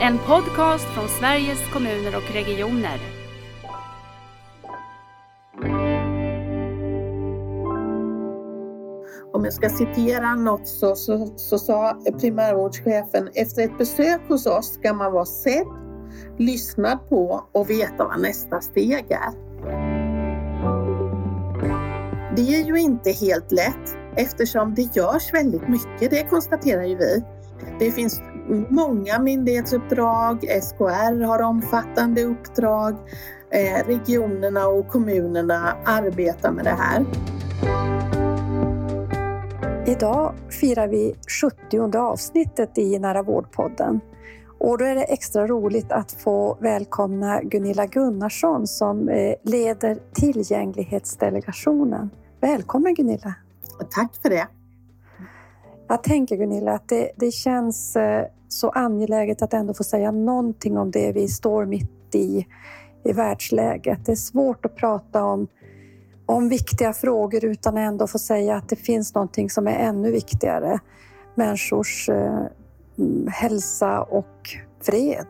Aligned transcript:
En 0.00 0.18
podcast 0.18 0.84
från 0.84 1.08
Sveriges 1.08 1.72
kommuner 1.72 2.16
och 2.16 2.34
regioner. 2.34 3.00
Om 9.32 9.44
jag 9.44 9.52
ska 9.52 9.68
citera 9.68 10.34
något 10.34 10.68
så, 10.68 10.94
så, 10.96 11.26
så 11.36 11.58
sa 11.58 12.02
primärvårdschefen 12.20 13.28
efter 13.34 13.62
ett 13.62 13.78
besök 13.78 14.20
hos 14.28 14.46
oss 14.46 14.74
ska 14.74 14.92
man 14.92 15.12
vara 15.12 15.24
sedd, 15.24 15.66
lyssnad 16.36 17.08
på 17.08 17.44
och 17.52 17.70
veta 17.70 18.04
vad 18.04 18.20
nästa 18.20 18.60
steg 18.60 19.10
är. 19.10 19.32
Det 22.36 22.56
är 22.56 22.64
ju 22.64 22.78
inte 22.78 23.10
helt 23.10 23.52
lätt 23.52 23.96
eftersom 24.16 24.74
det 24.74 24.96
görs 24.96 25.34
väldigt 25.34 25.68
mycket, 25.68 26.10
det 26.10 26.30
konstaterar 26.30 26.84
ju 26.84 26.96
vi. 26.96 27.24
Det 27.78 27.92
finns 27.92 28.22
många 28.68 29.18
myndighetsuppdrag, 29.18 30.44
SKR 30.62 31.24
har 31.24 31.42
omfattande 31.42 32.24
uppdrag, 32.24 32.96
eh, 33.50 33.86
regionerna 33.86 34.66
och 34.66 34.88
kommunerna 34.88 35.76
arbetar 35.84 36.52
med 36.52 36.64
det 36.64 36.76
här. 36.78 37.04
Idag 39.86 40.34
firar 40.60 40.88
vi 40.88 41.14
70 41.40 41.98
avsnittet 41.98 42.78
i 42.78 42.98
Nära 42.98 43.22
vårdpodden. 43.22 44.00
Och 44.58 44.78
då 44.78 44.84
är 44.84 44.94
det 44.94 45.02
extra 45.02 45.46
roligt 45.46 45.92
att 45.92 46.12
få 46.12 46.58
välkomna 46.60 47.42
Gunilla 47.42 47.86
Gunnarsson 47.86 48.66
som 48.66 49.08
eh, 49.08 49.34
leder 49.42 49.98
tillgänglighetsdelegationen. 50.12 52.10
Välkommen 52.40 52.94
Gunilla! 52.94 53.34
Tack 53.90 54.16
för 54.22 54.30
det! 54.30 54.48
Jag 55.88 56.02
tänker 56.02 56.36
Gunilla 56.36 56.72
att 56.72 56.88
det, 56.88 57.10
det 57.16 57.30
känns 57.30 57.96
eh, 57.96 58.26
så 58.48 58.70
angeläget 58.70 59.42
att 59.42 59.54
ändå 59.54 59.74
få 59.74 59.84
säga 59.84 60.10
någonting 60.10 60.78
om 60.78 60.90
det 60.90 61.12
vi 61.12 61.28
står 61.28 61.66
mitt 61.66 62.14
i, 62.14 62.46
i 63.04 63.12
världsläget. 63.12 64.06
Det 64.06 64.12
är 64.12 64.16
svårt 64.16 64.64
att 64.64 64.76
prata 64.76 65.24
om, 65.24 65.48
om 66.26 66.48
viktiga 66.48 66.92
frågor 66.92 67.44
utan 67.44 67.76
ändå 67.76 68.06
få 68.06 68.18
säga 68.18 68.56
att 68.56 68.68
det 68.68 68.76
finns 68.76 69.14
någonting 69.14 69.50
som 69.50 69.66
är 69.66 69.76
ännu 69.76 70.10
viktigare. 70.10 70.78
Människors 71.34 72.08
eh, 72.08 72.42
hälsa 73.28 74.02
och 74.02 74.56
fred. 74.82 75.26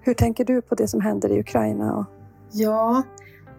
Hur 0.00 0.14
tänker 0.14 0.44
du 0.44 0.62
på 0.62 0.74
det 0.74 0.88
som 0.88 1.00
händer 1.00 1.28
i 1.28 1.40
Ukraina? 1.40 2.06
Ja, 2.52 3.02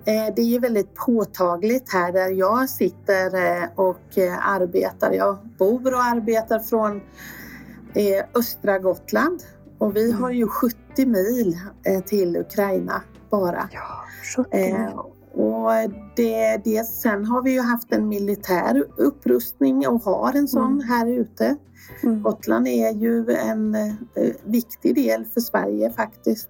eh, 0.05 0.33
det 0.35 0.41
är 0.41 0.45
ju 0.45 0.59
väldigt 0.59 0.95
påtagligt 0.95 1.93
här 1.93 2.11
där 2.11 2.29
jag 2.29 2.69
sitter 2.69 3.35
eh, 3.35 3.69
och 3.75 4.17
eh, 4.17 4.47
arbetar. 4.47 5.11
Jag 5.11 5.37
bor 5.57 5.93
och 5.93 6.03
arbetar 6.03 6.59
från 6.59 7.01
östra 8.35 8.79
Gotland 8.79 9.43
och 9.77 9.95
vi 9.95 10.11
har 10.11 10.31
ju 10.31 10.47
70 10.47 11.05
mil 11.05 11.57
till 12.05 12.37
Ukraina 12.37 13.01
bara. 13.29 13.69
Ja, 13.71 14.05
70 14.35 14.57
mil. 14.57 14.91
Och 15.35 15.71
det, 16.15 16.57
det, 16.63 16.83
sen 16.83 17.25
har 17.25 17.41
vi 17.41 17.51
ju 17.51 17.61
haft 17.61 17.93
en 17.93 18.07
militär 18.07 18.83
upprustning 18.97 19.87
och 19.87 20.03
har 20.03 20.33
en 20.33 20.47
sån 20.47 20.71
mm. 20.71 20.87
här 20.87 21.07
ute. 21.07 21.55
Mm. 22.03 22.21
Gotland 22.21 22.67
är 22.67 22.91
ju 22.91 23.31
en 23.31 23.75
eh, 23.75 23.93
viktig 24.43 24.95
del 24.95 25.25
för 25.25 25.41
Sverige 25.41 25.91
faktiskt. 25.91 26.49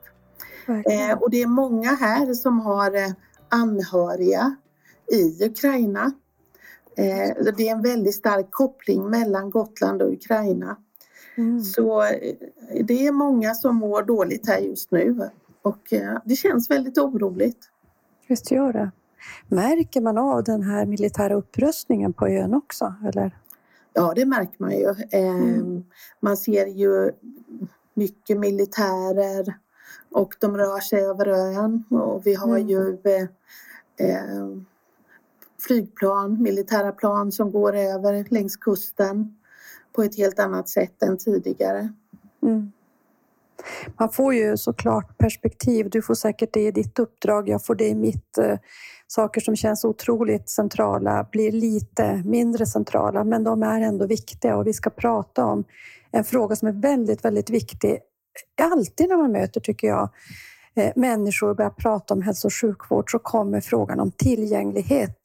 Eh, 0.67 1.17
och 1.19 1.29
det 1.29 1.41
är 1.41 1.47
många 1.47 1.89
här 1.89 2.33
som 2.33 2.59
har 2.59 2.95
eh, 2.95 3.11
anhöriga 3.49 4.55
i 5.11 5.45
Ukraina. 5.45 6.11
Eh, 6.97 7.53
det 7.57 7.69
är 7.69 7.71
en 7.71 7.81
väldigt 7.81 8.15
stark 8.15 8.51
koppling 8.51 9.09
mellan 9.09 9.49
Gotland 9.49 10.01
och 10.01 10.13
Ukraina. 10.13 10.77
Mm. 11.37 11.63
Så 11.63 12.01
eh, 12.03 12.35
det 12.83 13.07
är 13.07 13.11
många 13.11 13.53
som 13.53 13.75
mår 13.75 14.03
dåligt 14.03 14.47
här 14.47 14.59
just 14.59 14.91
nu 14.91 15.29
och 15.61 15.93
eh, 15.93 16.17
det 16.25 16.35
känns 16.35 16.69
väldigt 16.69 16.97
oroligt. 16.97 17.69
Visst 18.27 18.51
gör 18.51 18.73
det. 18.73 18.91
Märker 19.47 20.01
man 20.01 20.17
av 20.17 20.43
den 20.43 20.63
här 20.63 20.85
militära 20.85 21.33
upprustningen 21.33 22.13
på 22.13 22.27
ön 22.27 22.53
också? 22.53 22.93
Eller? 23.07 23.31
Ja, 23.93 24.13
det 24.15 24.25
märker 24.25 24.55
man 24.57 24.71
ju. 24.71 24.95
Mm. 25.11 25.59
Ehm, 25.59 25.83
man 26.19 26.37
ser 26.37 26.65
ju 26.65 27.11
mycket 27.93 28.37
militärer 28.37 29.55
och 30.11 30.35
de 30.39 30.57
rör 30.57 30.79
sig 30.79 31.01
över 31.01 31.27
ön 31.27 31.83
och 31.89 32.21
vi 32.25 32.33
har 32.35 32.57
mm. 32.57 32.67
ju 32.67 32.97
eh, 33.97 34.57
flygplan, 35.59 36.41
militära 36.41 36.91
plan 36.91 37.31
som 37.31 37.51
går 37.51 37.75
över 37.75 38.25
längs 38.29 38.55
kusten 38.57 39.35
på 39.95 40.03
ett 40.03 40.17
helt 40.17 40.39
annat 40.39 40.69
sätt 40.69 41.03
än 41.03 41.17
tidigare. 41.17 41.89
Mm. 42.43 42.71
Man 43.99 44.09
får 44.09 44.33
ju 44.33 44.57
såklart 44.57 45.17
perspektiv. 45.17 45.89
Du 45.89 46.01
får 46.01 46.15
säkert 46.15 46.53
det 46.53 46.67
i 46.67 46.71
ditt 46.71 46.99
uppdrag, 46.99 47.49
jag 47.49 47.65
får 47.65 47.75
det 47.75 47.87
i 47.87 47.95
mitt. 47.95 48.37
Eh, 48.37 48.57
saker 49.07 49.41
som 49.41 49.55
känns 49.55 49.85
otroligt 49.85 50.49
centrala 50.49 51.27
blir 51.31 51.51
lite 51.51 52.23
mindre 52.25 52.65
centrala, 52.65 53.23
men 53.23 53.43
de 53.43 53.63
är 53.63 53.81
ändå 53.81 54.07
viktiga 54.07 54.57
och 54.57 54.67
vi 54.67 54.73
ska 54.73 54.89
prata 54.89 55.45
om 55.45 55.63
en 56.11 56.23
fråga 56.23 56.55
som 56.55 56.67
är 56.67 56.71
väldigt, 56.71 57.25
väldigt 57.25 57.49
viktig. 57.49 57.99
Alltid 58.61 59.09
när 59.09 59.17
man 59.17 59.31
möter, 59.31 59.61
tycker 59.61 59.87
jag, 59.87 60.09
eh, 60.75 60.91
människor 60.95 61.49
och 61.49 61.55
börjar 61.55 61.69
prata 61.69 62.13
om 62.13 62.21
hälso 62.21 62.47
och 62.47 62.53
sjukvård 62.53 63.11
så 63.11 63.19
kommer 63.19 63.61
frågan 63.61 63.99
om 63.99 64.11
tillgänglighet 64.11 65.19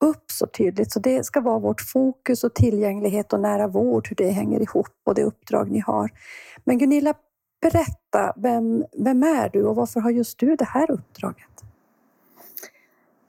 upp 0.00 0.30
så 0.30 0.46
tydligt. 0.46 0.92
Så 0.92 1.00
det 1.00 1.24
ska 1.24 1.40
vara 1.40 1.58
vårt 1.58 1.80
fokus 1.80 2.44
och 2.44 2.54
tillgänglighet 2.54 3.32
och 3.32 3.40
nära 3.40 3.66
vård, 3.66 4.08
hur 4.08 4.16
det 4.16 4.30
hänger 4.30 4.60
ihop 4.60 4.88
och 5.06 5.14
det 5.14 5.24
uppdrag 5.24 5.70
ni 5.70 5.78
har. 5.78 6.10
Men 6.64 6.78
Gunilla, 6.78 7.14
berätta, 7.60 8.32
vem, 8.36 8.84
vem 8.98 9.22
är 9.22 9.48
du 9.48 9.64
och 9.64 9.76
varför 9.76 10.00
har 10.00 10.10
just 10.10 10.38
du 10.38 10.56
det 10.56 10.64
här 10.64 10.90
uppdraget? 10.90 11.46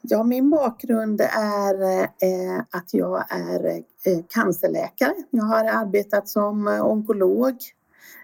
Ja, 0.01 0.23
min 0.23 0.49
bakgrund 0.49 1.21
är 1.21 2.01
eh, 2.03 2.59
att 2.69 2.93
jag 2.93 3.25
är 3.29 3.65
eh, 4.05 4.23
cancerläkare. 4.29 5.13
Jag 5.29 5.43
har 5.43 5.65
arbetat 5.65 6.29
som 6.29 6.67
onkolog 6.67 7.55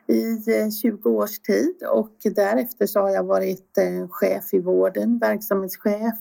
i 0.08 0.52
eh, 0.60 0.70
20 0.82 1.10
års 1.10 1.40
tid 1.40 1.84
och 1.92 2.16
därefter 2.36 2.86
så 2.88 3.00
har 3.00 3.10
jag 3.10 3.24
varit 3.24 3.78
chef 4.10 4.54
i 4.54 4.60
vården, 4.60 5.20
verksamhetschef, 5.20 6.16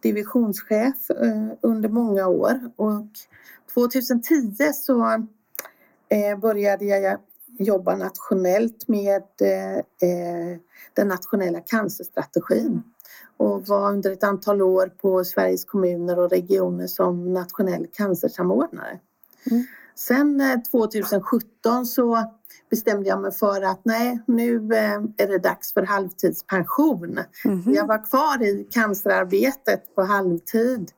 divisionschef 0.00 1.10
eh, 1.10 1.52
under 1.60 1.88
många 1.88 2.26
år. 2.26 2.70
Och 2.76 3.06
2010 3.74 4.72
så 4.74 5.26
eh, 6.08 6.38
började 6.38 6.84
jag 6.84 7.18
jobba 7.58 7.96
nationellt 7.96 8.88
med 8.88 9.22
eh, 9.40 10.58
den 10.94 11.08
nationella 11.08 11.60
cancerstrategin 11.60 12.82
och 13.36 13.66
var 13.66 13.92
under 13.92 14.10
ett 14.10 14.24
antal 14.24 14.62
år 14.62 14.86
på 14.86 15.24
Sveriges 15.24 15.64
kommuner 15.64 16.18
och 16.18 16.30
regioner 16.30 16.86
som 16.86 17.32
nationell 17.32 17.86
cancersamordnare. 17.92 18.98
Mm. 19.50 19.66
Sen 20.00 20.62
2017 20.70 21.42
eh, 21.66 21.82
så 21.84 22.24
bestämde 22.70 23.08
jag 23.08 23.20
mig 23.20 23.32
för 23.32 23.62
att 23.62 23.80
nej, 23.84 24.20
nu 24.26 24.74
eh, 24.74 24.94
är 25.16 25.26
det 25.26 25.38
dags 25.38 25.72
för 25.72 25.82
halvtidspension. 25.82 27.18
Mm. 27.44 27.74
Jag 27.74 27.86
var 27.86 28.04
kvar 28.04 28.42
i 28.42 28.68
cancerarbetet 28.70 29.94
på 29.94 30.02
halvtid 30.02 30.90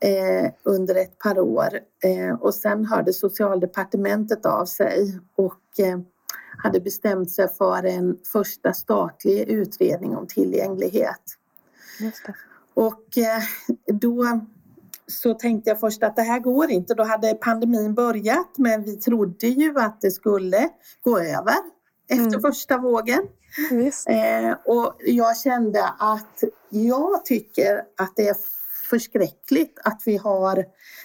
eh, 0.00 0.50
under 0.62 0.94
ett 0.94 1.18
par 1.18 1.38
år 1.38 1.80
eh, 2.04 2.34
och 2.34 2.54
sen 2.54 2.84
hörde 2.84 3.12
socialdepartementet 3.12 4.46
av 4.46 4.64
sig 4.66 5.20
och 5.36 5.80
eh, 5.84 5.98
hade 6.58 6.80
bestämt 6.80 7.30
sig 7.30 7.48
för 7.48 7.84
en 7.84 8.18
första 8.32 8.72
statlig 8.72 9.48
utredning 9.48 10.16
om 10.16 10.26
tillgänglighet. 10.26 11.22
Och 12.74 13.18
eh, 13.18 13.42
då 13.86 14.40
så 15.06 15.34
tänkte 15.34 15.70
jag 15.70 15.80
först 15.80 16.02
att 16.02 16.16
det 16.16 16.22
här 16.22 16.40
går 16.40 16.70
inte. 16.70 16.94
Då 16.94 17.04
hade 17.04 17.34
pandemin 17.34 17.94
börjat 17.94 18.58
men 18.58 18.82
vi 18.82 18.96
trodde 18.96 19.46
ju 19.46 19.78
att 19.78 20.00
det 20.00 20.10
skulle 20.10 20.68
gå 21.02 21.18
över 21.18 21.56
efter 22.08 22.26
mm. 22.26 22.40
första 22.40 22.78
vågen. 22.78 23.22
Eh, 24.06 24.56
och 24.64 24.94
jag 24.98 25.36
kände 25.36 25.84
att 25.98 26.44
jag 26.68 27.24
tycker 27.24 27.82
att 27.96 28.12
det 28.16 28.28
är 28.28 28.36
förskräckligt 28.90 29.78
att 29.84 30.02
vi 30.06 30.16
har 30.16 30.64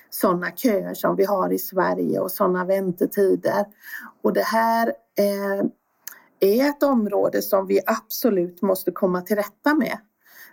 sådana 0.09 0.51
köer 0.51 0.93
som 0.93 1.15
vi 1.15 1.25
har 1.25 1.53
i 1.53 1.59
Sverige 1.59 2.19
och 2.19 2.31
sådana 2.31 2.65
väntetider. 2.65 3.65
Och 4.21 4.33
det 4.33 4.43
här 4.43 4.87
eh, 5.17 5.65
är 6.39 6.69
ett 6.69 6.83
område 6.83 7.41
som 7.41 7.67
vi 7.67 7.79
absolut 7.85 8.61
måste 8.61 8.91
komma 8.91 9.21
till 9.21 9.35
rätta 9.35 9.73
med. 9.73 9.97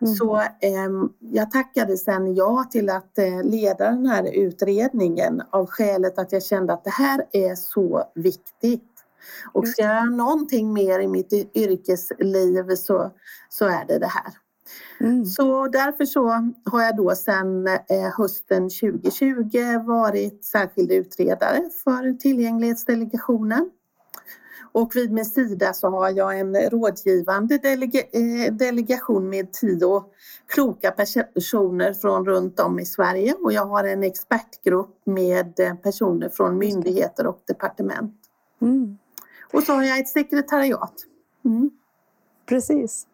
Mm. 0.00 0.14
Så 0.14 0.36
eh, 0.40 0.90
jag 1.20 1.50
tackade 1.50 1.96
sen 1.96 2.34
ja 2.34 2.64
till 2.70 2.90
att 2.90 3.18
eh, 3.18 3.42
leda 3.42 3.90
den 3.90 4.06
här 4.06 4.34
utredningen 4.34 5.42
av 5.50 5.66
skälet 5.66 6.18
att 6.18 6.32
jag 6.32 6.42
kände 6.42 6.72
att 6.72 6.84
det 6.84 6.90
här 6.90 7.26
är 7.32 7.54
så 7.54 8.04
viktigt. 8.14 8.92
Och 9.52 9.68
ska 9.68 9.82
jag 9.82 9.94
göra 9.94 10.04
någonting 10.04 10.72
mer 10.72 11.00
i 11.00 11.08
mitt 11.08 11.32
yrkesliv 11.54 12.74
så, 12.74 13.12
så 13.48 13.64
är 13.64 13.84
det 13.86 13.98
det 13.98 14.06
här. 14.06 14.32
Mm. 15.00 15.24
Så 15.24 15.68
därför 15.68 16.04
så 16.04 16.28
har 16.64 16.82
jag 16.82 16.96
då 16.96 17.14
sedan 17.14 17.66
eh, 17.66 18.10
hösten 18.16 18.70
2020 18.70 19.78
varit 19.86 20.44
särskild 20.44 20.92
utredare 20.92 21.70
för 21.84 22.12
tillgänglighetsdelegationen. 22.12 23.70
Och 24.76 24.96
vid 24.96 25.12
min 25.12 25.24
sida 25.24 25.72
så 25.72 25.90
har 25.90 26.10
jag 26.10 26.40
en 26.40 26.56
rådgivande 26.56 27.58
delega 27.58 28.00
eh, 28.00 28.52
delegation 28.52 29.28
med 29.28 29.52
tio 29.52 30.04
kloka 30.46 30.90
personer 30.90 31.92
från 31.92 32.26
runt 32.26 32.60
om 32.60 32.78
i 32.78 32.86
Sverige 32.86 33.34
och 33.42 33.52
jag 33.52 33.66
har 33.66 33.84
en 33.84 34.02
expertgrupp 34.02 35.00
med 35.04 35.60
eh, 35.60 35.74
personer 35.74 36.28
från 36.28 36.58
myndigheter 36.58 37.26
och 37.26 37.42
departement. 37.46 38.14
Mm. 38.62 38.98
Och 39.52 39.62
så 39.62 39.72
har 39.72 39.82
jag 39.82 39.98
ett 39.98 40.08
sekretariat. 40.08 40.94
Mm. 41.44 41.70
Precis. 42.46 43.06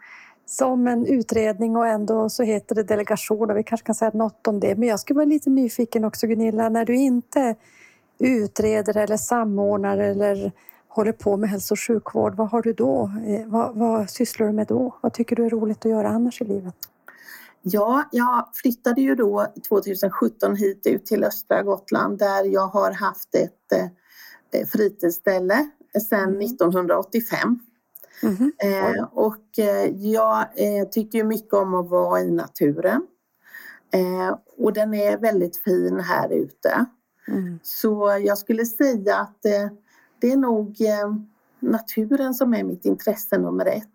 Som 0.47 0.87
en 0.87 1.07
utredning 1.07 1.77
och 1.77 1.87
ändå 1.87 2.29
så 2.29 2.43
heter 2.43 2.75
det 2.75 2.83
delegation 2.83 3.51
och 3.51 3.57
vi 3.57 3.63
kanske 3.63 3.87
kan 3.87 3.95
säga 3.95 4.11
något 4.15 4.47
om 4.47 4.61
det. 4.61 4.77
Men 4.77 4.89
jag 4.89 5.01
skulle 5.01 5.17
vara 5.17 5.27
lite 5.27 5.51
nyfiken 5.51 6.05
också 6.05 6.27
Gunilla, 6.27 6.69
när 6.69 6.85
du 6.85 6.95
inte 6.95 7.55
utreder 8.19 8.97
eller 8.97 9.17
samordnar 9.17 9.99
eller 9.99 10.53
håller 10.95 11.13
på 11.13 11.37
med 11.37 11.51
hälso 11.51 11.75
och 11.75 11.81
sjukvård, 11.81 12.35
vad 12.35 12.49
har 12.49 12.63
du 12.63 12.73
då? 12.73 13.13
Eh, 13.27 13.47
vad, 13.47 13.75
vad 13.77 14.11
sysslar 14.11 14.47
du 14.47 14.53
med 14.53 14.67
då? 14.67 14.99
Vad 15.01 15.13
tycker 15.13 15.37
du 15.37 15.47
är 15.47 15.51
roligt 15.51 15.87
att 15.87 15.91
göra 15.91 16.09
annars 16.09 16.41
i 16.41 16.45
livet? 16.45 16.75
Ja, 17.63 18.09
jag 18.13 18.49
flyttade 18.55 19.01
ju 19.01 19.15
då 19.15 19.47
2017 19.69 20.57
hit 20.57 20.87
ut 20.87 21.07
till 21.07 21.25
östra 21.25 21.63
Gotland 21.63 22.19
där 22.19 22.45
jag 22.45 22.67
har 22.67 22.91
haft 22.93 23.35
ett 23.35 23.73
eh, 24.53 24.67
fritidsställe 24.67 25.71
sedan 26.09 26.29
mm. 26.29 26.41
1985. 26.41 27.59
Mm. 28.23 28.53
Eh, 28.59 29.05
och 29.13 29.59
eh, 29.59 29.91
jag 29.97 30.39
eh, 30.39 30.89
tycker 30.91 31.25
mycket 31.25 31.55
om 31.55 31.75
att 31.75 31.89
vara 31.89 32.21
i 32.21 32.31
naturen. 32.31 33.07
Eh, 33.95 34.39
och 34.59 34.73
den 34.73 34.95
är 34.95 35.19
väldigt 35.19 35.57
fin 35.57 36.01
här 36.01 36.33
ute. 36.33 36.87
Mm. 37.29 37.59
Så 37.63 38.21
jag 38.25 38.39
skulle 38.39 38.67
säga 38.67 39.17
att 39.17 39.45
eh, 39.45 39.69
det 40.23 40.33
är 40.33 40.37
nog 40.37 40.81
eh, 40.81 41.15
naturen 41.61 42.35
som 42.35 42.55
är 42.55 42.65
mitt 42.65 42.85
intresse 42.85 43.39
nummer 43.39 43.67
ett. 43.67 43.93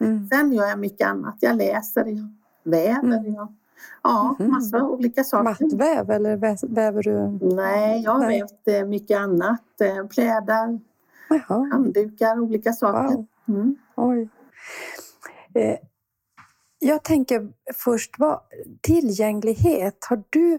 Mm. 0.00 0.28
Sen 0.28 0.52
gör 0.52 0.68
jag 0.68 0.78
mycket 0.78 1.08
annat. 1.08 1.36
Jag 1.40 1.56
läser, 1.56 2.06
jag 2.06 2.28
väver, 2.64 3.18
mm. 3.18 3.34
jag 3.34 3.54
Ja, 4.02 4.36
mm. 4.40 4.52
massa 4.52 4.82
olika 4.82 5.24
saker. 5.24 5.44
Mattväv 5.44 6.10
eller 6.10 6.36
väver 6.74 7.02
du? 7.02 7.46
Nej, 7.54 8.02
jag 8.02 8.12
har 8.12 8.26
vävt 8.28 8.88
mycket 8.88 9.18
annat. 9.18 9.62
Plädar, 10.10 10.80
Jaha. 11.28 11.68
handdukar, 11.72 12.40
olika 12.40 12.72
saker. 12.72 13.16
Wow. 13.16 13.26
Mm. 13.48 13.76
Oj. 13.94 14.28
Eh, 15.54 15.78
jag 16.78 17.02
tänker 17.02 17.52
först, 17.74 18.14
vad, 18.18 18.40
tillgänglighet. 18.80 20.06
Har 20.08 20.22
du 20.30 20.58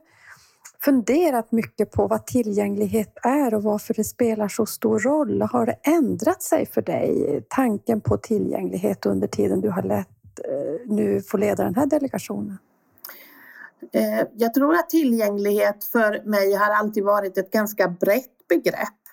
funderat 0.85 1.51
mycket 1.51 1.91
på 1.91 2.07
vad 2.07 2.25
tillgänglighet 2.25 3.17
är 3.23 3.53
och 3.53 3.63
varför 3.63 3.93
det 3.93 4.03
spelar 4.03 4.47
så 4.47 4.65
stor 4.65 4.99
roll? 4.99 5.41
Har 5.41 5.65
det 5.65 5.77
ändrat 5.83 6.43
sig 6.43 6.65
för 6.65 6.81
dig, 6.81 7.41
tanken 7.49 8.01
på 8.01 8.17
tillgänglighet 8.17 9.05
under 9.05 9.27
tiden 9.27 9.61
du 9.61 9.69
har 9.69 9.83
lett, 9.83 10.39
eh, 10.39 10.91
nu 10.93 11.21
får 11.21 11.37
leda 11.37 11.63
den 11.63 11.75
här 11.75 11.85
delegationen? 11.85 12.57
Eh, 13.93 14.27
jag 14.33 14.53
tror 14.53 14.73
att 14.73 14.89
tillgänglighet 14.89 15.83
för 15.83 16.21
mig 16.25 16.53
har 16.53 16.71
alltid 16.71 17.03
varit 17.03 17.37
ett 17.37 17.51
ganska 17.51 17.87
brett 17.87 18.47
begrepp 18.49 19.04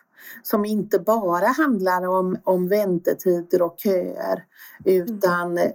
som 0.43 0.65
inte 0.65 0.99
bara 0.99 1.47
handlar 1.47 2.09
om, 2.09 2.39
om 2.45 2.69
väntetider 2.69 3.63
och 3.63 3.75
köer 3.79 4.45
utan 4.85 5.59
mm. 5.59 5.73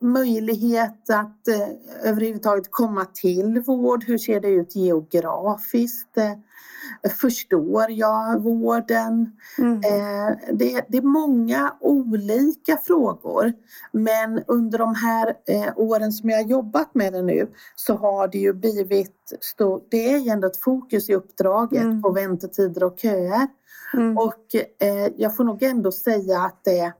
möjlighet 0.00 1.10
att 1.10 1.48
eh, 1.48 1.68
överhuvudtaget 2.10 2.70
komma 2.70 3.04
till 3.04 3.60
vård. 3.60 4.04
Hur 4.04 4.18
ser 4.18 4.40
det 4.40 4.48
ut 4.48 4.76
geografiskt? 4.76 6.18
Eh, 6.18 7.10
förstår 7.10 7.90
jag 7.90 8.42
vården? 8.42 9.36
Mm. 9.58 9.76
Eh, 9.76 10.36
det, 10.52 10.84
det, 10.88 10.98
är 10.98 11.02
många 11.02 11.76
olika 11.80 12.76
frågor 12.76 13.52
men 13.92 14.42
under 14.46 14.78
de 14.78 14.94
här 14.94 15.34
eh, 15.46 15.72
åren 15.76 16.12
som 16.12 16.30
jag 16.30 16.38
har 16.38 16.48
jobbat 16.48 16.94
med 16.94 17.12
det 17.12 17.22
nu 17.22 17.48
så 17.76 17.94
har 17.94 18.28
det 18.28 18.38
ju 18.38 18.52
blivit 18.52 19.38
stort, 19.40 19.86
det 19.90 20.12
är 20.12 20.32
ändå 20.32 20.46
ett 20.46 20.62
fokus 20.62 21.10
i 21.10 21.14
uppdraget 21.14 21.82
mm. 21.82 22.02
på 22.02 22.10
väntetider 22.10 22.84
och 22.84 22.98
köer. 22.98 23.48
Mm. 23.94 24.18
Och 24.18 24.54
eh, 24.78 25.12
jag 25.16 25.36
får 25.36 25.44
nog 25.44 25.62
ändå 25.62 25.92
säga 25.92 26.40
att 26.40 26.64
det 26.64 26.92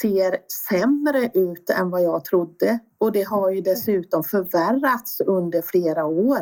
ser 0.00 0.36
sämre 0.68 1.30
ut 1.34 1.70
än 1.70 1.90
vad 1.90 2.02
jag 2.02 2.24
trodde. 2.24 2.78
Och 2.98 3.12
det 3.12 3.22
har 3.22 3.50
ju 3.50 3.60
dessutom 3.60 4.24
förvärrats 4.24 5.20
under 5.20 5.62
flera 5.62 6.04
år. 6.04 6.40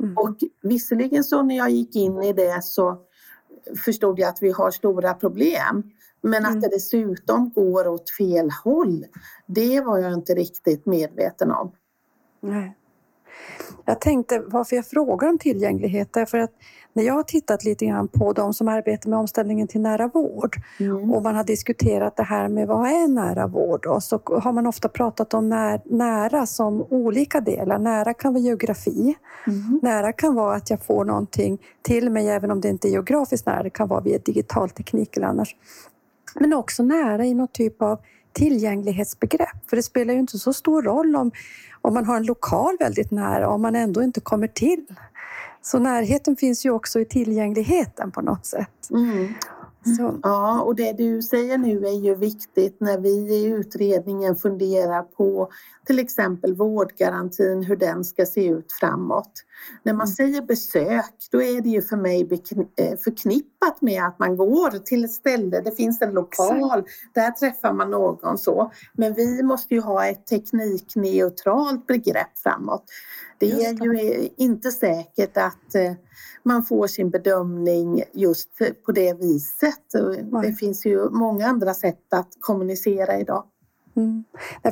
Mm. 0.00 0.18
Och 0.18 0.36
visserligen 0.62 1.24
så 1.24 1.42
när 1.42 1.56
jag 1.56 1.70
gick 1.70 1.96
in 1.96 2.22
i 2.22 2.32
det 2.32 2.64
så 2.64 2.98
förstod 3.84 4.18
jag 4.18 4.28
att 4.28 4.42
vi 4.42 4.50
har 4.50 4.70
stora 4.70 5.14
problem. 5.14 5.82
Men 6.20 6.44
mm. 6.44 6.52
att 6.52 6.60
det 6.60 6.68
dessutom 6.68 7.50
går 7.50 7.88
åt 7.88 8.10
fel 8.10 8.50
håll, 8.64 9.04
det 9.46 9.80
var 9.80 9.98
jag 9.98 10.12
inte 10.12 10.34
riktigt 10.34 10.86
medveten 10.86 11.50
om. 11.50 11.72
Nej. 12.40 12.76
Jag 13.84 14.00
tänkte 14.00 14.42
varför 14.46 14.76
jag 14.76 14.86
frågar 14.86 15.28
om 15.28 15.38
tillgänglighet 15.38 16.08
därför 16.12 16.38
att 16.38 16.50
när 16.92 17.02
jag 17.02 17.14
har 17.14 17.22
tittat 17.22 17.64
lite 17.64 17.86
grann 17.86 18.08
på 18.08 18.32
de 18.32 18.54
som 18.54 18.68
arbetar 18.68 19.10
med 19.10 19.18
omställningen 19.18 19.68
till 19.68 19.80
nära 19.80 20.08
vård 20.08 20.56
mm. 20.80 21.12
och 21.12 21.22
man 21.22 21.34
har 21.34 21.44
diskuterat 21.44 22.16
det 22.16 22.22
här 22.22 22.48
med 22.48 22.68
vad 22.68 22.86
är 22.86 23.08
nära 23.08 23.46
vård 23.46 23.86
och 23.86 24.02
så 24.02 24.20
har 24.42 24.52
man 24.52 24.66
ofta 24.66 24.88
pratat 24.88 25.34
om 25.34 25.48
när, 25.48 25.80
nära 25.84 26.46
som 26.46 26.86
olika 26.90 27.40
delar. 27.40 27.78
Nära 27.78 28.14
kan 28.14 28.32
vara 28.32 28.42
geografi. 28.42 29.14
Mm. 29.46 29.80
Nära 29.82 30.12
kan 30.12 30.34
vara 30.34 30.56
att 30.56 30.70
jag 30.70 30.82
får 30.82 31.04
någonting 31.04 31.58
till 31.82 32.10
mig 32.10 32.28
även 32.28 32.50
om 32.50 32.60
det 32.60 32.68
inte 32.68 32.88
är 32.88 32.90
geografiskt 32.90 33.46
nära. 33.46 33.62
Det 33.62 33.70
kan 33.70 33.88
vara 33.88 34.00
via 34.00 34.18
digital 34.18 34.70
teknik 34.70 35.16
eller 35.16 35.26
annars. 35.26 35.56
Men 36.34 36.52
också 36.52 36.82
nära 36.82 37.24
i 37.24 37.34
någon 37.34 37.48
typ 37.48 37.82
av 37.82 37.98
tillgänglighetsbegrepp. 38.34 39.70
För 39.70 39.76
det 39.76 39.82
spelar 39.82 40.14
ju 40.14 40.20
inte 40.20 40.38
så 40.38 40.52
stor 40.52 40.82
roll 40.82 41.16
om, 41.16 41.30
om 41.82 41.94
man 41.94 42.04
har 42.04 42.16
en 42.16 42.26
lokal 42.26 42.76
väldigt 42.80 43.10
nära 43.10 43.48
om 43.48 43.62
man 43.62 43.76
ändå 43.76 44.02
inte 44.02 44.20
kommer 44.20 44.46
till. 44.46 44.86
Så 45.62 45.78
närheten 45.78 46.36
finns 46.36 46.66
ju 46.66 46.70
också 46.70 47.00
i 47.00 47.04
tillgängligheten 47.04 48.10
på 48.10 48.20
något 48.20 48.46
sätt. 48.46 48.90
Mm. 48.90 49.34
Så. 49.84 50.20
Ja, 50.22 50.62
och 50.62 50.74
det 50.74 50.92
du 50.92 51.22
säger 51.22 51.58
nu 51.58 51.86
är 51.86 52.04
ju 52.04 52.14
viktigt 52.14 52.80
när 52.80 52.98
vi 52.98 53.08
i 53.08 53.44
utredningen 53.44 54.36
funderar 54.36 55.02
på 55.02 55.48
till 55.86 55.98
exempel 55.98 56.54
vårdgarantin, 56.54 57.62
hur 57.62 57.76
den 57.76 58.04
ska 58.04 58.26
se 58.26 58.46
ut 58.46 58.72
framåt. 58.72 59.32
När 59.82 59.92
man 59.92 60.06
mm. 60.06 60.14
säger 60.14 60.42
besök, 60.42 61.14
då 61.30 61.42
är 61.42 61.60
det 61.60 61.68
ju 61.68 61.82
för 61.82 61.96
mig 61.96 62.42
eh, 62.76 62.98
förknippat 62.98 63.80
med 63.80 64.06
att 64.06 64.18
man 64.18 64.36
går 64.36 64.70
till 64.70 65.04
ett 65.04 65.12
ställe, 65.12 65.60
det 65.60 65.72
finns 65.72 66.02
en 66.02 66.14
lokal, 66.14 66.78
Exakt. 66.78 67.14
där 67.14 67.30
träffar 67.30 67.72
man 67.72 67.90
någon 67.90 68.38
så. 68.38 68.72
Men 68.92 69.14
vi 69.14 69.42
måste 69.42 69.74
ju 69.74 69.80
ha 69.80 70.06
ett 70.06 70.26
teknikneutralt 70.26 71.86
begrepp 71.86 72.38
framåt. 72.42 72.84
Det 73.38 73.52
är 73.52 73.84
ju 73.84 74.28
inte 74.36 74.70
säkert 74.70 75.36
att 75.36 75.74
eh, 75.74 75.92
man 76.42 76.62
får 76.62 76.86
sin 76.86 77.10
bedömning 77.10 78.02
just 78.12 78.48
på 78.86 78.92
det 78.92 79.12
viset. 79.12 79.92
Det 80.42 80.52
finns 80.52 80.86
ju 80.86 81.10
många 81.10 81.46
andra 81.46 81.74
sätt 81.74 82.12
att 82.12 82.28
kommunicera 82.40 83.18
idag. 83.18 83.44
Mm. 83.96 84.24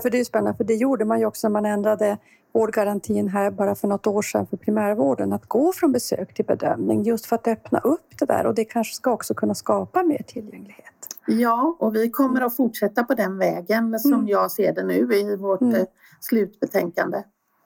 för 0.02 0.10
det 0.10 0.20
är 0.20 0.24
spännande, 0.24 0.56
för 0.56 0.64
det 0.64 0.74
gjorde 0.74 1.04
man 1.04 1.20
ju 1.20 1.26
också 1.26 1.48
när 1.48 1.52
man 1.52 1.66
ändrade 1.66 2.18
vårdgarantin 2.52 3.28
här 3.28 3.50
bara 3.50 3.74
för 3.74 3.88
något 3.88 4.06
år 4.06 4.22
sedan 4.22 4.46
för 4.46 4.56
primärvården, 4.56 5.32
att 5.32 5.46
gå 5.46 5.72
från 5.72 5.92
besök 5.92 6.34
till 6.34 6.44
bedömning 6.44 7.02
just 7.02 7.26
för 7.26 7.36
att 7.36 7.46
öppna 7.48 7.78
upp 7.78 8.18
det 8.18 8.24
där 8.24 8.46
och 8.46 8.54
det 8.54 8.64
kanske 8.64 8.94
ska 8.94 9.12
också 9.12 9.34
kunna 9.34 9.54
skapa 9.54 10.02
mer 10.02 10.22
tillgänglighet. 10.26 10.92
Ja, 11.26 11.76
och 11.78 11.94
vi 11.94 12.10
kommer 12.10 12.40
att 12.40 12.56
fortsätta 12.56 13.04
på 13.04 13.14
den 13.14 13.38
vägen 13.38 14.00
som 14.00 14.12
mm. 14.12 14.28
jag 14.28 14.50
ser 14.50 14.72
det 14.72 14.84
nu 14.84 15.14
i 15.14 15.36
vårt 15.36 15.60
mm. 15.60 15.74
Eh, 15.74 15.86
slutbetänkande. 16.20 17.22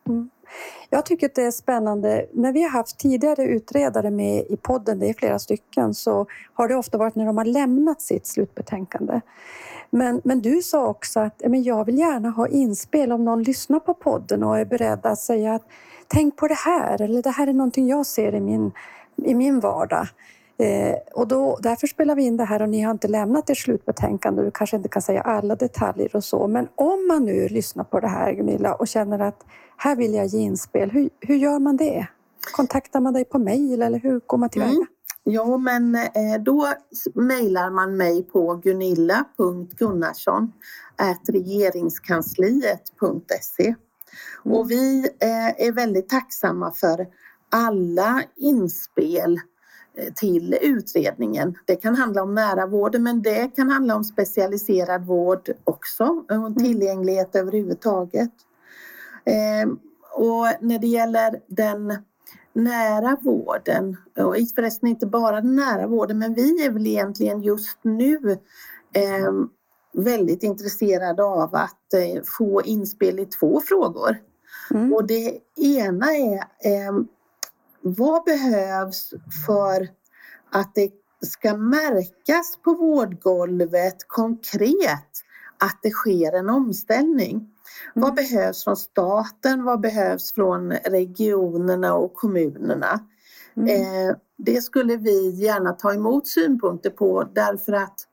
Mm. 0.08 0.30
Jag 0.90 1.06
tycker 1.06 1.26
att 1.26 1.34
det 1.34 1.42
är 1.42 1.50
spännande. 1.50 2.26
När 2.32 2.52
vi 2.52 2.62
har 2.62 2.70
haft 2.70 2.98
tidigare 2.98 3.44
utredare 3.44 4.10
med 4.10 4.44
i 4.48 4.56
podden, 4.56 4.98
det 4.98 5.08
är 5.08 5.14
flera 5.14 5.38
stycken, 5.38 5.94
så 5.94 6.26
har 6.54 6.68
det 6.68 6.76
ofta 6.76 6.98
varit 6.98 7.14
när 7.14 7.26
de 7.26 7.38
har 7.38 7.44
lämnat 7.44 8.00
sitt 8.00 8.26
slutbetänkande. 8.26 9.20
Men, 9.90 10.20
men 10.24 10.40
du 10.40 10.62
sa 10.62 10.86
också 10.86 11.20
att 11.20 11.42
men 11.46 11.62
jag 11.62 11.84
vill 11.84 11.98
gärna 11.98 12.30
ha 12.30 12.48
inspel 12.48 13.12
om 13.12 13.24
någon 13.24 13.42
lyssnar 13.42 13.80
på 13.80 13.94
podden 13.94 14.42
och 14.42 14.58
är 14.58 14.64
beredd 14.64 15.06
att 15.06 15.18
säga 15.18 15.54
att 15.54 15.62
tänk 16.06 16.36
på 16.36 16.48
det 16.48 16.58
här 16.58 17.02
eller 17.02 17.22
det 17.22 17.30
här 17.30 17.46
är 17.46 17.52
någonting 17.52 17.88
jag 17.88 18.06
ser 18.06 18.34
i 18.34 18.40
min, 18.40 18.72
i 19.24 19.34
min 19.34 19.60
vardag. 19.60 20.06
Eh, 20.58 20.96
och 21.14 21.28
då, 21.28 21.58
därför 21.62 21.86
spelar 21.86 22.14
vi 22.14 22.22
in 22.22 22.36
det 22.36 22.44
här 22.44 22.62
och 22.62 22.68
ni 22.68 22.80
har 22.80 22.90
inte 22.90 23.08
lämnat 23.08 23.50
ert 23.50 23.58
slutbetänkande. 23.58 24.42
Du 24.42 24.50
kanske 24.50 24.76
inte 24.76 24.88
kan 24.88 25.02
säga 25.02 25.20
alla 25.20 25.56
detaljer 25.56 26.16
och 26.16 26.24
så. 26.24 26.46
Men 26.46 26.68
om 26.74 27.06
man 27.08 27.24
nu 27.24 27.48
lyssnar 27.48 27.84
på 27.84 28.00
det 28.00 28.08
här 28.08 28.32
Gunilla 28.32 28.74
och 28.74 28.88
känner 28.88 29.18
att 29.18 29.44
här 29.76 29.96
vill 29.96 30.14
jag 30.14 30.26
ge 30.26 30.38
inspel. 30.38 30.90
Hur, 30.90 31.10
hur 31.20 31.36
gör 31.36 31.58
man 31.58 31.76
det? 31.76 32.06
Kontaktar 32.52 33.00
man 33.00 33.12
dig 33.12 33.24
på 33.24 33.38
mejl 33.38 33.82
eller 33.82 33.98
hur 33.98 34.20
går 34.26 34.38
man 34.38 34.50
tillväga? 34.50 34.72
Mm. 34.72 34.86
Ja, 35.24 35.58
men 35.58 35.94
eh, 35.94 36.40
då 36.40 36.68
mejlar 37.14 37.70
man 37.70 37.96
mig 37.96 38.22
på 38.22 38.54
gunilla.gunnarsson 38.54 40.52
regeringskansliet.se 41.28 43.74
mm. 44.44 44.56
och 44.56 44.70
vi 44.70 45.08
eh, 45.20 45.66
är 45.66 45.72
väldigt 45.72 46.08
tacksamma 46.08 46.72
för 46.72 47.06
alla 47.50 48.22
inspel 48.36 49.40
till 50.14 50.58
utredningen. 50.62 51.58
Det 51.64 51.76
kan 51.76 51.94
handla 51.94 52.22
om 52.22 52.34
nära 52.34 52.66
vård 52.66 53.00
men 53.00 53.22
det 53.22 53.56
kan 53.56 53.70
handla 53.70 53.96
om 53.96 54.04
specialiserad 54.04 55.06
vård 55.06 55.50
också 55.64 56.04
och 56.04 56.30
Mm. 56.30 56.54
tillgänglighet 56.54 57.36
överhuvudtaget. 57.36 58.32
Eh, 59.26 59.68
och 60.12 60.46
när 60.60 60.78
det 60.78 60.86
gäller 60.86 61.40
den 61.46 61.98
nära 62.52 63.16
vården, 63.22 63.96
och 64.16 64.36
förresten 64.54 64.88
inte 64.88 65.06
bara 65.06 65.40
den 65.40 65.56
nära 65.56 65.86
vården, 65.86 66.18
men 66.18 66.34
vi 66.34 66.64
är 66.64 66.70
väl 66.70 66.86
egentligen 66.86 67.42
just 67.42 67.78
nu 67.82 68.38
eh, 68.92 69.32
väldigt 69.92 70.42
intresserade 70.42 71.24
av 71.24 71.54
att 71.54 71.94
eh, 71.94 72.22
få 72.38 72.62
inspel 72.62 73.18
i 73.18 73.26
två 73.26 73.60
frågor. 73.60 74.16
Mm. 74.70 74.92
Och 74.92 75.06
det 75.06 75.38
ena 75.56 76.06
är 76.16 76.38
eh, 76.38 76.92
vad 77.80 78.24
behövs 78.24 79.10
för 79.46 79.88
att 80.52 80.74
det 80.74 80.90
ska 81.20 81.56
märkas 81.56 82.58
på 82.64 82.74
vårdgolvet 82.74 83.96
konkret 84.06 85.10
att 85.58 85.78
det 85.82 85.90
sker 85.90 86.32
en 86.32 86.48
omställning? 86.48 87.55
Vad 87.94 88.14
behövs 88.14 88.64
från 88.64 88.76
staten? 88.76 89.64
Vad 89.64 89.80
behövs 89.80 90.32
från 90.32 90.72
regionerna 90.72 91.94
och 91.94 92.14
kommunerna? 92.14 93.00
Mm. 93.56 93.68
Eh, 93.68 94.16
det 94.38 94.62
skulle 94.62 94.96
vi 94.96 95.30
gärna 95.30 95.72
ta 95.72 95.94
emot 95.94 96.26
synpunkter 96.26 96.90
på 96.90 97.28
därför 97.34 97.72
att 97.72 98.06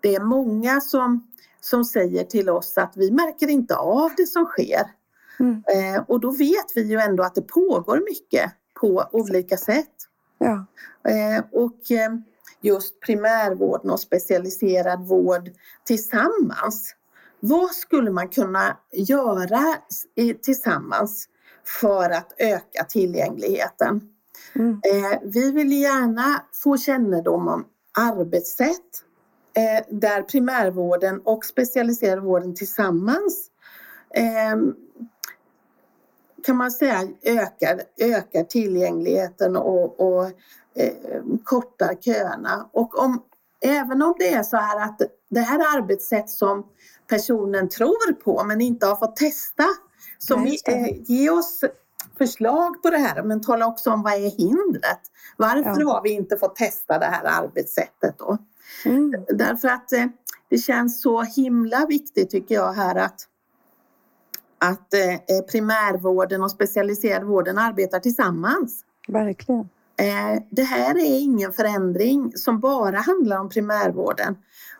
det 0.00 0.14
är 0.14 0.20
många 0.20 0.80
som, 0.80 1.26
som 1.60 1.84
säger 1.84 2.24
till 2.24 2.50
oss 2.50 2.78
att 2.78 2.92
vi 2.96 3.10
märker 3.10 3.48
inte 3.48 3.76
av 3.76 4.10
det 4.16 4.26
som 4.26 4.44
sker. 4.44 4.90
Mm. 5.40 5.62
Eh, 5.68 6.02
och 6.08 6.20
då 6.20 6.30
vet 6.30 6.66
vi 6.74 6.82
ju 6.82 6.98
ändå 6.98 7.22
att 7.22 7.34
det 7.34 7.42
pågår 7.42 8.02
mycket 8.10 8.52
på 8.80 9.04
olika 9.12 9.56
sätt. 9.56 9.94
Ja. 10.38 10.66
Eh, 11.10 11.44
och 11.52 11.90
eh, 11.90 12.14
just 12.60 13.00
primärvården 13.00 13.90
och 13.90 14.00
specialiserad 14.00 15.08
vård 15.08 15.50
tillsammans. 15.84 16.94
Vad 17.46 17.70
skulle 17.70 18.10
man 18.10 18.28
kunna 18.28 18.76
göra 18.92 19.62
tillsammans 20.42 21.28
för 21.80 22.10
att 22.10 22.32
öka 22.38 22.84
tillgängligheten? 22.84 24.00
Mm. 24.54 24.80
Eh, 24.84 25.18
vi 25.22 25.52
vill 25.52 25.72
gärna 25.72 26.44
få 26.52 26.76
kännedom 26.76 27.48
om 27.48 27.64
arbetssätt 27.98 29.04
eh, 29.56 29.96
där 29.96 30.22
primärvården 30.22 31.20
och 31.24 31.44
specialiserad 31.44 32.22
vården 32.22 32.54
tillsammans 32.54 33.50
eh, 34.14 34.56
kan 36.44 36.56
man 36.56 36.70
säga 36.70 37.08
ökar, 37.22 37.82
ökar 37.96 38.44
tillgängligheten 38.44 39.56
och, 39.56 40.00
och 40.00 40.24
eh, 40.74 41.22
kortar 41.44 41.94
köerna. 41.94 42.68
Och 42.72 42.98
om, 42.98 43.22
även 43.60 44.02
om 44.02 44.14
det 44.18 44.34
är 44.34 44.42
så 44.42 44.56
här 44.56 44.84
att 44.84 45.00
det 45.30 45.40
här 45.40 45.58
är 45.58 45.78
arbetssätt 45.78 46.30
som 46.30 46.66
personen 47.08 47.68
tror 47.68 48.12
på 48.12 48.44
men 48.44 48.60
inte 48.60 48.86
har 48.86 48.96
fått 48.96 49.16
testa. 49.16 49.64
Så 50.18 50.34
Ja, 50.34 50.38
vi, 50.38 50.58
eh, 50.74 51.02
ge 51.04 51.30
oss 51.30 51.64
förslag 52.18 52.82
på 52.82 52.90
det 52.90 52.98
här 52.98 53.22
men 53.22 53.40
tala 53.40 53.66
också 53.66 53.90
om 53.90 54.02
vad 54.02 54.12
är 54.12 54.38
hindret? 54.38 55.00
Varför 55.36 55.80
Ja. 55.80 55.92
har 55.92 56.02
vi 56.02 56.10
inte 56.10 56.36
fått 56.36 56.56
testa 56.56 56.98
det 56.98 57.06
här 57.06 57.42
arbetssättet 57.42 58.18
då? 58.18 58.38
Mm. 58.84 59.24
Därför 59.28 59.68
att 59.68 59.92
eh, 59.92 60.06
det 60.48 60.58
känns 60.58 61.02
så 61.02 61.22
himla 61.22 61.86
viktigt 61.86 62.30
tycker 62.30 62.54
jag 62.54 62.72
här 62.72 62.94
att, 62.94 63.20
att 64.58 64.94
eh, 64.94 65.40
primärvården 65.50 66.42
och 66.42 66.50
specialiserad 66.50 67.24
vården 67.24 67.58
arbetar 67.58 67.98
tillsammans. 68.00 68.84
Verkligen. 69.08 69.68
Eh, 69.96 70.42
det 70.50 70.62
här 70.62 70.94
är 70.98 71.18
ingen 71.20 71.52
förändring 71.52 72.32
som 72.36 72.60
bara 72.60 72.98
handlar 72.98 73.40
om 73.40 73.48
primärvården. 73.48 74.36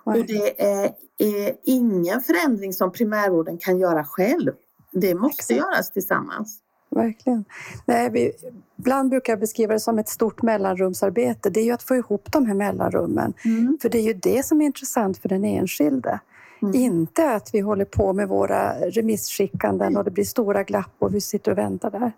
Nej. 0.06 0.20
Och 0.20 0.26
det 0.26 0.62
är, 0.62 0.90
är 1.18 1.54
ingen 1.64 2.20
förändring 2.20 2.72
som 2.72 2.92
primärvården 2.92 3.58
kan 3.58 3.78
göra 3.78 4.04
själv. 4.04 4.52
Det 4.92 5.14
måste 5.14 5.54
Exakt. 5.54 5.58
göras 5.58 5.90
tillsammans. 5.90 6.60
Verkligen. 6.90 7.44
Nej, 7.86 8.10
vi, 8.10 8.32
ibland 8.78 9.10
brukar 9.10 9.32
jag 9.32 9.40
beskriva 9.40 9.72
det 9.72 9.80
som 9.80 9.98
ett 9.98 10.08
stort 10.08 10.42
mellanrumsarbete. 10.42 11.50
Det 11.50 11.60
är 11.60 11.64
ju 11.64 11.70
att 11.70 11.82
få 11.82 11.96
ihop 11.96 12.32
de 12.32 12.46
här 12.46 12.54
mellanrummen. 12.54 13.34
För 13.82 13.88
det 13.88 13.98
är 13.98 14.02
ju 14.02 14.14
det 14.14 14.46
som 14.46 14.60
är 14.60 14.64
intressant 14.64 15.18
för 15.18 15.28
den 15.28 15.44
enskilde. 15.44 16.20
Mm. 16.62 16.74
Inte 16.74 17.30
att 17.30 17.50
vi 17.52 17.60
håller 17.60 17.84
på 17.84 18.12
med 18.12 18.28
våra 18.28 18.74
remissskickanden 18.74 19.96
och 19.96 20.04
det 20.04 20.10
blir 20.10 20.24
stora 20.24 20.62
glapp 20.62 20.94
och 20.98 21.14
vi 21.14 21.20
sitter 21.20 21.52
och 21.52 21.58
väntar 21.58 21.90
där. 21.90 22.12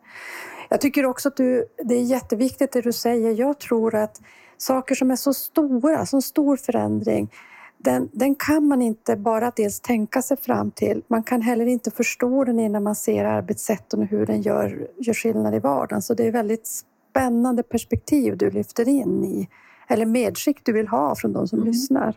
Jag 0.68 0.80
tycker 0.80 1.06
också 1.06 1.28
att 1.28 1.36
du, 1.36 1.66
det 1.84 1.94
är 1.94 2.02
jätteviktigt 2.02 2.72
det 2.72 2.80
du 2.80 2.92
säger. 2.92 3.32
Jag 3.32 3.58
tror 3.58 3.94
att 3.94 4.20
saker 4.56 4.94
som 4.94 5.10
är 5.10 5.16
så 5.16 5.34
stora, 5.34 6.06
som 6.06 6.22
stor 6.22 6.56
förändring, 6.56 7.30
den, 7.78 8.08
den 8.12 8.34
kan 8.34 8.68
man 8.68 8.82
inte 8.82 9.16
bara 9.16 9.52
dels 9.56 9.80
tänka 9.80 10.22
sig 10.22 10.36
fram 10.36 10.70
till. 10.70 11.02
Man 11.08 11.22
kan 11.22 11.42
heller 11.42 11.66
inte 11.66 11.90
förstå 11.90 12.44
den 12.44 12.60
innan 12.60 12.82
man 12.82 12.94
ser 12.94 13.24
arbetssätten 13.24 14.00
och 14.00 14.06
hur 14.06 14.26
den 14.26 14.42
gör, 14.42 14.88
gör 14.98 15.14
skillnad 15.14 15.54
i 15.54 15.58
vardagen. 15.58 16.02
Så 16.02 16.14
det 16.14 16.26
är 16.26 16.32
väldigt 16.32 16.66
spännande 16.66 17.62
perspektiv 17.62 18.36
du 18.36 18.50
lyfter 18.50 18.88
in 18.88 19.24
i, 19.24 19.48
eller 19.88 20.06
medskick 20.06 20.60
du 20.64 20.72
vill 20.72 20.88
ha 20.88 21.14
från 21.16 21.32
de 21.32 21.48
som 21.48 21.58
Mm. 21.58 21.68
lyssnar. 21.72 22.16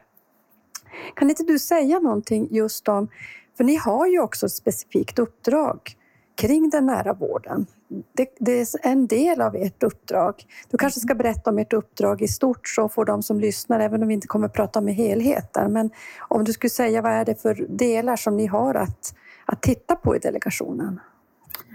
Kan 1.15 1.29
inte 1.29 1.43
du 1.43 1.59
säga 1.59 1.99
någonting 1.99 2.47
just 2.51 2.87
om, 2.87 3.07
för 3.57 3.63
ni 3.63 3.75
har 3.75 4.07
ju 4.07 4.19
också 4.19 4.45
ett 4.45 4.51
specifikt 4.51 5.19
uppdrag 5.19 5.95
kring 6.39 6.69
den 6.69 6.85
nära 6.85 7.13
vården. 7.13 7.65
Det, 8.13 8.29
det 8.39 8.59
är 8.61 8.67
en 8.81 9.07
del 9.07 9.41
av 9.41 9.55
ert 9.55 9.83
uppdrag. 9.83 10.45
Du 10.69 10.77
kanske 10.77 10.99
ska 10.99 11.15
berätta 11.15 11.49
om 11.49 11.57
ert 11.59 11.73
uppdrag 11.73 12.21
i 12.21 12.27
stort 12.27 12.67
så 12.67 12.89
får 12.89 13.05
de 13.05 13.23
som 13.23 13.39
lyssnar, 13.39 13.79
även 13.79 14.01
om 14.01 14.07
vi 14.07 14.13
inte 14.13 14.27
kommer 14.27 14.47
prata 14.47 14.79
om 14.79 14.87
helheten, 14.87 15.73
men 15.73 15.89
om 16.27 16.43
du 16.43 16.53
skulle 16.53 16.69
säga 16.69 17.01
vad 17.01 17.11
är 17.11 17.25
det 17.25 17.41
för 17.41 17.65
delar 17.69 18.15
som 18.15 18.37
ni 18.37 18.45
har 18.45 18.75
att, 18.75 19.15
att 19.45 19.61
titta 19.61 19.95
på 19.95 20.15
i 20.15 20.19
delegationen? 20.19 20.99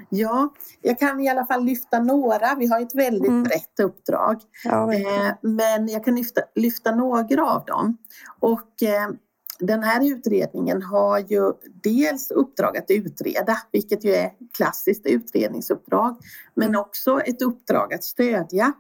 Ja, 0.09 0.53
jag 0.83 0.99
kan 0.99 1.21
i 1.21 1.29
alla 1.29 1.47
fall 1.47 1.65
lyfta 1.65 1.99
några. 1.99 2.55
Vi 2.59 2.67
har 2.67 2.81
ett 2.81 2.95
väldigt 2.95 3.29
Mm. 3.29 3.43
brett 3.43 3.81
uppdrag. 3.81 4.41
Ja. 4.65 4.93
Eh, 4.93 5.33
men 5.41 5.89
jag 5.89 6.05
kan 6.05 6.15
lyfta, 6.15 6.41
lyfta 6.55 6.95
några 6.95 7.47
av 7.47 7.65
dem. 7.65 7.97
Och 8.41 8.83
eh, 8.83 9.09
den 9.59 9.83
här 9.83 10.13
utredningen 10.13 10.83
har 10.83 11.19
ju 11.19 11.53
dels 11.83 12.31
uppdrag 12.31 12.77
att 12.77 12.91
utreda, 12.91 13.59
vilket 13.73 14.05
ju 14.05 14.15
är 14.15 14.33
klassiskt 14.57 15.07
utredningsuppdrag, 15.07 16.17
men 16.55 16.77
också 16.77 17.21
ett 17.21 17.43
uppdrag 17.43 17.95
att 17.95 18.05
stödja. 18.05 18.73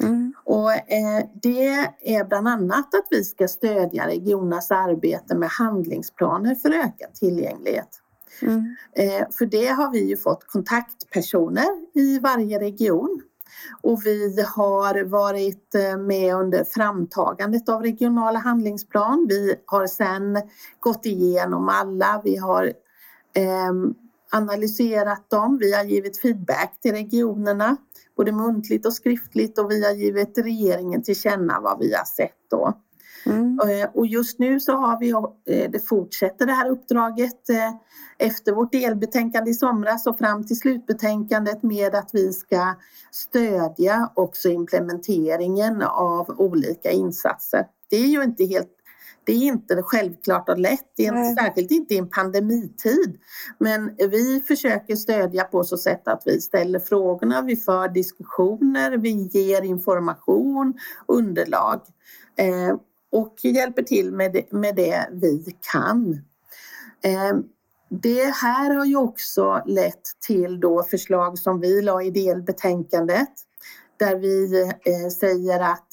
Mm. 0.00 0.34
Och 0.44 0.72
eh, 0.72 1.24
det 1.42 1.68
är 2.00 2.24
bland 2.24 2.48
annat 2.48 2.94
att 2.94 3.06
vi 3.10 3.24
ska 3.24 3.48
stödja 3.48 4.06
regionernas 4.06 4.70
arbete 4.70 5.34
med 5.34 5.48
handlingsplaner 5.48 6.54
för 6.54 6.70
ökad 6.70 7.14
tillgänglighet. 7.14 7.88
Mm. 8.42 8.76
Eh, 8.92 9.26
för 9.38 9.46
det 9.46 9.66
har 9.66 9.92
vi 9.92 10.08
ju 10.08 10.16
fått 10.16 10.46
kontaktpersoner 10.46 11.66
i 11.94 12.18
varje 12.18 12.60
region. 12.60 13.22
Och 13.82 14.00
vi 14.04 14.44
har 14.56 15.04
varit 15.04 15.74
eh, 15.74 15.98
med 15.98 16.34
under 16.34 16.64
framtagandet 16.64 17.68
av 17.68 17.82
regionala 17.82 18.38
handlingsplan. 18.38 19.26
Vi 19.28 19.54
har 19.66 19.86
sedan 19.86 20.42
gått 20.80 21.06
igenom 21.06 21.68
alla. 21.68 22.20
Vi 22.24 22.36
har 22.36 22.64
eh, 23.34 23.72
analyserat 24.32 25.30
dem. 25.30 25.58
Vi 25.58 25.74
har 25.74 25.84
givit 25.84 26.20
feedback 26.20 26.78
till 26.82 26.92
regionerna, 26.92 27.76
både 28.16 28.32
muntligt 28.32 28.86
och 28.86 28.92
skriftligt 28.92 29.58
och 29.58 29.70
vi 29.70 29.84
har 29.84 29.92
givit 29.92 30.38
regeringen 30.38 31.02
till 31.02 31.16
känna 31.16 31.60
vad 31.60 31.78
vi 31.78 31.94
har 31.94 32.04
sett 32.04 32.50
då. 32.50 32.72
Mm. 33.26 33.60
Eh, 33.60 33.88
Och 33.94 34.06
just 34.06 34.38
nu 34.38 34.60
så 34.60 34.72
har 34.72 35.00
vi, 35.00 35.10
eh, 35.10 35.70
det 35.70 35.88
fortsätter 35.88 36.46
det 36.46 36.52
här 36.52 36.70
uppdraget 36.70 37.50
eh, 37.50 37.74
efter 38.28 38.52
vårt 38.52 38.72
delbetänkande 38.72 39.50
i 39.50 39.54
somras 39.54 40.06
och 40.06 40.18
fram 40.18 40.46
till 40.46 40.58
slutbetänkandet 40.58 41.62
med 41.62 41.94
att 41.94 42.10
vi 42.12 42.32
ska 42.32 42.74
stödja 43.10 44.12
också 44.14 44.48
implementeringen 44.48 45.82
av 45.82 46.30
olika 46.38 46.90
insatser. 46.90 47.66
Det 47.90 47.96
är 47.96 48.06
ju 48.06 48.22
inte 48.22 48.44
helt 48.44 48.72
det 49.26 49.32
är 49.32 49.42
inte 49.42 49.82
självklart 49.82 50.48
och 50.48 50.58
lätt, 50.58 50.92
det 50.96 51.06
är 51.06 51.12
Nej. 51.12 51.30
inte, 51.30 51.42
särskilt 51.42 51.70
inte 51.70 51.94
i 51.94 51.98
en 51.98 52.08
pandemitid. 52.08 53.18
Men 53.58 53.96
vi 53.96 54.40
försöker 54.48 54.96
stödja 54.96 55.44
på 55.44 55.64
så 55.64 55.76
sätt 55.76 56.08
att 56.08 56.22
vi 56.26 56.40
ställer 56.40 56.78
frågorna, 56.78 57.42
vi 57.42 57.56
för 57.56 57.88
diskussioner, 57.88 58.98
vi 58.98 59.10
ger 59.32 59.62
information, 59.62 60.74
underlag. 61.08 61.80
Eh, 62.36 62.76
och 63.12 63.34
hjälper 63.42 63.82
till 63.82 64.12
med 64.12 64.32
det, 64.32 64.52
med 64.52 64.76
det 64.76 65.08
vi 65.12 65.56
kan. 65.72 66.12
Eh, 67.04 67.38
det 67.88 68.24
här 68.24 68.74
har 68.74 68.84
ju 68.84 68.96
också 68.96 69.62
lett 69.66 70.02
till 70.26 70.60
då 70.60 70.82
förslag 70.82 71.38
som 71.38 71.60
vi 71.60 71.82
la 71.82 72.02
i 72.02 72.10
delbetänkandet 72.10 73.28
där 73.96 74.16
vi 74.16 74.62
eh, 74.62 75.08
säger 75.08 75.60
att 75.60 75.86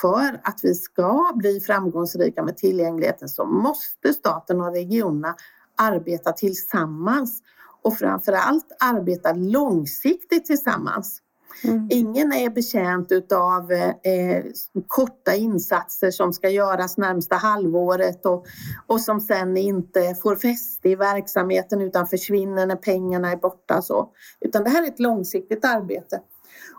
för 0.00 0.40
att 0.44 0.60
vi 0.62 0.74
ska 0.74 1.32
bli 1.34 1.60
framgångsrika 1.60 2.42
med 2.42 2.56
tillgängligheten 2.56 3.28
så 3.28 3.44
måste 3.44 4.12
staten 4.12 4.60
och 4.60 4.72
regionerna 4.74 5.34
arbeta 5.76 6.32
tillsammans 6.32 7.42
och 7.82 7.98
framför 7.98 8.32
allt 8.32 8.66
arbeta 8.80 9.32
långsiktigt 9.32 10.46
tillsammans. 10.46 11.22
Mm. 11.64 11.88
Ingen 11.90 12.32
är 12.32 12.50
betjänt 12.50 13.32
av 13.32 13.72
eh, 13.72 14.44
korta 14.86 15.34
insatser 15.34 16.10
som 16.10 16.32
ska 16.32 16.48
göras 16.48 16.96
närmsta 16.96 17.36
halvåret 17.36 18.26
och, 18.26 18.46
och 18.86 19.00
som 19.00 19.20
sen 19.20 19.56
inte 19.56 20.14
får 20.22 20.36
fäste 20.36 20.88
i 20.88 20.94
verksamheten 20.94 21.80
utan 21.80 22.06
försvinner 22.06 22.66
när 22.66 22.76
pengarna 22.76 23.32
är 23.32 23.36
borta. 23.36 23.82
Så. 23.82 24.10
Utan 24.40 24.64
det 24.64 24.70
här 24.70 24.82
är 24.82 24.88
ett 24.88 25.00
långsiktigt 25.00 25.64
arbete. 25.64 26.20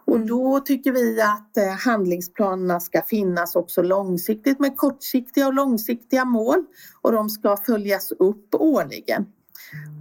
Och 0.06 0.16
mm. 0.16 0.28
då 0.28 0.60
tycker 0.60 0.92
vi 0.92 1.22
att 1.22 1.58
eh, 1.58 1.70
handlingsplanerna 1.86 2.80
ska 2.80 3.02
finnas 3.02 3.56
också 3.56 3.82
långsiktigt 3.82 4.60
med 4.60 4.78
kortsiktiga 4.78 5.48
och 5.48 5.54
långsiktiga 5.54 6.26
mål 6.26 6.66
och 7.02 7.12
de 7.12 7.30
ska 7.30 7.58
följas 7.58 8.12
upp 8.12 8.56
årligen. 8.56 9.26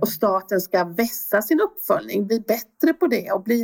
Och 0.00 0.09
staten 0.09 0.61
ska 0.61 0.85
vässa 0.85 1.43
sin 1.43 1.61
uppföljning, 1.61 2.27
bli 2.27 2.41
bättre 2.41 2.95
på 2.95 3.07
det 3.07 3.33
och 3.33 3.43
bli, 3.43 3.62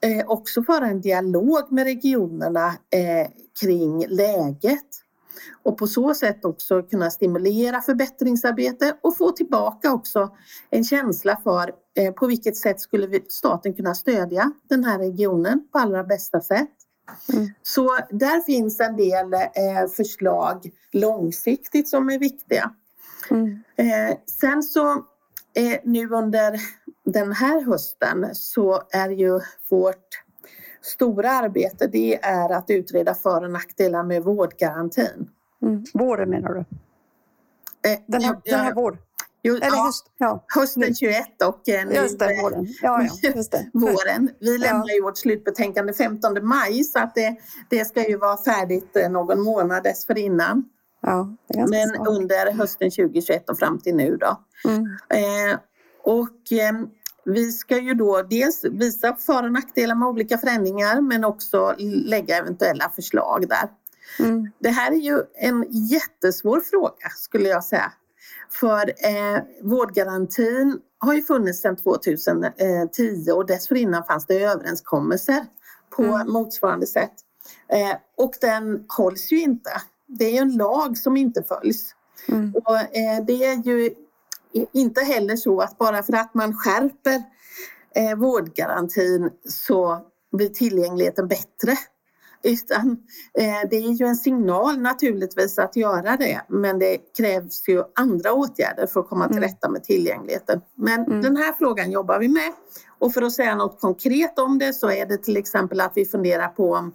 eh, 0.00 0.26
också 0.26 0.62
föra 0.62 0.86
en 0.86 1.00
dialog 1.00 1.72
med 1.72 1.84
regionerna 1.84 2.66
eh, 2.68 3.28
kring 3.60 4.06
läget. 4.08 5.04
Och 5.62 5.78
på 5.78 5.86
så 5.86 6.14
sätt 6.14 6.44
också 6.44 6.82
kunna 6.82 7.10
stimulera 7.10 7.80
förbättringsarbete 7.80 8.96
och 9.00 9.16
få 9.16 9.30
tillbaka 9.30 9.92
också 9.92 10.30
en 10.70 10.84
känsla 10.84 11.40
för 11.44 11.72
eh, 11.96 12.12
på 12.12 12.26
vilket 12.26 12.56
sätt 12.56 12.80
skulle 12.80 13.20
staten 13.28 13.74
kunna 13.74 13.94
stödja 13.94 14.52
den 14.68 14.84
här 14.84 14.98
regionen 14.98 15.68
på 15.72 15.78
allra 15.78 16.04
bästa 16.04 16.40
sätt. 16.40 16.70
Mm. 17.32 17.48
Så 17.62 17.98
där 18.10 18.40
finns 18.40 18.80
en 18.80 18.96
del 18.96 19.34
eh, 19.34 19.88
förslag 19.96 20.70
långsiktigt 20.92 21.88
som 21.88 22.10
är 22.10 22.18
viktiga. 22.18 22.70
Mm. 23.30 23.62
Eh, 23.76 24.16
sen 24.26 24.62
så 24.62 25.04
eh, 25.54 25.80
nu 25.84 26.10
under 26.10 26.60
den 27.04 27.32
här 27.32 27.64
hösten 27.64 28.34
så 28.34 28.82
är 28.90 29.08
ju 29.08 29.40
vårt 29.68 30.24
stora 30.82 31.30
arbete 31.30 31.86
det 31.86 32.24
är 32.24 32.52
att 32.52 32.70
utreda 32.70 33.14
för 33.14 33.44
och 33.44 33.50
nackdelar 33.50 34.02
med 34.02 34.22
vårdgarantin. 34.22 35.30
Mm. 35.62 35.84
Våren 35.94 36.30
menar 36.30 36.54
du? 36.54 36.60
Eh, 37.90 37.98
den 38.06 38.22
här, 38.22 38.36
ja, 38.44 38.56
den 38.56 38.60
här 38.60 38.74
vård? 38.74 38.98
Jo, 39.46 39.54
Eller 39.54 39.66
ja, 39.66 39.84
höst, 39.84 40.06
ja. 40.18 40.44
Hösten 40.54 40.94
21 40.94 41.42
och 41.42 41.68
eh, 41.68 41.86
nu 41.86 41.94
just 41.94 42.18
det, 42.18 42.42
våren. 42.42 42.66
Ja, 42.82 43.08
ja, 43.22 43.30
just 43.36 43.52
det. 43.52 43.70
våren. 43.72 44.30
Vi 44.40 44.58
lämnar 44.58 44.94
ju 44.94 45.02
vårt 45.02 45.18
slutbetänkande 45.18 45.92
15 45.92 46.46
maj 46.46 46.84
så 46.84 46.98
att 46.98 47.14
det, 47.14 47.36
det 47.70 47.84
ska 47.84 48.08
ju 48.08 48.16
vara 48.16 48.36
färdigt 48.36 48.96
eh, 48.96 49.10
någon 49.10 49.42
månad 49.42 49.82
dessförinnan. 49.82 50.64
Ja, 51.06 51.36
Men 51.46 51.88
svårt. 51.88 52.08
under 52.08 52.52
hösten 52.52 52.90
2021 52.90 53.50
och 53.50 53.58
fram 53.58 53.78
till 53.78 53.94
nu 53.94 54.16
då. 54.16 54.40
Mm. 54.64 54.84
Eh, 55.08 55.58
och 56.02 56.52
eh, 56.52 56.86
vi 57.24 57.52
ska 57.52 57.78
ju 57.78 57.94
då 57.94 58.22
dels 58.22 58.64
visa 58.64 59.16
för 59.16 59.42
och 59.42 59.52
nackdelar 59.52 59.94
med 59.94 60.08
olika 60.08 60.38
förändringar 60.38 61.00
men 61.00 61.24
också 61.24 61.74
lägga 61.78 62.36
eventuella 62.36 62.90
förslag 62.96 63.48
där. 63.48 63.68
Mm. 64.18 64.50
Det 64.58 64.68
här 64.68 64.92
är 64.92 64.96
ju 64.96 65.22
en 65.34 65.66
jättesvår 65.70 66.60
fråga 66.60 67.08
skulle 67.16 67.48
jag 67.48 67.64
säga. 67.64 67.92
För 68.50 68.88
eh, 68.88 69.42
vårdgarantin 69.62 70.78
har 70.98 71.14
ju 71.14 71.22
funnits 71.22 71.60
sedan 71.60 71.76
2010 71.76 73.30
och 73.32 73.46
dessförinnan 73.46 74.04
fanns 74.04 74.26
det 74.26 74.42
överenskommelser 74.42 75.46
på 75.96 76.02
mm. 76.02 76.32
motsvarande 76.32 76.86
sätt. 76.86 77.12
Eh, 77.68 77.96
och 78.16 78.34
den 78.40 78.84
hålls 78.88 79.32
ju 79.32 79.40
inte 79.40 79.70
det 80.06 80.24
är 80.24 80.32
ju 80.32 80.38
en 80.38 80.56
lag 80.56 80.98
som 80.98 81.16
inte 81.16 81.42
följs. 81.42 81.94
Mm. 82.28 82.54
Och, 82.64 82.76
eh, 82.76 83.24
det 83.26 83.44
är 83.44 83.66
ju 83.66 83.94
inte 84.72 85.00
heller 85.00 85.36
så 85.36 85.60
att 85.60 85.78
bara 85.78 86.02
för 86.02 86.12
att 86.12 86.34
man 86.34 86.54
skärper 86.54 87.22
eh, 87.94 88.16
vårdgarantin 88.16 89.30
så 89.48 90.06
blir 90.32 90.48
tillgängligheten 90.48 91.28
bättre. 91.28 91.76
Utan 92.42 92.90
eh, 93.38 93.68
det 93.70 93.76
är 93.76 93.92
ju 93.92 94.06
en 94.06 94.16
signal 94.16 94.78
naturligtvis 94.78 95.58
att 95.58 95.76
göra 95.76 96.16
det 96.16 96.40
men 96.48 96.78
det 96.78 96.98
krävs 97.16 97.68
ju 97.68 97.82
andra 97.94 98.32
åtgärder 98.32 98.86
för 98.86 99.00
att 99.00 99.08
komma 99.08 99.28
till 99.28 99.36
mm. 99.36 99.48
rätta 99.48 99.68
med 99.68 99.84
tillgängligheten. 99.84 100.60
Men 100.74 101.04
mm. 101.04 101.22
den 101.22 101.36
här 101.36 101.52
frågan 101.52 101.90
jobbar 101.90 102.18
vi 102.18 102.28
med. 102.28 102.52
Och 102.98 103.12
för 103.12 103.22
att 103.22 103.32
säga 103.32 103.54
något 103.54 103.80
konkret 103.80 104.38
om 104.38 104.58
det 104.58 104.72
så 104.72 104.90
är 104.90 105.06
det 105.06 105.16
till 105.16 105.36
exempel 105.36 105.80
att 105.80 105.92
vi 105.94 106.04
funderar 106.04 106.48
på 106.48 106.72
om 106.72 106.92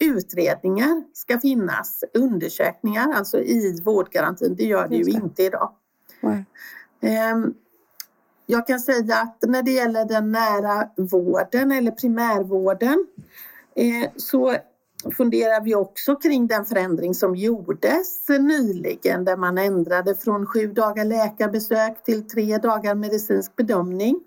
utredningar 0.00 1.04
ska 1.12 1.40
finnas, 1.40 2.04
undersökningar 2.14 3.12
alltså 3.12 3.38
i 3.38 3.80
vårdgarantin. 3.84 4.54
Det 4.56 4.64
gör 4.64 4.88
det 4.88 4.96
ju 4.96 5.10
inte 5.10 5.42
idag. 5.42 5.72
Nej. 6.20 6.44
Ehm, 7.00 7.54
jag 8.46 8.66
kan 8.66 8.80
säga 8.80 9.16
att 9.16 9.36
när 9.42 9.62
det 9.62 9.70
gäller 9.70 10.04
den 10.04 10.32
nära 10.32 10.88
vården 10.96 11.72
eller 11.72 11.90
primärvården 11.90 13.06
eh, 13.76 14.10
så 14.16 14.56
funderar 15.16 15.60
vi 15.60 15.74
också 15.74 16.16
kring 16.16 16.46
den 16.46 16.64
förändring 16.64 17.14
som 17.14 17.36
gjordes 17.36 18.28
nyligen 18.28 19.24
där 19.24 19.36
man 19.36 19.58
ändrade 19.58 20.14
från 20.14 20.46
sju 20.46 20.66
dagar 20.66 21.04
läkarbesök 21.04 22.04
till 22.04 22.28
tre 22.28 22.58
dagar 22.58 22.94
medicinsk 22.94 23.56
bedömning 23.56 24.20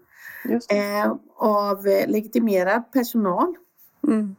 eh, 0.70 1.16
av 1.38 1.86
legitimerad 1.86 2.92
personal. 2.92 3.56
Mm. 4.08 4.36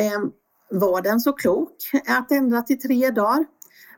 Ehm, 0.00 0.30
var 0.70 1.02
den 1.02 1.20
så 1.20 1.32
klok 1.32 1.76
att 2.06 2.32
ändra 2.32 2.62
till 2.62 2.80
tre 2.80 3.10
dagar? 3.10 3.44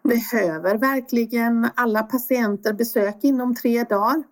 Behöver 0.03 0.79
verkligen 0.79 1.69
alla 1.75 2.03
patienter 2.03 2.73
besök 2.73 3.17
inom 3.21 3.55
tre 3.55 3.85
dagar? 3.85 4.23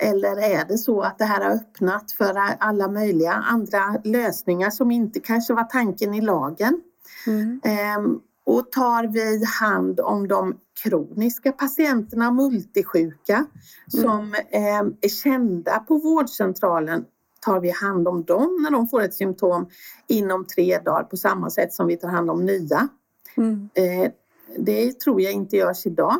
Eller 0.00 0.40
är 0.40 0.64
det 0.64 0.78
så 0.78 1.00
att 1.00 1.18
det 1.18 1.24
här 1.24 1.44
har 1.44 1.50
öppnat 1.50 2.12
för 2.12 2.36
alla 2.58 2.88
möjliga 2.88 3.32
andra 3.32 4.00
lösningar 4.04 4.70
som 4.70 4.90
inte 4.90 5.20
kanske 5.20 5.54
var 5.54 5.64
tanken 5.64 6.14
i 6.14 6.20
lagen? 6.20 6.80
Mm. 7.26 7.60
Ehm, 7.64 8.20
och 8.46 8.72
tar 8.72 9.06
vi 9.06 9.44
hand 9.60 10.00
om 10.00 10.28
de 10.28 10.56
kroniska 10.82 11.52
patienterna, 11.52 12.30
multisjuka, 12.30 13.34
mm. 13.34 13.46
som 13.86 14.34
eh, 14.50 14.76
är 15.00 15.08
kända 15.08 15.78
på 15.78 15.98
vårdcentralen 15.98 17.04
tar 17.46 17.60
vi 17.60 17.70
hand 17.70 18.08
om 18.08 18.24
dem 18.24 18.58
när 18.62 18.70
de 18.70 18.88
får 18.88 19.02
ett 19.02 19.14
symptom 19.14 19.68
inom 20.08 20.46
tre 20.46 20.78
dagar 20.78 21.02
på 21.02 21.16
samma 21.16 21.50
sätt 21.50 21.72
som 21.72 21.86
vi 21.86 21.96
tar 21.96 22.08
hand 22.08 22.30
om 22.30 22.44
nya. 22.44 22.88
Mm. 23.36 23.68
Eh, 23.74 24.10
det 24.58 25.00
tror 25.00 25.20
jag 25.20 25.32
inte 25.32 25.56
görs 25.56 25.86
idag. 25.86 26.14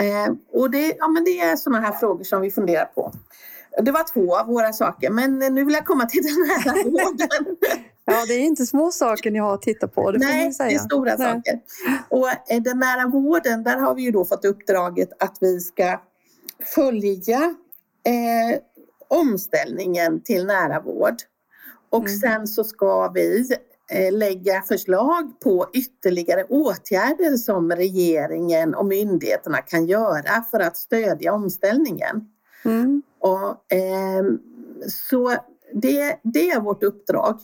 Eh, 0.00 0.32
och 0.52 0.70
det, 0.70 0.94
ja, 0.98 1.08
men 1.08 1.24
det 1.24 1.40
är 1.40 1.56
sådana 1.56 1.80
här 1.80 1.92
frågor 1.92 2.24
som 2.24 2.40
vi 2.40 2.50
funderar 2.50 2.84
på. 2.84 3.12
Det 3.82 3.92
var 3.92 4.12
två 4.12 4.38
av 4.38 4.46
våra 4.46 4.72
saker, 4.72 5.10
men 5.10 5.38
nu 5.38 5.64
vill 5.64 5.74
jag 5.74 5.86
komma 5.86 6.06
till 6.06 6.22
den 6.22 6.32
här 6.34 6.84
vården. 6.90 7.56
Ja, 8.04 8.24
det 8.28 8.34
är 8.34 8.40
inte 8.40 8.66
små 8.66 8.90
saker 8.90 9.30
ni 9.30 9.38
har 9.38 9.54
att 9.54 9.62
titta 9.62 9.88
på. 9.88 10.10
Det 10.10 10.18
Nej, 10.18 10.52
det 10.58 10.74
är 10.74 10.78
stora 10.78 11.16
Nej. 11.16 11.32
saker. 11.32 11.60
Och 12.08 12.28
eh, 12.28 12.62
den 12.62 12.78
nära 12.78 13.08
vården, 13.08 13.64
där 13.64 13.76
har 13.76 13.94
vi 13.94 14.02
ju 14.02 14.10
då 14.10 14.24
fått 14.24 14.44
uppdraget 14.44 15.08
att 15.18 15.36
vi 15.40 15.60
ska 15.60 16.00
följa 16.74 17.54
eh, 18.04 18.58
omställningen 19.12 20.22
till 20.22 20.46
nära 20.46 20.80
vård. 20.80 21.14
Och 21.90 22.06
mm. 22.06 22.18
sen 22.18 22.46
så 22.46 22.64
ska 22.64 23.08
vi 23.08 23.56
eh, 23.90 24.12
lägga 24.12 24.62
förslag 24.62 25.40
på 25.40 25.66
ytterligare 25.74 26.44
åtgärder 26.44 27.36
som 27.36 27.70
regeringen 27.72 28.74
och 28.74 28.86
myndigheterna 28.86 29.58
kan 29.58 29.86
göra 29.86 30.44
för 30.50 30.60
att 30.60 30.76
stödja 30.76 31.32
omställningen. 31.32 32.28
Mm. 32.64 33.02
Och, 33.18 33.72
eh, 33.72 34.24
så 34.88 35.36
det, 35.72 36.20
det 36.22 36.50
är 36.50 36.60
vårt 36.60 36.82
uppdrag. 36.82 37.40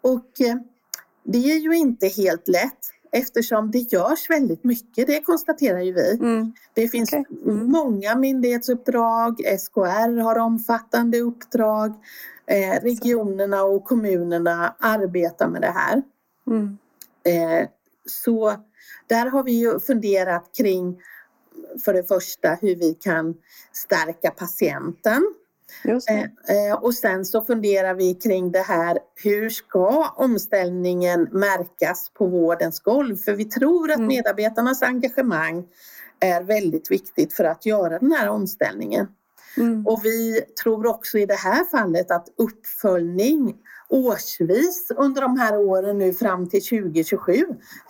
Och 0.00 0.40
eh, 0.40 0.56
det 1.24 1.52
är 1.52 1.58
ju 1.58 1.76
inte 1.76 2.06
helt 2.06 2.48
lätt 2.48 2.92
eftersom 3.12 3.70
det 3.70 3.78
görs 3.78 4.30
väldigt 4.30 4.64
mycket, 4.64 5.06
det 5.06 5.22
konstaterar 5.22 5.80
ju 5.80 5.92
vi. 5.92 6.18
Mm. 6.20 6.52
Det 6.74 6.88
finns 6.88 7.12
okay. 7.12 7.24
mm. 7.44 7.70
många 7.72 8.16
myndighetsuppdrag, 8.16 9.40
SKR 9.58 10.20
har 10.20 10.38
omfattande 10.38 11.20
uppdrag, 11.20 11.94
eh, 12.46 12.82
regionerna 12.82 13.62
och 13.62 13.84
kommunerna 13.84 14.76
arbetar 14.78 15.48
med 15.48 15.60
det 15.60 15.74
här. 15.74 16.02
Mm. 16.46 16.78
Eh, 17.24 17.68
så 18.06 18.54
där 19.06 19.26
har 19.26 19.42
vi 19.42 19.52
ju 19.52 19.80
funderat 19.80 20.50
kring 20.56 21.02
för 21.84 21.92
det 21.92 22.08
första 22.08 22.54
hur 22.60 22.76
vi 22.76 22.94
kan 22.94 23.34
stärka 23.72 24.30
patienten 24.30 25.34
Eh, 25.84 26.66
eh, 26.68 26.74
och 26.74 26.94
sen 26.94 27.24
så 27.24 27.44
funderar 27.44 27.94
vi 27.94 28.14
kring 28.14 28.52
det 28.52 28.62
här, 28.62 28.98
hur 29.14 29.50
ska 29.50 30.08
omställningen 30.16 31.28
märkas 31.32 32.10
på 32.14 32.26
vårdens 32.26 32.80
golv? 32.80 33.16
För 33.16 33.32
vi 33.32 33.44
tror 33.44 33.90
att 33.90 33.96
mm. 33.96 34.08
medarbetarnas 34.08 34.82
engagemang 34.82 35.64
är 36.20 36.42
väldigt 36.42 36.90
viktigt 36.90 37.32
för 37.32 37.44
att 37.44 37.66
göra 37.66 37.98
den 37.98 38.12
här 38.12 38.28
omställningen. 38.28 39.06
Mm. 39.56 39.86
Och 39.86 40.00
vi 40.04 40.40
tror 40.62 40.86
också 40.86 41.18
i 41.18 41.26
det 41.26 41.34
här 41.34 41.64
fallet 41.64 42.10
att 42.10 42.28
uppföljning 42.36 43.56
årsvis 43.88 44.90
under 44.96 45.22
de 45.22 45.38
här 45.38 45.58
åren 45.58 45.98
nu 45.98 46.12
fram 46.12 46.48
till 46.48 46.62
2027 46.62 47.32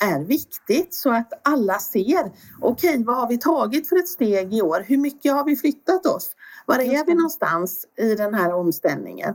är 0.01 0.25
viktigt 0.25 0.95
så 0.95 1.11
att 1.11 1.33
alla 1.45 1.79
ser 1.79 2.33
okej, 2.61 2.91
okay, 2.91 3.05
vad 3.05 3.17
har 3.17 3.29
vi 3.29 3.39
tagit 3.39 3.89
för 3.89 3.97
ett 3.97 4.09
steg 4.09 4.55
i 4.55 4.63
år? 4.63 4.85
Hur 4.87 4.99
mycket 4.99 5.33
har 5.33 5.45
vi 5.45 5.57
flyttat 5.57 6.07
oss? 6.07 6.31
Var 6.67 6.79
är 6.79 7.07
vi 7.07 7.15
någonstans 7.15 7.87
i 7.99 8.15
den 8.15 8.35
här 8.35 8.55
omställningen? 8.55 9.35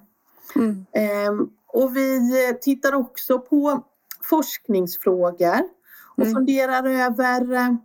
Mm. 0.55 0.85
Ehm, 0.93 1.49
och 1.67 1.95
vi 1.95 2.19
tittar 2.61 2.95
också 2.95 3.39
på 3.39 3.83
forskningsfrågor 4.23 5.61
och 6.17 6.23
mm. 6.23 6.33
funderar 6.33 6.83
över 6.83 7.53
eh, 7.53 7.75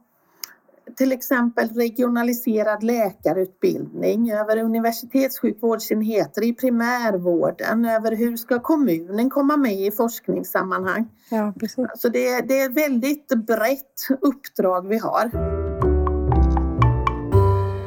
till 0.97 1.13
exempel 1.13 1.69
regionaliserad 1.69 2.83
läkarutbildning, 2.83 4.31
över 4.31 4.57
universitetssjukvårdsenheter 4.57 6.45
i 6.45 6.53
primärvården, 6.53 7.85
över 7.85 8.17
hur 8.17 8.37
ska 8.37 8.61
kommunen 8.61 9.31
komma 9.31 9.57
med 9.57 9.81
i 9.81 9.91
forskningssammanhang. 9.91 11.09
Ja, 11.31 11.55
precis. 11.61 11.87
Så 11.95 12.09
det, 12.09 12.41
det 12.41 12.61
är 12.61 12.71
ett 12.71 12.77
väldigt 12.77 13.29
brett 13.29 14.09
uppdrag 14.21 14.89
vi 14.89 14.99
har. 14.99 15.31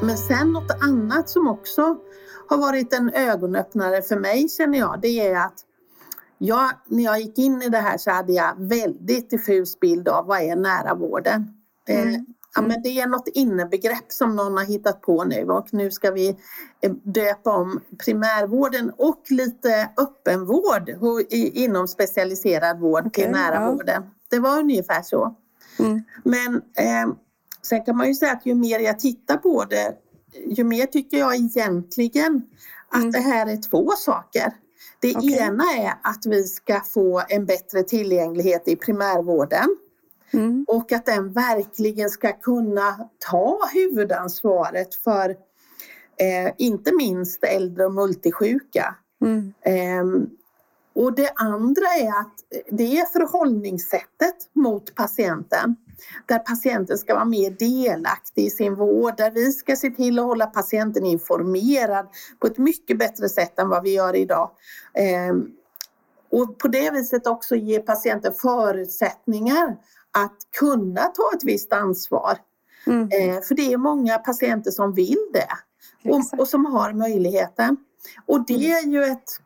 Men 0.05 0.17
sen 0.17 0.51
något 0.51 0.71
annat 0.81 1.29
som 1.29 1.47
också 1.47 1.97
har 2.47 2.57
varit 2.57 2.93
en 2.93 3.09
ögonöppnare 3.09 4.01
för 4.01 4.19
mig 4.19 4.49
känner 4.49 4.79
jag, 4.79 4.99
det 5.01 5.19
är 5.19 5.35
att 5.35 5.65
jag, 6.37 6.71
när 6.87 7.03
jag 7.03 7.19
gick 7.19 7.37
in 7.37 7.61
i 7.61 7.69
det 7.69 7.77
här 7.77 7.97
så 7.97 8.11
hade 8.11 8.33
jag 8.33 8.53
väldigt 8.57 9.29
diffus 9.29 9.79
bild 9.79 10.07
av 10.07 10.25
vad 10.25 10.41
är 10.41 10.55
nära 10.55 10.95
vården. 10.95 11.53
Eh, 11.87 12.01
mm. 12.01 12.25
Ja, 12.55 12.61
men 12.61 12.81
det 12.81 12.99
är 12.99 13.07
något 13.07 13.27
innebegrepp 13.27 14.11
som 14.11 14.35
någon 14.35 14.57
har 14.57 14.65
hittat 14.65 15.01
på 15.01 15.23
nu 15.23 15.43
och 15.43 15.67
nu 15.71 15.91
ska 15.91 16.11
vi 16.11 16.29
eh, 16.81 16.91
döpa 17.03 17.51
om 17.51 17.81
primärvården 18.05 18.91
och 18.97 19.21
lite 19.29 19.89
öppenvård 19.97 20.89
inom 21.31 21.87
specialiserad 21.87 22.79
vård 22.79 23.07
okay, 23.07 23.23
till 23.23 23.31
nära 23.31 23.55
ja. 23.55 23.71
vården. 23.71 24.03
Det 24.29 24.39
var 24.39 24.59
ungefär 24.59 25.01
så. 25.01 25.35
Mm. 25.79 26.03
Men 26.23 26.55
eh, 26.55 27.15
sen 27.61 27.85
kan 27.85 27.97
man 27.97 28.07
ju 28.07 28.15
säga 28.15 28.31
att 28.31 28.45
ju 28.45 28.55
mer 28.55 28.79
jag 28.79 28.99
tittar 28.99 29.37
på 29.37 29.65
det 29.69 29.95
ju 30.45 30.63
mer 30.63 30.85
tycker 30.85 31.17
jag 31.17 31.35
egentligen 31.35 32.41
att 32.89 32.99
mm. 32.99 33.11
det 33.11 33.19
här 33.19 33.47
är 33.47 33.57
två 33.57 33.91
saker. 33.97 34.53
Det 34.99 35.15
okay. 35.15 35.37
ena 35.37 35.63
är 35.77 35.93
att 36.01 36.25
vi 36.25 36.43
ska 36.43 36.81
få 36.81 37.23
en 37.29 37.45
bättre 37.45 37.83
tillgänglighet 37.83 38.67
i 38.67 38.75
primärvården. 38.75 39.77
Mm. 40.35 40.65
Och 40.67 40.91
att 40.91 41.05
den 41.05 41.33
verkligen 41.33 42.09
ska 42.09 42.31
kunna 42.31 43.09
ta 43.29 43.59
huvudansvaret 43.73 44.95
för 44.95 45.29
eh, 46.17 46.53
inte 46.57 46.95
minst 46.95 47.43
äldre 47.43 47.85
och 47.85 47.93
multisjuka. 47.93 48.95
Mm. 49.21 49.53
Eh, 49.61 50.27
och 50.95 51.15
det 51.15 51.31
andra 51.35 51.85
är 51.99 52.19
att 52.19 52.33
det 52.71 52.97
är 52.97 53.05
förhållningssättet 53.05 54.35
mot 54.53 54.95
patienten. 54.95 55.75
Där 56.25 56.39
patienten 56.39 56.97
ska 56.97 57.13
vara 57.13 57.25
mer 57.25 57.49
delaktig 57.49 58.45
i 58.45 58.49
sin 58.49 58.75
vård, 58.75 59.17
där 59.17 59.31
vi 59.31 59.51
ska 59.51 59.75
se 59.75 59.89
till 59.89 60.19
att 60.19 60.25
hålla 60.25 60.45
patienten 60.45 61.05
informerad 61.05 62.07
på 62.39 62.47
ett 62.47 62.57
mycket 62.57 62.99
bättre 62.99 63.29
sätt 63.29 63.59
än 63.59 63.69
vad 63.69 63.83
vi 63.83 63.93
gör 63.93 64.15
idag. 64.15 64.51
Ehm, 64.93 65.47
och 66.31 66.57
på 66.57 66.67
det 66.67 66.91
viset 66.91 67.27
också 67.27 67.55
ge 67.55 67.79
patienten 67.79 68.33
förutsättningar 68.33 69.77
att 70.15 70.37
kunna 70.59 71.01
ta 71.01 71.31
ett 71.35 71.43
visst 71.43 71.73
ansvar. 71.73 72.37
Mm. 72.87 73.09
Ehm, 73.11 73.41
för 73.41 73.55
det 73.55 73.73
är 73.73 73.77
många 73.77 74.17
patienter 74.17 74.71
som 74.71 74.93
vill 74.93 75.31
det 75.33 75.49
och, 76.11 76.39
och 76.39 76.47
som 76.47 76.65
har 76.65 76.93
möjligheten. 76.93 77.77
Och 78.25 78.45
det 78.45 78.71
är 78.71 78.87
ju 78.87 79.03
ett 79.03 79.39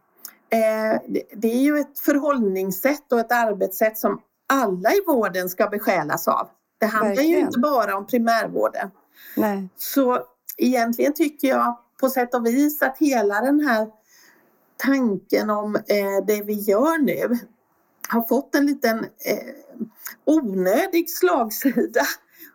Eh, 0.51 1.01
det 1.35 1.47
är 1.47 1.61
ju 1.61 1.77
ett 1.77 1.99
förhållningssätt 1.99 3.11
och 3.11 3.19
ett 3.19 3.31
arbetssätt 3.31 3.97
som 3.97 4.21
alla 4.47 4.93
i 4.93 5.03
vården 5.07 5.49
ska 5.49 5.67
besjälas 5.67 6.27
av. 6.27 6.47
Det 6.79 6.85
handlar 6.85 7.09
Verkligen. 7.09 7.31
ju 7.31 7.39
inte 7.39 7.59
bara 7.59 7.97
om 7.97 8.07
primärvården. 8.07 8.89
Nej. 9.35 9.69
Så 9.77 10.19
egentligen 10.57 11.13
tycker 11.13 11.47
jag 11.47 11.77
på 11.99 12.09
sätt 12.09 12.35
och 12.35 12.45
vis 12.45 12.81
att 12.81 12.97
hela 12.97 13.41
den 13.41 13.59
här 13.59 13.87
tanken 14.77 15.49
om 15.49 15.75
eh, 15.75 16.25
det 16.27 16.41
vi 16.41 16.53
gör 16.53 16.97
nu 16.97 17.39
har 18.09 18.21
fått 18.21 18.55
en 18.55 18.65
liten 18.65 18.97
eh, 18.99 19.83
onödig 20.25 21.09
slagsida 21.09 22.01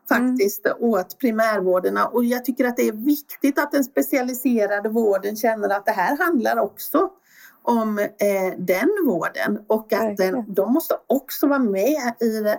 faktiskt 0.08 0.66
mm. 0.66 0.78
åt 0.80 1.18
primärvården 1.18 1.98
och 2.12 2.24
jag 2.24 2.44
tycker 2.44 2.64
att 2.64 2.76
det 2.76 2.88
är 2.88 2.92
viktigt 2.92 3.58
att 3.58 3.72
den 3.72 3.84
specialiserade 3.84 4.88
vården 4.88 5.36
känner 5.36 5.68
att 5.68 5.86
det 5.86 5.92
här 5.92 6.16
handlar 6.24 6.58
också 6.58 7.10
om 7.62 7.98
eh, 7.98 8.58
den 8.58 8.88
vården 9.06 9.64
och 9.66 9.92
att 9.92 10.16
den, 10.16 10.54
de 10.54 10.72
måste 10.72 10.94
också 11.06 11.46
vara 11.46 11.58
med 11.58 12.14
i 12.20 12.56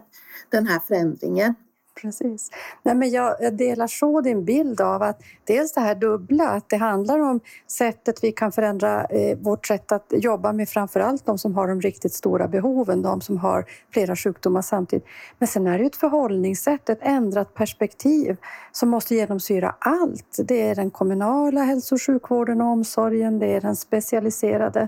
den 0.49 0.67
här 0.67 0.79
förändringen. 0.79 1.55
Precis. 2.01 2.51
Nej, 2.83 2.95
men 2.95 3.09
jag, 3.09 3.35
jag 3.39 3.53
delar 3.53 3.87
så 3.87 4.21
din 4.21 4.45
bild 4.45 4.81
av 4.81 5.03
att 5.03 5.21
dels 5.43 5.73
det 5.73 5.81
här 5.81 5.95
dubbla, 5.95 6.49
att 6.49 6.69
det 6.69 6.77
handlar 6.77 7.19
om 7.19 7.39
sättet 7.67 8.23
vi 8.23 8.31
kan 8.31 8.51
förändra 8.51 9.05
eh, 9.05 9.37
vårt 9.37 9.67
sätt 9.67 9.91
att 9.91 10.05
jobba 10.11 10.53
med 10.53 10.69
framför 10.69 10.99
allt 10.99 11.25
de 11.25 11.37
som 11.37 11.55
har 11.55 11.67
de 11.67 11.81
riktigt 11.81 12.13
stora 12.13 12.47
behoven, 12.47 13.01
de 13.01 13.21
som 13.21 13.37
har 13.37 13.65
flera 13.93 14.15
sjukdomar 14.15 14.61
samtidigt. 14.61 15.05
Men 15.39 15.47
sen 15.47 15.67
är 15.67 15.77
det 15.77 15.83
ju 15.83 15.87
ett 15.87 15.95
förhållningssätt, 15.95 16.89
ett 16.89 16.99
ändrat 17.01 17.53
perspektiv 17.53 18.37
som 18.71 18.89
måste 18.89 19.15
genomsyra 19.15 19.75
allt. 19.79 20.37
Det 20.37 20.61
är 20.61 20.75
den 20.75 20.91
kommunala 20.91 21.63
hälso 21.63 21.95
och 21.95 22.01
sjukvården 22.01 22.61
och 22.61 22.67
omsorgen, 22.67 23.39
det 23.39 23.47
är 23.47 23.61
den 23.61 23.75
specialiserade 23.75 24.87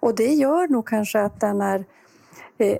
och 0.00 0.14
det 0.14 0.34
gör 0.34 0.68
nog 0.68 0.86
kanske 0.86 1.20
att 1.20 1.40
den 1.40 1.60
är 1.60 1.84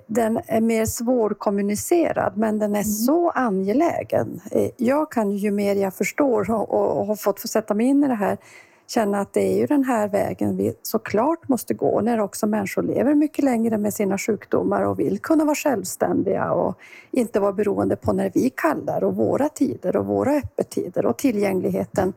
den 0.06 0.40
är 0.46 0.60
mer 0.60 0.86
svårkommunicerad 0.86 2.36
men 2.36 2.58
den 2.58 2.70
är 2.70 2.82
mm. 2.82 2.84
så 2.84 3.30
angelägen. 3.30 4.40
Eh, 4.50 4.70
jag 4.76 5.10
kan 5.10 5.30
ju 5.30 5.50
mer 5.50 5.76
jag 5.76 5.94
förstår 5.94 6.50
och, 6.50 7.06
har 7.06 7.16
fått 7.16 7.40
få 7.40 7.48
sätta 7.48 7.74
mig 7.74 7.86
in 7.86 8.04
i 8.04 8.08
det 8.08 8.14
här 8.14 8.38
känna 8.86 9.20
att 9.20 9.32
det 9.32 9.40
är 9.40 9.56
ju 9.58 9.66
den 9.66 9.84
här 9.84 10.08
vägen 10.08 10.56
vi 10.56 10.74
såklart 10.82 11.48
måste 11.48 11.74
gå 11.74 12.00
när 12.00 12.20
också 12.20 12.46
människor 12.46 12.82
lever 12.82 13.14
mycket 13.14 13.44
längre 13.44 13.78
med 13.78 13.94
sina 13.94 14.18
sjukdomar 14.18 14.82
och 14.82 14.98
vill 15.00 15.18
kunna 15.18 15.44
vara 15.44 15.54
självständiga 15.54 16.52
och 16.52 16.78
inte 17.10 17.40
vara 17.40 17.52
beroende 17.52 17.96
på 17.96 18.12
när 18.12 18.30
vi 18.34 18.50
kallar 18.50 19.04
och 19.04 19.16
våra 19.16 19.48
tider 19.48 19.96
och 19.96 20.06
våra 20.06 20.32
öppettider 20.32 21.06
och 21.06 21.18
tillgängligheten 21.18 22.12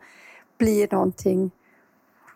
blir 0.58 0.88
någonting 0.91 1.52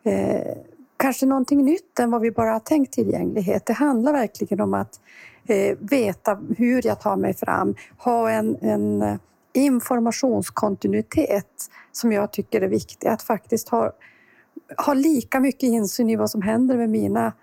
eh, 0.03 0.57
kanske 1.05 1.25
någonting 1.25 1.65
nytt 1.65 1.99
än 1.99 2.11
vad 2.11 2.21
vi 2.21 2.31
bara 2.31 2.51
har 2.51 2.59
tänkt 2.59 2.93
tillgänglighet. 2.93 3.65
Det 3.65 3.73
handlar 3.73 4.13
verkligen 4.13 4.61
om 4.61 4.73
att 4.73 4.99
eh, 5.47 5.77
veta 5.79 6.39
hur 6.57 6.87
jag 6.87 7.01
tar 7.01 7.15
mig 7.15 7.33
fram, 7.33 7.75
ha 7.97 8.31
en, 8.31 8.57
en 8.61 9.01
eh, 9.01 9.15
informationskontinuitet 9.53 11.69
som 11.91 12.11
jag 12.11 12.31
tycker 12.31 12.61
är 12.61 12.67
viktig. 12.67 13.07
Att 13.07 13.21
faktiskt 13.21 13.69
ha, 13.69 13.91
ha 14.85 14.93
lika 14.93 15.39
mycket 15.39 15.63
insyn 15.63 16.09
i 16.09 16.15
vad 16.15 16.29
som 16.29 16.41
händer 16.41 16.77
med 16.77 16.89
mina 16.89 17.33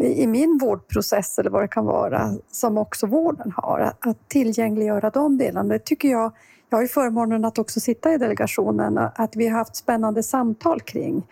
i 0.00 0.26
min 0.26 0.58
vårdprocess 0.58 1.38
eller 1.38 1.50
vad 1.50 1.62
det 1.62 1.68
kan 1.68 1.86
vara 1.86 2.34
som 2.50 2.78
också 2.78 3.06
vården 3.06 3.52
har. 3.56 3.92
Att 4.00 4.28
tillgängliggöra 4.28 5.10
de 5.10 5.38
delarna. 5.38 5.68
Det 5.68 5.84
tycker 5.84 6.08
jag, 6.08 6.32
jag 6.70 6.78
har 6.78 6.82
ju 6.82 6.88
förmånen 6.88 7.44
att 7.44 7.58
också 7.58 7.80
sitta 7.80 8.12
i 8.12 8.18
delegationen, 8.18 8.98
att 8.98 9.36
vi 9.36 9.48
har 9.48 9.58
haft 9.58 9.76
spännande 9.76 10.22
samtal 10.22 10.80
kring 10.80 11.22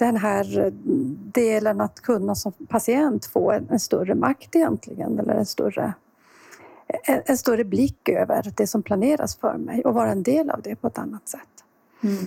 den 0.00 0.16
här 0.16 0.72
delen 1.32 1.80
att 1.80 2.00
kunna 2.00 2.34
som 2.34 2.52
patient 2.52 3.26
få 3.26 3.50
en, 3.50 3.68
en 3.70 3.80
större 3.80 4.14
makt 4.14 4.56
egentligen, 4.56 5.18
eller 5.18 5.34
en 5.34 5.46
större, 5.46 5.94
en, 6.86 7.22
en, 7.24 7.38
större 7.38 7.64
blick 7.64 8.08
över 8.08 8.52
det 8.56 8.66
som 8.66 8.82
planeras 8.82 9.36
för 9.36 9.56
mig 9.56 9.84
och 9.84 9.94
vara 9.94 10.10
en 10.10 10.22
del 10.22 10.50
av 10.50 10.62
det 10.62 10.76
på 10.76 10.86
ett 10.86 10.98
annat 10.98 11.28
sätt. 11.28 11.40
Mm. 12.02 12.26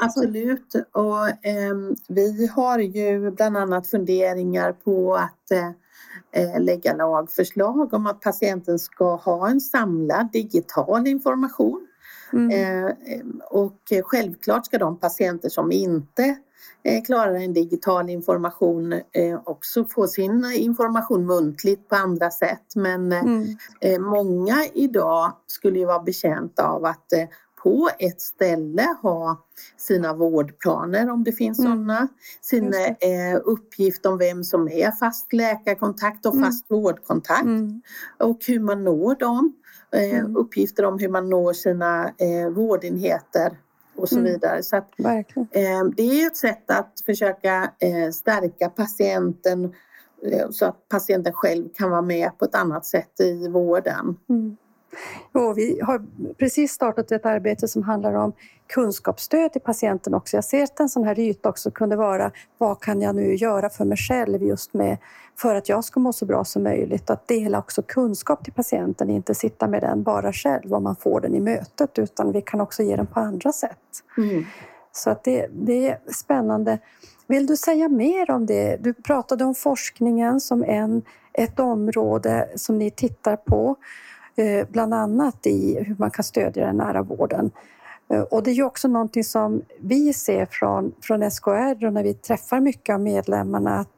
Absolut, 0.00 0.74
och 0.92 1.28
eh, 1.28 1.74
vi 2.08 2.46
har 2.46 2.78
ju 2.78 3.30
bland 3.30 3.56
annat 3.56 3.86
funderingar 3.86 4.72
på 4.72 5.14
att 5.14 5.50
eh, 6.32 6.60
lägga 6.60 6.94
lagförslag 6.94 7.94
om 7.94 8.06
att 8.06 8.20
patienten 8.20 8.78
ska 8.78 9.14
ha 9.14 9.48
en 9.48 9.60
samlad 9.60 10.28
digital 10.32 11.06
information. 11.06 11.86
Mm. 12.32 12.50
Eh, 12.50 12.92
och 13.50 13.92
självklart 14.04 14.66
ska 14.66 14.78
de 14.78 14.96
patienter 14.96 15.48
som 15.48 15.72
inte 15.72 16.22
Eh, 16.22 16.47
klarar 17.06 17.34
en 17.34 17.52
digital 17.52 18.10
information 18.10 18.92
eh, 18.92 19.40
också 19.44 19.84
få 19.84 20.06
sin 20.06 20.52
information 20.56 21.26
muntligt 21.26 21.88
på 21.88 21.96
andra 21.96 22.30
sätt. 22.30 22.74
Men 22.74 23.12
eh, 23.12 23.22
mm. 23.22 24.02
många 24.02 24.64
idag 24.74 25.32
skulle 25.46 25.78
ju 25.78 25.84
vara 25.84 26.02
betjänta 26.02 26.68
av 26.68 26.84
att 26.84 27.12
på 27.62 27.90
ett 27.98 28.20
ställe 28.20 28.96
ha 29.02 29.46
sina 29.76 30.14
vårdplaner 30.14 31.10
om 31.10 31.24
det 31.24 31.32
finns 31.32 31.58
mm. 31.58 31.72
sådana, 31.72 32.08
sin 32.40 32.74
eh, 32.74 33.40
uppgift 33.44 34.06
om 34.06 34.18
vem 34.18 34.44
som 34.44 34.68
är 34.68 34.90
fast 34.90 35.32
läkarkontakt 35.32 36.26
och 36.26 36.34
mm. 36.34 36.44
fast 36.44 36.70
mm. 36.70 36.82
vårdkontakt 36.82 37.42
mm. 37.44 37.82
och 38.18 38.38
hur 38.46 38.60
man 38.60 38.84
når 38.84 39.14
dem. 39.14 39.52
Eh, 39.92 40.18
mm. 40.18 40.36
Uppgifter 40.36 40.84
om 40.84 40.98
hur 40.98 41.08
man 41.08 41.30
når 41.30 41.52
sina 41.52 42.04
eh, 42.04 42.50
vårdenheter 42.50 43.58
och 43.98 44.08
så 44.08 44.18
mm. 44.18 44.32
vidare. 44.32 44.62
Så 44.62 44.76
att, 44.76 45.00
eh, 45.00 45.84
det 45.96 46.02
är 46.02 46.26
ett 46.26 46.36
sätt 46.36 46.70
att 46.70 47.02
försöka 47.06 47.72
eh, 47.78 48.10
stärka 48.12 48.68
patienten 48.68 49.64
eh, 50.22 50.50
så 50.50 50.66
att 50.66 50.88
patienten 50.88 51.32
själv 51.32 51.68
kan 51.74 51.90
vara 51.90 52.02
med 52.02 52.38
på 52.38 52.44
ett 52.44 52.54
annat 52.54 52.86
sätt 52.86 53.20
i 53.20 53.48
vården. 53.48 54.16
Mm. 54.28 54.56
Jo, 55.34 55.52
vi 55.52 55.80
har 55.82 56.02
precis 56.38 56.72
startat 56.72 57.12
ett 57.12 57.26
arbete 57.26 57.68
som 57.68 57.82
handlar 57.82 58.14
om 58.14 58.32
kunskapsstöd 58.66 59.52
till 59.52 59.60
patienten 59.60 60.14
också. 60.14 60.36
Jag 60.36 60.44
ser 60.44 60.62
att 60.62 60.80
en 60.80 60.88
sån 60.88 61.04
här 61.04 61.18
yta 61.18 61.48
också 61.48 61.70
kunde 61.70 61.96
vara 61.96 62.30
vad 62.58 62.80
kan 62.80 63.00
jag 63.00 63.14
nu 63.14 63.34
göra 63.34 63.70
för 63.70 63.84
mig 63.84 63.96
själv 63.96 64.42
just 64.42 64.74
med 64.74 64.98
för 65.36 65.54
att 65.54 65.68
jag 65.68 65.84
ska 65.84 66.00
må 66.00 66.12
så 66.12 66.26
bra 66.26 66.44
som 66.44 66.62
möjligt. 66.62 67.10
Att 67.10 67.28
dela 67.28 67.58
också 67.58 67.82
kunskap 67.82 68.44
till 68.44 68.52
patienten, 68.52 69.10
inte 69.10 69.34
sitta 69.34 69.68
med 69.68 69.82
den 69.82 70.02
bara 70.02 70.32
själv 70.32 70.74
om 70.74 70.82
man 70.82 70.96
får 70.96 71.20
den 71.20 71.34
i 71.34 71.40
mötet 71.40 71.98
utan 71.98 72.32
vi 72.32 72.42
kan 72.42 72.60
också 72.60 72.82
ge 72.82 72.96
den 72.96 73.06
på 73.06 73.20
andra 73.20 73.52
sätt. 73.52 74.04
Mm. 74.16 74.44
Så 74.92 75.10
att 75.10 75.24
det, 75.24 75.46
det 75.52 75.88
är 75.88 75.98
spännande. 76.12 76.78
Vill 77.26 77.46
du 77.46 77.56
säga 77.56 77.88
mer 77.88 78.30
om 78.30 78.46
det? 78.46 78.76
Du 78.80 78.94
pratade 78.94 79.44
om 79.44 79.54
forskningen 79.54 80.40
som 80.40 80.64
en, 80.64 81.02
ett 81.32 81.60
område 81.60 82.48
som 82.56 82.78
ni 82.78 82.90
tittar 82.90 83.36
på, 83.36 83.76
bland 84.68 84.94
annat 84.94 85.46
i 85.46 85.84
hur 85.84 85.96
man 85.98 86.10
kan 86.10 86.24
stödja 86.24 86.66
den 86.66 86.76
nära 86.76 87.02
vården. 87.02 87.50
Eh, 88.12 88.20
och 88.20 88.42
det 88.42 88.50
är 88.50 88.62
också 88.62 88.88
någonting 88.88 89.24
som 89.24 89.62
vi 89.80 90.12
ser 90.12 90.46
från, 90.46 90.92
från 91.00 91.30
SKR 91.30 91.86
och 91.86 91.92
när 91.92 92.02
vi 92.02 92.14
träffar 92.14 92.60
mycket 92.60 92.94
av 92.94 93.00
medlemmarna 93.00 93.78
att 93.78 93.88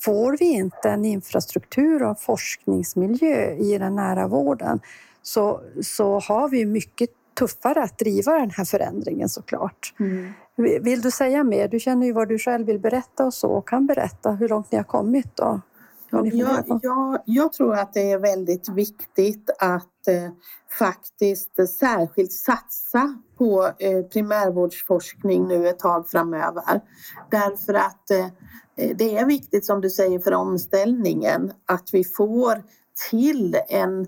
får 0.00 0.36
vi 0.38 0.44
inte 0.44 0.90
en 0.90 1.04
infrastruktur 1.04 2.02
och 2.02 2.20
forskningsmiljö 2.20 3.54
i 3.54 3.78
den 3.78 3.96
nära 3.96 4.28
vården 4.28 4.80
så, 5.22 5.60
så 5.82 6.18
har 6.18 6.48
vi 6.48 6.66
mycket 6.66 7.10
tuffare 7.38 7.82
att 7.82 7.98
driva 7.98 8.32
den 8.32 8.50
här 8.50 8.64
förändringen 8.64 9.28
såklart. 9.28 9.94
Mm. 10.00 10.32
Vill 10.82 11.00
du 11.00 11.10
säga 11.10 11.44
mer? 11.44 11.68
Du 11.68 11.80
känner 11.80 12.06
ju 12.06 12.12
vad 12.12 12.28
du 12.28 12.38
själv 12.38 12.66
vill 12.66 12.78
berätta 12.78 13.24
och 13.26 13.34
så 13.34 13.50
och 13.50 13.68
kan 13.68 13.86
berätta 13.86 14.30
hur 14.30 14.48
långt 14.48 14.72
ni 14.72 14.76
har 14.76 14.84
kommit. 14.84 15.36
Då. 15.36 15.60
Ja, 16.10 16.26
jag, 16.26 16.80
jag, 16.82 17.22
jag, 17.24 17.52
tror 17.52 17.74
att 17.74 17.94
det 17.94 18.12
är 18.12 18.18
väldigt 18.18 18.68
viktigt 18.68 19.50
att 19.58 20.08
eh, 20.08 20.30
faktiskt 20.78 21.68
särskilt 21.78 22.32
satsa 22.32 23.14
på 23.38 23.70
eh, 23.78 24.02
primärvårdsforskning 24.02 25.48
nu 25.48 25.68
ett 25.68 25.78
tag 25.78 26.08
framöver. 26.08 26.80
Därför 27.30 27.74
att 27.74 28.10
eh, 28.10 28.26
det 28.94 29.16
är 29.16 29.26
viktigt 29.26 29.66
som 29.66 29.80
du 29.80 29.90
säger 29.90 30.18
för 30.18 30.34
omställningen 30.34 31.52
att 31.66 31.88
vi 31.92 32.04
får 32.04 32.62
till 33.10 33.56
en, 33.68 34.06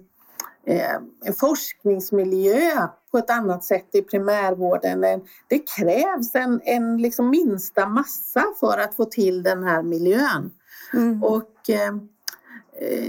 eh, 0.66 0.94
en 1.24 1.34
forskningsmiljö 1.34 2.88
på 3.10 3.18
ett 3.18 3.30
annat 3.30 3.64
sätt 3.64 3.88
i 3.92 4.02
primärvården. 4.02 5.00
Det 5.48 5.58
krävs 5.58 6.34
en, 6.34 6.60
en 6.64 6.98
liksom 6.98 7.30
minsta 7.30 7.86
massa 7.86 8.44
för 8.60 8.78
att 8.78 8.94
få 8.94 9.04
till 9.04 9.42
den 9.42 9.62
här 9.62 9.82
miljön. 9.82 10.50
Mm. 10.94 11.22
Och 11.22 11.70
eh, 11.70 11.94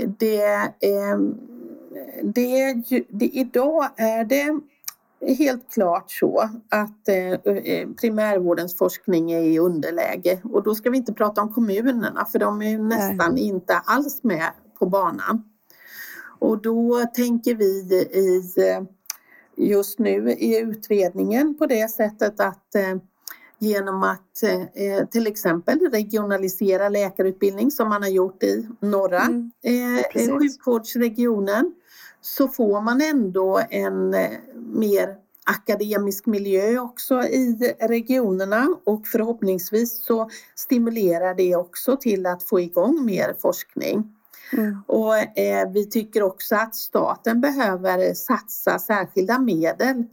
det, 0.07 0.43
eh, 0.79 1.17
det, 2.23 2.73
det, 3.09 3.25
idag 3.25 3.89
är 3.97 4.25
det 4.25 4.59
helt 5.33 5.73
klart 5.73 6.11
så 6.11 6.49
att 6.69 7.07
eh, 7.07 7.39
primärvårdens 8.01 8.77
forskning 8.77 9.31
är 9.31 9.41
i 9.41 9.59
underläge 9.59 10.41
och 10.43 10.63
då 10.63 10.75
ska 10.75 10.89
vi 10.89 10.97
inte 10.97 11.13
prata 11.13 11.41
om 11.41 11.53
kommunerna 11.53 12.25
för 12.31 12.39
de 12.39 12.61
är 12.61 12.77
nästan 12.77 13.33
Nej. 13.33 13.43
inte 13.43 13.75
alls 13.85 14.23
med 14.23 14.51
på 14.79 14.85
banan. 14.85 15.43
Och 16.39 16.61
då 16.61 17.05
tänker 17.13 17.55
vi 17.55 17.65
i 17.65 18.43
just 19.55 19.99
nu 19.99 20.31
i 20.31 20.59
utredningen 20.59 21.57
på 21.57 21.65
det 21.65 21.91
sättet 21.91 22.39
att 22.39 22.75
eh, 22.75 22.97
genom 23.63 24.03
att 24.03 24.43
eh, 24.43 25.07
till 25.07 25.27
exempel 25.27 25.79
regionalisera 25.91 26.89
läkarutbildning 26.89 27.71
som 27.71 27.89
man 27.89 28.01
har 28.03 28.09
gjort 28.09 28.43
i 28.43 28.67
norra 28.79 29.21
mm, 29.21 29.51
eh, 29.63 30.37
sjukvårdsregionen 30.39 31.73
så 32.21 32.47
får 32.47 32.81
man 32.81 33.01
ändå 33.01 33.61
en 33.69 34.13
eh, 34.13 34.29
mer 34.55 35.15
akademisk 35.45 36.25
miljö 36.25 36.79
också 36.79 37.23
i 37.23 37.75
regionerna 37.79 38.67
och 38.83 39.07
förhoppningsvis 39.07 40.05
så 40.05 40.29
stimulerar 40.55 41.35
det 41.35 41.55
också 41.55 41.97
till 41.97 42.25
att 42.25 42.43
få 42.43 42.59
igång 42.59 43.05
mer 43.05 43.35
forskning. 43.41 44.13
Mm. 44.53 44.77
Och 44.87 45.37
eh, 45.39 45.71
vi 45.71 45.89
tycker 45.89 46.23
också 46.23 46.55
att 46.55 46.75
staten 46.75 47.41
behöver 47.41 48.13
satsa 48.13 48.79
särskilda 48.79 49.39
medel 49.39 50.03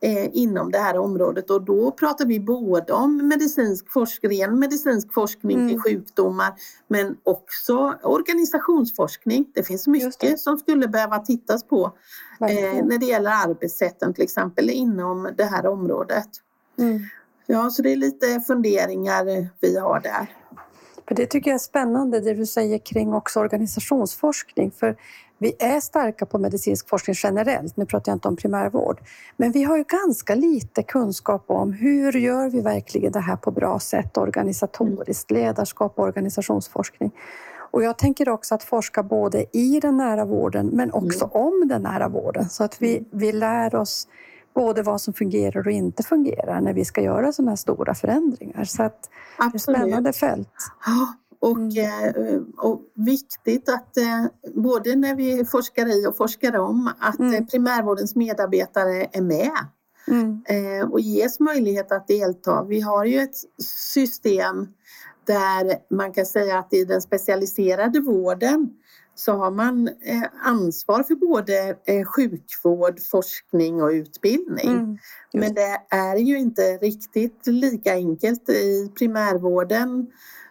eh, 0.00 0.36
inom 0.36 0.70
det 0.70 0.78
här 0.78 0.98
området 0.98 1.50
och 1.50 1.62
då 1.62 1.90
pratar 1.90 2.26
vi 2.26 2.40
både 2.40 2.92
om 2.92 3.28
medicinsk 3.28 3.92
forskning, 3.92 4.40
ren 4.40 4.58
medicinsk 4.58 5.12
forskning 5.12 5.56
mm. 5.56 5.68
till 5.68 5.80
sjukdomar 5.80 6.54
men 6.88 7.16
också 7.22 7.94
organisationsforskning. 8.02 9.50
Det 9.54 9.62
finns 9.62 9.86
mycket 9.86 10.20
det. 10.20 10.38
som 10.38 10.58
skulle 10.58 10.88
behöva 10.88 11.18
tittas 11.18 11.64
på 11.64 11.92
eh, 12.40 12.84
när 12.84 12.98
det 12.98 13.06
gäller 13.06 13.30
arbetssätten 13.30 14.14
till 14.14 14.24
exempel 14.24 14.70
inom 14.70 15.28
det 15.36 15.44
här 15.44 15.66
området. 15.66 16.28
Mm. 16.78 17.00
Ja, 17.46 17.70
så 17.70 17.82
det 17.82 17.92
är 17.92 17.96
lite 17.96 18.40
funderingar 18.40 19.48
vi 19.60 19.78
har 19.78 20.00
där. 20.00 20.26
För 21.08 21.14
det 21.14 21.26
tycker 21.26 21.50
jag 21.50 21.54
är 21.54 21.58
spännande 21.58 22.20
det 22.20 22.34
du 22.34 22.46
säger 22.46 22.78
kring 22.78 23.14
också 23.14 23.40
organisationsforskning. 23.40 24.70
För 24.70 24.96
vi 25.38 25.52
är 25.58 25.80
starka 25.80 26.26
på 26.26 26.38
medicinsk 26.38 26.88
forskning 26.88 27.16
generellt, 27.22 27.76
nu 27.76 27.86
pratar 27.86 28.12
jag 28.12 28.16
inte 28.16 28.28
om 28.28 28.36
primärvård. 28.36 29.00
Men 29.36 29.52
vi 29.52 29.64
har 29.64 29.76
ju 29.76 29.84
ganska 29.84 30.34
lite 30.34 30.82
kunskap 30.82 31.44
om 31.46 31.72
hur 31.72 32.12
gör 32.12 32.50
vi 32.50 32.60
verkligen 32.60 33.12
det 33.12 33.20
här 33.20 33.36
på 33.36 33.50
bra 33.50 33.78
sätt 33.78 34.16
organisatoriskt, 34.16 35.30
ledarskap 35.30 35.98
och 35.98 36.04
organisationsforskning. 36.04 37.10
Och 37.70 37.82
jag 37.82 37.98
tänker 37.98 38.28
också 38.28 38.54
att 38.54 38.62
forska 38.62 39.02
både 39.02 39.44
i 39.52 39.80
den 39.80 39.96
nära 39.96 40.24
vården 40.24 40.66
men 40.66 40.92
också 40.92 41.24
mm. 41.24 41.46
om 41.46 41.68
den 41.68 41.82
nära 41.82 42.08
vården 42.08 42.48
så 42.48 42.64
att 42.64 42.82
vi, 42.82 43.04
vi 43.10 43.32
lär 43.32 43.74
oss 43.74 44.08
både 44.54 44.82
vad 44.82 45.00
som 45.00 45.14
fungerar 45.14 45.66
och 45.66 45.72
inte 45.72 46.02
fungerar 46.02 46.60
när 46.60 46.72
vi 46.72 46.84
ska 46.84 47.00
göra 47.00 47.32
sådana 47.32 47.50
här 47.50 47.56
stora 47.56 47.94
förändringar. 47.94 48.64
Så 48.64 48.82
att 48.82 49.08
det 49.38 49.44
är 49.44 49.56
ett 49.56 49.62
spännande 49.62 50.12
fält. 50.12 50.48
Och, 51.40 51.56
mm. 51.56 52.14
Eh, 52.14 52.40
och 52.56 52.80
viktigt 52.94 53.68
att 53.68 53.96
eh, 53.96 54.24
både 54.54 54.96
när 54.96 55.14
vi 55.14 55.44
forskar 55.44 55.86
i 55.86 56.06
och 56.06 56.16
forskar 56.16 56.56
om 56.56 56.90
att 56.98 57.18
mm. 57.18 57.46
primärvårdens 57.46 58.16
medarbetare 58.16 59.08
är 59.12 59.22
med 59.22 59.58
mm. 60.08 60.42
Eh, 60.48 60.90
och 60.90 61.00
ges 61.00 61.40
möjlighet 61.40 61.92
att 61.92 62.08
delta. 62.08 62.64
Vi 62.64 62.80
har 62.80 63.04
ju 63.04 63.18
ett 63.18 63.36
system 63.64 64.68
där 65.26 65.94
man 65.94 66.12
kan 66.12 66.26
säga 66.26 66.58
att 66.58 66.74
i 66.74 66.84
den 66.84 67.02
specialiserade 67.02 68.00
vården 68.00 68.70
så 69.14 69.32
har 69.32 69.50
man 69.50 69.88
eh, 69.88 70.22
ansvar 70.42 71.02
för 71.02 71.14
både 71.14 71.76
eh, 71.84 72.04
sjukvård, 72.04 73.00
forskning 73.10 73.82
och 73.82 73.88
utbildning. 73.88 74.70
Mm, 74.70 74.98
Men 75.32 75.54
det 75.54 75.80
är 75.88 76.16
ju 76.16 76.38
inte 76.38 76.62
riktigt 76.62 77.46
lika 77.46 77.92
enkelt. 77.92 78.48
I 78.48 78.92
primärvården 78.98 80.06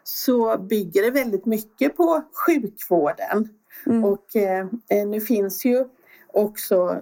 så 0.08 0.58
bygger 0.58 1.04
det 1.04 1.12
väldigt 1.12 1.46
mycket 1.46 1.98
på 1.98 2.24
sjukvården. 2.48 3.50
Mm. 3.86 4.06
Och 4.06 4.36
eh, 4.36 4.68
nu 5.08 5.22
finns 5.22 5.66
ju 5.66 5.86
också 6.28 7.02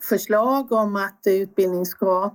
förslag 0.00 0.72
om 0.72 0.96
att 0.96 1.20
utbildning 1.26 1.86
ska 1.86 2.34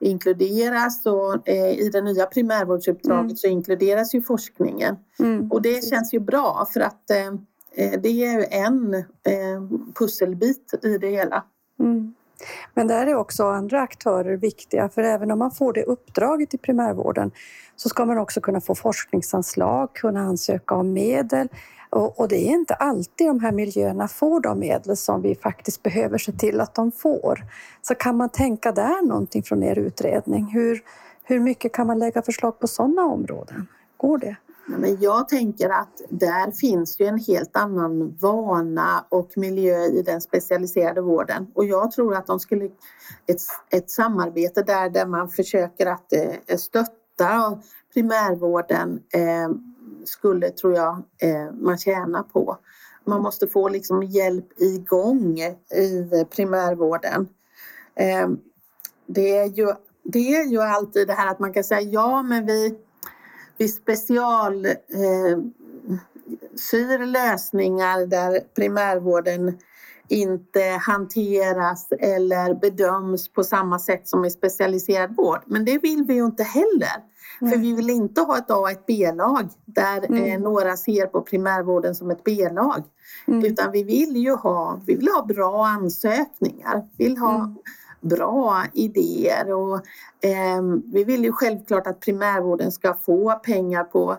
inkluderas 0.00 1.06
och 1.06 1.48
i 1.48 1.90
det 1.92 2.00
nya 2.00 2.26
primärvårdsuppdraget 2.26 3.24
mm. 3.24 3.36
så 3.36 3.46
inkluderas 3.46 4.14
ju 4.14 4.22
forskningen. 4.22 4.96
Mm. 5.18 5.52
Och 5.52 5.62
det 5.62 5.84
känns 5.84 6.14
ju 6.14 6.20
bra 6.20 6.68
för 6.72 6.80
att 6.80 7.10
Eh, 7.78 8.00
det 8.00 8.24
är 8.24 8.46
en 8.50 8.94
eh, 8.94 9.62
pusselbit 9.94 10.74
i 10.82 10.98
det 10.98 11.10
hela. 11.10 11.44
Men 12.74 12.88
där 12.88 13.06
är 13.06 13.14
också 13.14 13.44
andra 13.46 13.80
aktörer 13.80 14.36
viktiga 14.36 14.88
för 14.88 15.02
även 15.02 15.30
om 15.30 15.38
man 15.38 15.50
får 15.50 15.72
det 15.72 15.84
uppdraget 15.84 16.54
i 16.54 16.58
primärvården 16.58 17.30
så 17.76 17.88
ska 17.88 18.04
man 18.04 18.18
också 18.18 18.40
kunna 18.40 18.60
få 18.60 18.74
forskningsanslag, 18.74 19.94
kunna 19.94 20.20
ansöka 20.20 20.74
om 20.74 20.92
medel 20.92 21.48
och, 21.90 22.20
och, 22.20 22.28
det 22.28 22.36
är 22.36 22.50
inte 22.50 22.74
alltid 22.74 23.26
de 23.26 23.40
här 23.40 23.52
miljöerna 23.52 24.08
får 24.08 24.40
de 24.40 24.58
medel 24.58 24.96
som 24.96 25.22
vi 25.22 25.34
faktiskt 25.34 25.82
behöver 25.82 26.18
se 26.18 26.32
till 26.32 26.60
att 26.60 26.74
de 26.74 26.92
får. 26.92 27.44
Så 27.82 27.94
kan 27.94 28.16
man 28.16 28.28
tänka 28.28 28.72
där 28.72 29.06
någonting 29.06 29.42
från 29.42 29.62
er 29.62 29.78
utredning? 29.78 30.46
Hur, 30.52 30.82
hur 31.24 31.40
mycket 31.40 31.72
kan 31.72 31.86
man 31.86 31.98
lägga 31.98 32.22
förslag 32.22 32.58
på 32.58 32.66
sådana 32.66 33.02
områden? 33.02 33.66
Går 33.96 34.18
det? 34.18 34.36
Men 34.68 35.00
jag 35.00 35.28
tänker 35.28 35.68
att 35.70 36.02
där 36.08 36.50
finns 36.50 37.00
ju 37.00 37.06
en 37.06 37.18
helt 37.18 37.56
annan 37.56 38.16
vana 38.20 39.04
och 39.08 39.30
miljö 39.36 39.84
i 39.84 40.02
den 40.02 40.20
specialiserade 40.20 41.00
vården 41.00 41.46
och 41.54 41.64
jag 41.64 41.90
tror 41.90 42.14
att 42.14 42.26
de 42.26 42.40
skulle 42.40 42.64
ett, 43.26 43.40
ett 43.70 43.90
samarbete 43.90 44.62
där, 44.62 44.90
där 44.90 45.06
man 45.06 45.28
försöker 45.28 45.86
att 45.86 46.12
eh, 46.12 46.56
stötta 46.56 47.58
primärvården 47.94 49.00
eh, 49.12 49.50
skulle, 50.04 50.50
tror 50.50 50.74
jag, 50.74 51.02
eh, 51.22 51.52
man 51.52 51.78
tjäna 51.78 52.22
på. 52.22 52.58
Man 53.04 53.22
måste 53.22 53.46
få 53.46 53.68
liksom 53.68 54.02
hjälp 54.02 54.60
igång 54.60 55.38
i 55.74 56.24
primärvården. 56.30 57.28
Eh, 57.94 58.28
det, 59.06 59.36
är 59.36 59.46
ju, 59.46 59.74
det 60.02 60.36
är 60.36 60.44
ju 60.44 60.60
alltid 60.60 61.06
det 61.06 61.12
här 61.12 61.30
att 61.30 61.38
man 61.38 61.52
kan 61.52 61.64
säga 61.64 61.80
ja, 61.80 62.22
men 62.22 62.46
vi 62.46 62.78
vi 63.58 63.68
special 63.68 64.66
eh, 64.66 65.38
syr 66.56 67.06
lösningar 67.06 68.06
där 68.06 68.40
primärvården 68.54 69.58
inte 70.08 70.60
hanteras 70.86 71.92
eller 71.92 72.54
bedöms 72.54 73.28
på 73.28 73.44
samma 73.44 73.78
sätt 73.78 74.08
som 74.08 74.24
i 74.24 74.30
specialiserad 74.30 75.16
vård. 75.16 75.40
Men 75.46 75.64
det 75.64 75.78
vill 75.78 76.04
vi 76.04 76.14
ju 76.14 76.24
inte 76.24 76.42
heller. 76.42 77.04
Mm. 77.40 77.52
För 77.52 77.60
vi 77.60 77.74
vill 77.74 77.90
inte 77.90 78.20
ha 78.20 78.38
ett 78.38 78.50
A 78.50 78.56
och 78.56 78.70
ett 78.70 78.86
B-lag 78.86 79.48
där 79.64 80.04
mm. 80.04 80.24
eh, 80.24 80.40
några 80.40 80.76
ser 80.76 81.06
på 81.06 81.20
primärvården 81.20 81.94
som 81.94 82.10
ett 82.10 82.24
B-lag. 82.24 82.82
Mm. 83.26 83.44
Utan 83.44 83.72
vi 83.72 83.82
vill 83.82 84.16
ju 84.16 84.34
ha, 84.34 84.80
vi 84.86 84.94
vill 84.94 85.08
ha 85.08 85.24
bra 85.24 85.66
ansökningar. 85.66 86.88
Vi 86.96 87.04
vill 87.04 87.18
ha 87.18 87.34
mm 87.34 87.56
bra 88.00 88.64
idéer 88.74 89.52
och 89.52 89.76
eh, 90.24 90.62
vi 90.84 91.04
vill 91.04 91.24
ju 91.24 91.32
självklart 91.32 91.86
att 91.86 92.00
primärvården 92.00 92.72
ska 92.72 92.94
få 92.94 93.32
pengar 93.32 93.84
på 93.84 94.16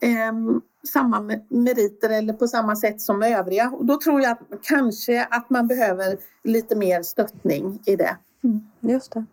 eh, 0.00 0.60
samma 0.88 1.20
meriter 1.48 2.10
eller 2.10 2.32
på 2.32 2.48
samma 2.48 2.76
sätt 2.76 3.00
som 3.00 3.22
övriga. 3.22 3.70
Och 3.70 3.84
då 3.84 4.00
tror 4.00 4.20
jag 4.20 4.30
att, 4.30 4.40
kanske 4.62 5.24
att 5.24 5.50
man 5.50 5.66
behöver 5.66 6.18
lite 6.44 6.76
mer 6.76 7.02
stöttning 7.02 7.78
i 7.86 7.96
det. 7.96 8.16
Mm, 8.44 8.60
just 8.80 9.12
det. 9.12 9.24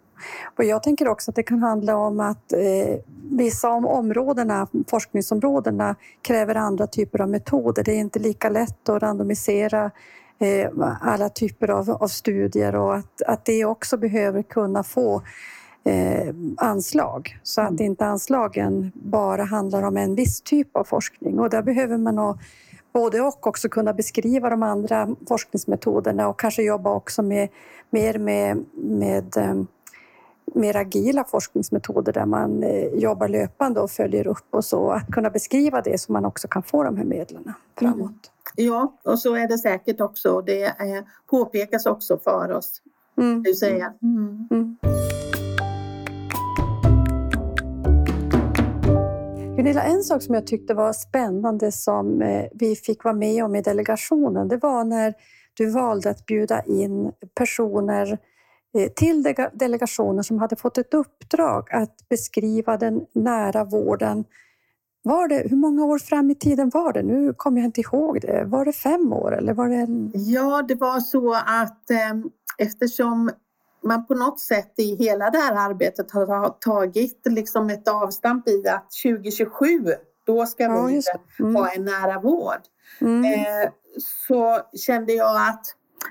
Och 0.58 0.64
jag 0.64 0.84
tänker 0.84 1.08
också 1.08 1.32
att 1.32 1.36
det 1.36 1.44
kan 1.44 1.64
handla 1.64 1.96
om 1.96 2.20
att 2.20 2.54
eh, 2.54 3.00
vissa 3.32 3.70
av 3.70 3.86
områdena, 3.86 4.68
forskningsområdena 4.88 5.96
kräver 6.22 6.56
andra 6.56 6.88
typer 6.88 7.22
av 7.22 7.30
metoder. 7.30 7.84
Det 7.84 7.92
är 7.92 8.00
inte 8.00 8.20
lika 8.20 8.50
lätt 8.50 8.90
att 8.90 9.02
randomisera 9.02 9.92
eh, 10.40 10.70
alla 11.02 11.30
typer 11.30 11.70
av, 11.70 11.90
av, 11.90 12.08
studier 12.08 12.76
och 12.76 12.96
att, 12.96 13.22
att 13.22 13.46
det 13.46 13.66
också 13.66 13.98
behöver 13.98 14.44
kunna 14.44 14.84
få 14.84 15.22
eh, 15.84 16.34
anslag 16.58 17.40
så 17.44 17.62
att 17.62 17.70
mm. 17.70 17.86
inte 17.86 18.06
anslagen 18.06 18.92
bara 18.96 19.44
handlar 19.44 19.84
om 19.84 19.98
en 19.98 20.16
viss 20.16 20.42
typ 20.42 20.76
av 20.78 20.84
forskning 20.84 21.40
och 21.40 21.50
där 21.50 21.62
behöver 21.62 21.98
man 21.98 22.16
nog 22.16 22.38
både 22.94 23.22
och 23.22 23.48
också 23.48 23.70
kunna 23.70 23.94
beskriva 23.94 24.50
de 24.50 24.64
andra 24.64 25.16
forskningsmetoderna 25.28 26.28
och 26.28 26.40
kanske 26.40 26.64
jobba 26.64 26.94
också 26.94 27.22
med, 27.22 27.50
mer 27.90 28.18
med, 28.18 28.66
med 28.74 29.38
eh, 29.38 29.56
mer 30.58 30.76
agila 30.76 31.24
forskningsmetoder 31.24 32.14
där 32.14 32.26
man 32.26 32.64
eh, 32.64 32.86
jobbar 32.86 33.28
löpande 33.28 33.80
och 33.80 33.92
följer 33.92 34.28
upp 34.28 34.48
och 34.50 34.66
så. 34.66 34.92
Att 34.92 35.08
kunna 35.08 35.30
beskriva 35.30 35.82
det 35.82 35.98
så 35.98 36.12
man 36.12 36.26
också 36.26 36.48
kan 36.48 36.64
få 36.64 36.84
de 36.84 36.98
här 36.98 37.06
medlen 37.06 37.54
framåt. 37.80 37.98
Mm. 38.00 38.12
Ja, 38.56 38.98
och 39.04 39.20
så 39.20 39.36
är 39.36 39.48
det 39.48 39.58
säkert 39.58 40.02
också. 40.02 40.42
Det 40.42 40.76
påpekas 41.30 41.86
också 41.86 42.18
för 42.18 42.52
oss. 42.52 42.82
Mm. 43.18 43.44
Du 43.44 43.54
säger. 43.54 43.94
Mm. 44.02 44.48
mm. 44.52 44.78
Gunilla, 49.58 49.84
en 49.84 50.04
sak 50.04 50.22
som 50.22 50.36
jag 50.36 50.48
tyckte 50.48 50.74
var 50.74 50.94
spännande 50.94 51.72
som 51.72 52.22
eh, 52.22 52.46
vi 52.54 52.76
fick 52.76 53.04
vara 53.04 53.16
med 53.16 53.44
om 53.44 53.56
i 53.56 53.62
delegationen, 53.62 54.48
det 54.48 54.58
var 54.58 54.84
när 54.84 55.14
du 55.54 55.70
valde 55.70 56.10
att 56.10 56.26
bjuda 56.26 56.64
in 56.64 57.12
personer 57.36 58.12
eh, 58.12 58.18
till 58.96 59.36
delegationen 59.54 60.24
som 60.24 60.40
hade 60.40 60.56
fått 60.56 60.78
ett 60.78 60.94
uppdrag 60.94 61.68
att 61.72 62.10
beskriva 62.10 62.78
den 62.78 63.06
nära 63.14 63.64
vården. 63.64 64.26
Var 65.04 65.28
det, 65.28 65.48
hur 65.50 65.58
många 65.58 65.86
år 65.86 66.00
fram 66.00 66.32
i 66.32 66.36
tiden 66.36 66.70
var 66.74 66.94
det? 66.94 67.04
Nu 67.04 67.34
kommer 67.34 67.62
jag 67.62 67.66
inte 67.66 67.82
ihåg 67.82 68.22
det. 68.22 68.44
Var 68.46 68.66
det 68.66 68.74
fem 68.74 69.14
år 69.14 69.38
eller 69.38 69.54
var 69.54 69.70
det? 69.70 69.76
En... 69.76 70.12
Ja, 70.14 70.62
det 70.68 70.76
var 70.76 71.00
så 71.00 71.34
att 71.34 71.90
eh, 71.90 72.14
eftersom 72.58 73.30
man 73.84 74.06
på 74.06 74.16
något 74.16 74.40
sätt 74.40 74.74
i 74.78 74.96
hela 74.96 75.30
det 75.30 75.38
här 75.38 75.70
arbetet 75.70 76.12
har 76.12 76.50
tagit 76.50 77.22
liksom 77.26 77.70
ett 77.70 77.88
avstamp 77.88 78.48
i 78.48 78.68
att 78.68 78.92
2027 79.04 79.68
då 80.26 80.46
ska 80.46 80.64
ja, 80.64 80.86
vi 80.86 81.02
mm. 81.40 81.56
ha 81.56 81.70
en 81.70 81.86
nära 81.86 82.20
vård. 82.20 82.62
Mm. 83.02 83.24
Eh, 83.26 83.70
så 84.28 84.60
kände 84.78 85.14
jag 85.14 85.50
att 85.50 85.66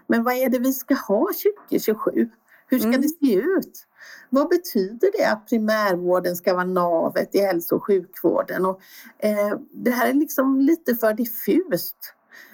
men 0.06 0.24
vad 0.24 0.34
är 0.34 0.48
det 0.48 0.58
vi 0.58 0.72
ska 0.72 0.94
ha 0.94 1.28
2027? 1.68 2.30
Hur 2.66 2.78
ska 2.78 2.88
mm. 2.88 3.00
det 3.00 3.08
se 3.08 3.34
ut? 3.34 3.86
Vad 4.30 4.48
betyder 4.48 5.10
det 5.18 5.24
att 5.24 5.48
primärvården 5.48 6.36
ska 6.36 6.54
vara 6.54 6.64
navet 6.64 7.34
i 7.34 7.38
hälso 7.38 7.76
och 7.76 7.84
sjukvården? 7.84 8.66
Och, 8.66 8.80
eh, 9.18 9.58
det 9.72 9.90
här 9.90 10.08
är 10.08 10.14
liksom 10.14 10.60
lite 10.60 10.94
för 10.94 11.14
diffust. 11.14 11.96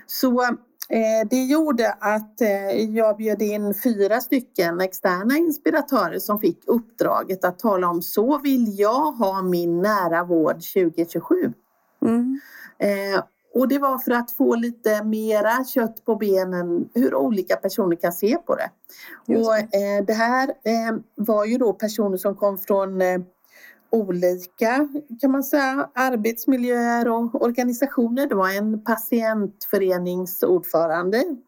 Så 0.06 0.56
Eh, 0.92 1.28
det 1.30 1.44
gjorde 1.44 1.92
att 1.92 2.40
eh, 2.40 2.94
jag 2.96 3.16
bjöd 3.16 3.42
in 3.42 3.74
fyra 3.74 4.20
stycken 4.20 4.80
externa 4.80 5.36
inspiratörer 5.36 6.18
som 6.18 6.38
fick 6.40 6.58
uppdraget 6.66 7.44
att 7.44 7.58
tala 7.58 7.88
om 7.88 8.02
så 8.02 8.38
vill 8.38 8.78
jag 8.78 9.12
ha 9.12 9.42
min 9.42 9.82
nära 9.82 10.24
vård 10.24 10.54
2027. 10.54 11.52
Mm. 12.02 12.40
Eh, 13.54 13.60
och 13.60 13.68
det 13.68 13.78
var 13.78 13.98
för 13.98 14.10
att 14.10 14.30
få 14.30 14.54
lite 14.54 15.04
mera 15.04 15.64
kött 15.64 16.04
på 16.04 16.16
benen 16.16 16.88
hur 16.94 17.14
olika 17.14 17.56
personer 17.56 17.96
kan 17.96 18.12
se 18.12 18.36
på 18.36 18.54
det. 18.54 18.70
Just. 19.26 19.48
Och 19.48 19.54
det 20.06 20.12
här 20.12 20.54
var 21.14 21.44
ju 21.44 21.58
då 21.58 21.72
personer 21.72 22.16
som 22.16 22.36
kom 22.36 22.58
från 22.58 23.02
olika 23.92 24.88
kan 25.20 25.30
man 25.30 25.44
säga, 25.44 25.90
arbetsmiljöer 25.94 27.08
och 27.08 27.42
organisationer. 27.42 28.26
Det 28.26 28.34
var 28.34 28.50
en 28.50 28.84
patientföreningsordförande 28.84 31.18
mm. 31.18 31.38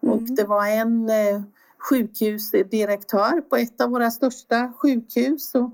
och 0.00 0.22
det 0.22 0.44
var 0.44 0.66
en 0.66 1.08
eh, 1.08 1.42
sjukhusdirektör 1.90 3.40
på 3.40 3.56
ett 3.56 3.80
av 3.80 3.90
våra 3.90 4.10
största 4.10 4.72
sjukhus. 4.76 5.54
Och 5.54 5.70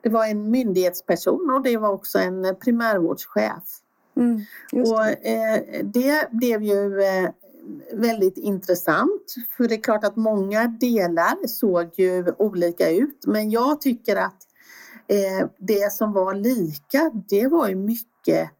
det 0.00 0.08
var 0.08 0.26
en 0.26 0.50
myndighetsperson 0.50 1.50
och 1.54 1.62
det 1.62 1.76
var 1.76 1.92
också 1.92 2.18
en 2.18 2.56
primärvårdschef. 2.64 3.64
Mm, 4.20 4.40
och, 4.84 5.06
eh, 5.06 5.84
det 5.84 6.28
blev 6.30 6.62
ju 6.62 7.00
eh, 7.02 7.30
väldigt 7.92 8.36
intressant 8.36 9.34
för 9.56 9.68
det 9.68 9.74
är 9.74 9.82
klart 9.82 10.04
att 10.04 10.16
många 10.16 10.66
delar 10.66 11.46
såg 11.46 11.90
ju 11.94 12.24
olika 12.38 12.90
ut 12.90 13.26
men 13.26 13.50
jag 13.50 13.80
tycker 13.80 14.16
att 14.16 14.46
Eh, 15.10 15.48
det 15.58 15.92
som 15.92 16.12
var 16.12 16.34
lika, 16.34 17.10
det 17.28 17.48
var 17.48 17.68
ju 17.68 17.74
mycket 17.74 18.50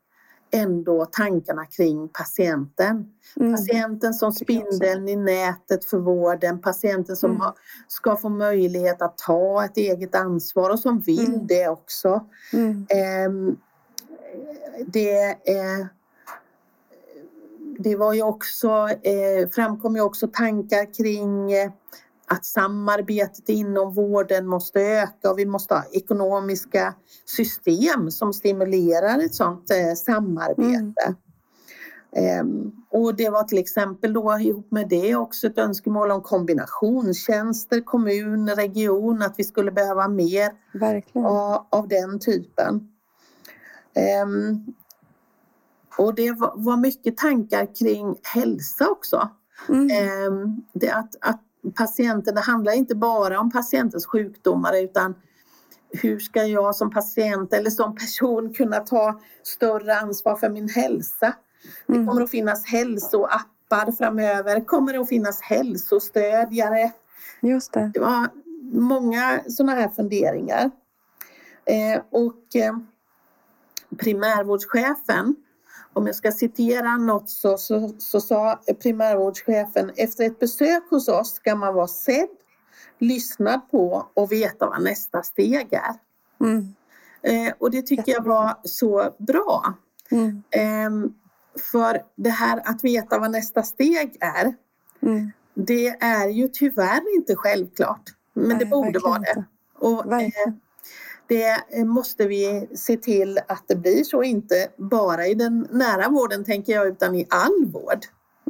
ändå 0.52 1.04
tankarna 1.04 1.66
kring 1.66 2.08
patienten. 2.08 3.06
Mm. 3.36 3.56
Patienten 3.56 4.14
som 4.14 4.32
spindeln 4.32 5.08
i 5.08 5.16
nätet 5.16 5.84
för 5.84 5.98
vården, 5.98 6.60
patienten 6.60 7.16
som 7.16 7.30
mm. 7.30 7.40
har, 7.40 7.54
ska 7.88 8.16
få 8.16 8.28
möjlighet 8.28 9.02
att 9.02 9.18
ta 9.18 9.64
ett 9.64 9.76
eget 9.76 10.14
ansvar 10.14 10.70
och 10.70 10.78
som 10.78 11.00
vill 11.00 11.34
mm. 11.34 11.46
det 11.46 11.68
också. 11.68 12.24
Eh, 12.88 13.30
det, 14.86 15.36
det 17.78 17.96
var 17.96 18.14
ju 18.14 18.22
också, 18.22 18.88
eh, 19.02 19.48
framkom 19.50 19.96
ju 19.96 20.02
också 20.02 20.28
tankar 20.28 20.94
kring 20.94 21.52
eh, 21.52 21.70
att 22.26 22.44
samarbetet 22.44 23.48
inom 23.48 23.94
vården 23.94 24.46
måste 24.46 24.80
öka 24.80 25.30
och 25.30 25.38
vi 25.38 25.46
måste 25.46 25.74
ha 25.74 25.84
ekonomiska 25.92 26.94
system 27.26 28.10
som 28.10 28.32
stimulerar 28.32 29.18
ett 29.18 29.34
sådant 29.34 29.70
eh, 29.70 29.94
samarbete. 29.94 31.04
Mm. 31.04 31.16
Um, 32.40 32.72
och 32.90 33.14
det 33.16 33.30
var 33.30 33.44
till 33.44 33.58
exempel 33.58 34.12
då 34.12 34.38
ihop 34.38 34.70
med 34.70 34.88
det 34.88 35.14
också 35.14 35.46
ett 35.46 35.58
önskemål 35.58 36.10
om 36.10 36.22
kombinationstjänster, 36.22 37.80
kommun, 37.80 38.50
region, 38.50 39.22
att 39.22 39.34
vi 39.36 39.44
skulle 39.44 39.72
behöva 39.72 40.08
mer 40.08 40.50
av, 41.14 41.66
av, 41.70 41.88
den 41.88 42.18
typen. 42.18 42.88
Um, 44.24 44.74
och 45.98 46.14
det 46.14 46.32
var, 46.32 46.76
mycket 46.76 47.16
tankar 47.16 47.74
kring 47.74 48.16
hälsa 48.22 48.88
också. 48.88 49.28
Mm. 49.68 50.26
Um, 50.26 50.64
det 50.72 50.90
att, 50.90 51.14
att 51.20 51.40
patienten, 51.74 52.34
det 52.34 52.40
handlar 52.40 52.72
inte 52.72 52.94
bara 52.94 53.40
om 53.40 53.50
patientens 53.50 54.06
sjukdomar 54.06 54.82
utan 54.82 55.14
hur 55.92 56.18
ska 56.18 56.44
jag 56.44 56.76
som 56.76 56.90
patient 56.90 57.52
eller 57.52 57.70
som 57.70 57.94
person 57.94 58.54
kunna 58.54 58.80
ta 58.80 59.20
större 59.42 59.96
ansvar 59.96 60.36
för 60.36 60.48
min 60.48 60.68
hälsa? 60.68 61.34
Det 61.86 61.94
mm. 61.94 62.06
kommer 62.06 62.22
att 62.22 62.30
finnas 62.30 62.66
hälsoappar 62.66 63.92
framöver, 63.92 64.64
kommer 64.64 64.92
det 64.92 65.00
att 65.00 65.08
finnas 65.08 65.40
hälsostödjare? 65.40 66.92
Just 67.40 67.72
det. 67.72 67.90
det 67.94 68.00
var 68.00 68.28
många 68.72 69.40
sådana 69.48 69.74
här 69.74 69.88
funderingar. 69.88 70.70
Eh, 71.64 72.02
och 72.10 72.56
eh, 72.56 72.76
primärvårdschefen 73.98 75.36
om 75.92 76.06
jag 76.06 76.16
ska 76.16 76.32
citera 76.32 76.96
något 76.96 77.30
så, 77.30 77.58
så, 77.58 77.94
så 77.98 78.20
sa 78.20 78.60
primärvårdschefen 78.82 79.90
efter 79.96 80.24
ett 80.24 80.38
besök 80.38 80.90
hos 80.90 81.08
oss 81.08 81.34
ska 81.34 81.54
man 81.54 81.74
vara 81.74 81.88
sedd, 81.88 82.28
lyssnad 82.98 83.70
på 83.70 84.10
och 84.14 84.32
veta 84.32 84.66
vad 84.66 84.82
nästa 84.82 85.22
steg 85.22 85.72
är. 85.72 85.94
Mm. 86.40 86.74
Eh, 87.22 87.54
och 87.58 87.70
det 87.70 87.82
tycker 87.82 88.12
jag 88.12 88.24
var 88.24 88.54
så 88.64 89.14
bra. 89.18 89.74
Mm. 90.10 90.42
Eh, 90.50 91.10
för 91.72 92.02
det 92.16 92.30
här 92.30 92.62
att 92.64 92.84
veta 92.84 93.18
vad 93.18 93.30
nästa 93.30 93.62
steg 93.62 94.16
är, 94.20 94.54
mm. 95.02 95.30
det 95.54 95.88
är 95.88 96.28
ju 96.28 96.48
tyvärr 96.48 97.16
inte 97.16 97.36
självklart. 97.36 98.02
Men 98.32 98.48
Nej, 98.48 98.58
det 98.58 98.66
borde 98.66 98.98
vara 98.98 99.18
det. 99.18 99.44
Och, 99.78 100.12
eh, 100.12 100.52
det 101.30 101.84
måste 101.84 102.26
vi 102.26 102.68
se 102.74 102.96
till 102.96 103.38
att 103.48 103.64
det 103.66 103.76
blir 103.76 104.04
så, 104.04 104.22
inte 104.22 104.68
bara 104.76 105.26
i 105.26 105.34
den 105.34 105.68
nära 105.70 106.08
vården 106.08 106.44
tänker 106.44 106.72
jag, 106.72 106.86
utan 106.86 107.14
i 107.14 107.26
all 107.30 107.66
vård. 107.72 107.98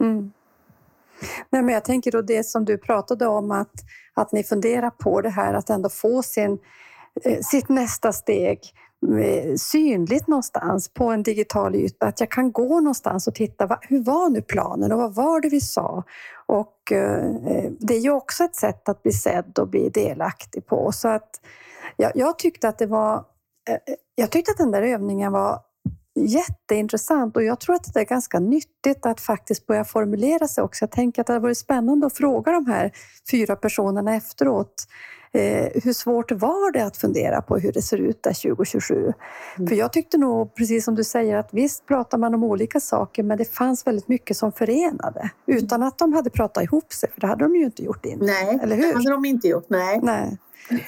Mm. 0.01 0.33
Nej, 1.51 1.63
men 1.63 1.75
jag 1.75 1.85
tänker 1.85 2.13
då 2.13 2.23
det 2.23 2.47
som 2.47 2.65
du 2.65 2.79
pratade 2.79 3.27
om 3.27 3.51
att, 3.51 3.73
att 4.15 4.33
ni 4.33 4.45
funderar 4.45 4.91
på 4.91 5.21
det 5.21 5.29
här 5.29 5.55
att 5.55 5.71
ändå 5.71 5.89
få 5.89 6.23
sin, 6.23 6.59
eh, 7.25 7.41
sitt 7.41 7.69
nästa 7.69 8.13
steg 8.13 8.61
eh, 9.21 9.55
synligt 9.55 10.27
någonstans 10.27 10.89
på 10.89 11.05
en 11.05 11.23
digital 11.23 11.75
yta. 11.75 12.07
Att 12.07 12.21
jag 12.21 12.31
kan 12.31 12.53
gå 12.53 12.81
någonstans 12.81 13.27
och 13.27 13.35
titta, 13.35 13.79
hur 13.81 14.05
var 14.05 14.29
nu 14.29 14.43
planen 14.43 14.93
och 14.93 14.99
vad 14.99 15.15
var 15.15 15.41
det 15.41 15.49
vi 15.49 15.61
sa? 15.61 16.05
Och 16.47 16.93
eh, 16.93 17.27
eh, 17.27 17.71
det 17.81 17.95
är 17.95 18.01
ju 18.01 18.11
också 18.11 18.45
ett 18.45 18.57
sätt 18.57 18.89
att 18.89 19.03
bli 19.03 19.13
sedd 19.13 19.59
och 19.59 19.69
bli 19.69 19.89
delaktig 19.89 20.67
på. 20.67 20.93
Så 20.93 21.09
att 21.09 21.41
jag, 22.01 22.13
jag 22.15 22.39
tyckte 22.39 22.69
att 22.69 22.79
det 22.79 22.87
var 22.87 23.25
jag 24.15 24.31
tyckte 24.31 24.51
att 24.51 24.59
den 24.59 24.71
där 24.71 24.83
övningen 24.83 25.33
var 25.33 25.59
jätteintressant 26.15 27.37
och 27.37 27.43
jag 27.43 27.61
tror 27.61 27.75
att 27.75 27.95
det 27.95 28.01
är 28.01 28.05
ganska 28.05 28.39
nyttigt 28.39 29.07
att 29.07 29.21
faktiskt 29.21 29.67
börja 29.67 29.85
formulera 29.85 30.49
sig 30.49 30.65
också. 30.65 30.83
Jag 30.83 30.91
tänker 30.91 31.21
att 31.21 31.27
det 31.27 31.33
hade 31.33 31.43
varit 31.43 31.59
spännande 31.59 32.07
att 32.07 32.17
fråga 32.17 32.53
de 32.53 32.67
här 32.67 32.93
fyra 33.31 33.57
personerna 33.57 34.15
efteråt 34.15 34.87
Eh, 35.33 35.83
hur 35.85 35.93
svårt 35.93 36.33
var 36.33 36.73
det 36.73 36.85
att 36.85 36.97
fundera 36.97 37.43
på 37.43 37.59
hur 37.59 37.73
det 37.73 37.83
ser 37.83 37.99
ut 37.99 38.23
där 38.23 38.43
2027? 38.43 39.13
Mm. 39.57 39.69
För 39.69 39.77
jag 39.77 39.93
tyckte 39.93 40.19
nog, 40.19 40.55
precis 40.55 40.85
som 40.85 40.95
du 40.95 41.05
säger, 41.05 41.37
att 41.37 41.49
visst 41.53 41.87
pratar 41.87 42.19
man 42.19 42.35
om 42.35 42.45
olika 42.45 42.81
saker, 42.81 43.23
men 43.23 43.39
det 43.39 43.45
fanns 43.45 43.87
väldigt 43.87 44.09
mycket 44.09 44.37
som 44.37 44.53
förenade. 44.53 45.31
Utan 45.47 45.83
att 45.83 45.99
de 45.99 46.13
hade 46.13 46.31
pratat 46.31 46.65
ihop 46.65 46.93
sig, 46.93 47.11
för 47.11 47.21
det 47.21 47.27
hade 47.27 47.45
de 47.45 47.57
ju 47.57 47.65
inte 47.65 47.83
gjort 47.83 48.07
innan. 48.07 48.27
Nej, 48.27 48.59
eller 48.63 48.77
hur? 48.77 48.87
det 48.87 48.95
hade 48.95 49.11
de 49.11 49.25
inte 49.25 49.49
gjort. 49.49 49.67
Nej. 49.69 50.01
nej. 50.03 50.39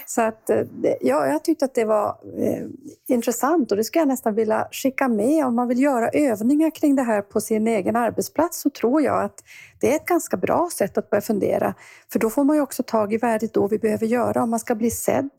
Så 0.07 0.23
att, 0.23 0.51
eh, 0.51 0.64
ja, 1.01 1.27
jag 1.27 1.45
tyckte 1.45 1.64
att 1.64 1.75
det 1.75 1.85
var 1.85 2.09
eh, 2.39 2.66
intressant 3.09 3.70
och 3.70 3.77
det 3.77 3.85
skulle 3.85 4.01
jag 4.01 4.09
nästan 4.09 4.35
vilja 4.35 4.68
skicka 4.73 5.09
med. 5.09 5.47
Om 5.47 5.55
man 5.55 5.68
vill 5.68 5.83
göra 5.83 6.09
övningar 6.09 6.70
kring 6.70 6.97
det 6.97 7.03
här 7.03 7.23
på 7.23 7.41
sin 7.41 7.66
egen 7.66 7.97
arbetsplats 7.97 8.61
så 8.61 8.70
tror 8.70 9.03
jag 9.03 9.23
att 9.25 9.45
det 9.81 9.93
är 9.93 9.97
ett 9.97 10.07
ganska 10.07 10.37
bra 10.37 10.68
sätt 10.73 10.99
att 10.99 11.11
börja 11.11 11.23
fundera. 11.23 11.75
För 12.12 12.18
då 12.18 12.31
får 12.31 12.45
man 12.45 12.57
ju 12.57 12.62
också 12.62 12.83
tag 12.83 13.12
i 13.12 13.16
värdet 13.16 13.55
då 13.55 13.68
vi 13.68 13.79
behöver 13.79 14.07
göra 14.07 14.43
om 14.43 14.51
man 14.51 14.61
ska 14.61 14.75
bli 14.75 14.91
sedd. 14.91 15.31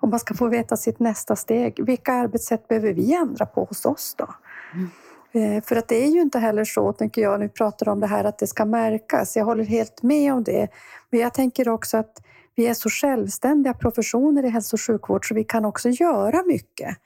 Om 0.00 0.10
man 0.10 0.20
ska 0.20 0.34
få 0.34 0.48
veta 0.48 0.76
sitt 0.76 0.98
nästa 0.98 1.36
steg. 1.36 1.84
Vilka 1.84 2.12
arbetssätt 2.12 2.68
behöver 2.68 2.92
vi 2.92 3.14
ändra 3.14 3.46
på 3.46 3.64
hos 3.64 3.86
oss 3.86 4.14
då? 4.18 4.34
Mm. 4.74 4.88
Eh, 5.32 5.62
för 5.62 5.76
att 5.76 5.88
det 5.88 6.04
är 6.04 6.08
ju 6.08 6.20
inte 6.20 6.38
heller 6.38 6.64
så, 6.64 6.92
tänker 6.92 7.22
jag, 7.22 7.40
när 7.40 7.46
vi 7.46 7.52
pratar 7.52 7.88
om 7.88 8.00
det 8.00 8.06
här 8.06 8.24
att 8.24 8.38
det 8.38 8.46
ska 8.46 8.64
märkas. 8.64 9.36
Jag 9.36 9.44
håller 9.44 9.64
helt 9.64 10.02
med 10.02 10.32
om 10.32 10.44
det. 10.44 10.68
Men 11.10 11.20
jag 11.20 11.34
tänker 11.34 11.68
också 11.68 11.96
att 11.96 12.22
vi 12.58 12.66
är 12.66 12.74
så 12.74 12.90
självständiga 12.90 13.74
professioner 13.74 14.44
i 14.44 14.48
hälso 14.48 14.76
och 14.76 14.80
sjukvård 14.80 15.28
så 15.28 15.34
vi 15.34 15.44
kan 15.44 15.64
också 15.64 15.88
göra 15.88 16.42
mycket 16.46 16.96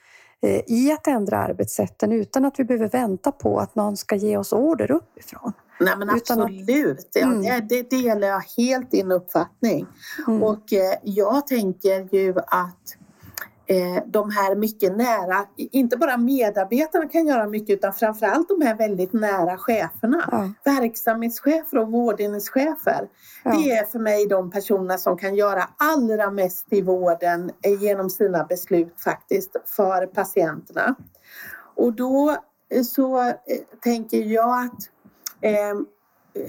eh, 0.42 0.60
i 0.66 0.92
att 0.92 1.06
ändra 1.06 1.38
arbetssätten 1.38 2.12
utan 2.12 2.44
att 2.44 2.58
vi 2.58 2.64
behöver 2.64 2.88
vänta 2.88 3.32
på 3.32 3.58
att 3.58 3.74
någon 3.74 3.96
ska 3.96 4.16
ge 4.16 4.36
oss 4.36 4.52
order 4.52 4.90
uppifrån. 4.90 5.52
Nej 5.80 5.94
men 5.98 6.10
absolut, 6.10 7.16
mm. 7.16 7.44
ja, 7.44 7.60
det, 7.60 7.90
delar 7.90 8.28
jag 8.28 8.42
helt 8.56 8.90
din 8.90 9.12
uppfattning. 9.12 9.86
Mm. 10.26 10.42
Och 10.42 10.72
eh, 10.72 10.94
jag 11.02 11.46
tänker 11.46 12.14
ju 12.14 12.34
att 12.46 12.96
de 14.06 14.30
här 14.30 14.54
mycket 14.54 14.96
nära, 14.96 15.46
inte 15.56 15.96
bara 15.96 16.16
medarbetarna 16.16 17.08
kan 17.08 17.26
göra 17.26 17.46
mycket 17.46 17.70
utan 17.70 17.92
framförallt 17.92 18.48
de 18.48 18.62
här 18.62 18.74
väldigt 18.74 19.12
nära 19.12 19.58
cheferna. 19.58 20.28
Ja. 20.30 20.52
Verksamhetschefer 20.72 21.78
och 21.78 21.92
vårdenhetschefer. 21.92 23.08
Ja. 23.44 23.50
Det 23.50 23.70
är 23.70 23.84
för 23.84 23.98
mig 23.98 24.26
de 24.26 24.50
personerna 24.50 24.98
som 24.98 25.16
kan 25.18 25.34
göra 25.34 25.68
allra 25.76 26.30
mest 26.30 26.66
i 26.70 26.82
vården 26.82 27.50
eh, 27.62 27.82
genom 27.82 28.10
sina 28.10 28.44
beslut 28.44 29.00
faktiskt 29.00 29.56
för 29.66 30.06
patienterna. 30.06 30.94
Och 31.76 31.92
då 31.92 32.36
eh, 32.70 32.82
så 32.82 33.20
eh, 33.20 33.34
tänker 33.82 34.22
jag 34.22 34.64
att 34.64 34.90
eh, 35.40 35.74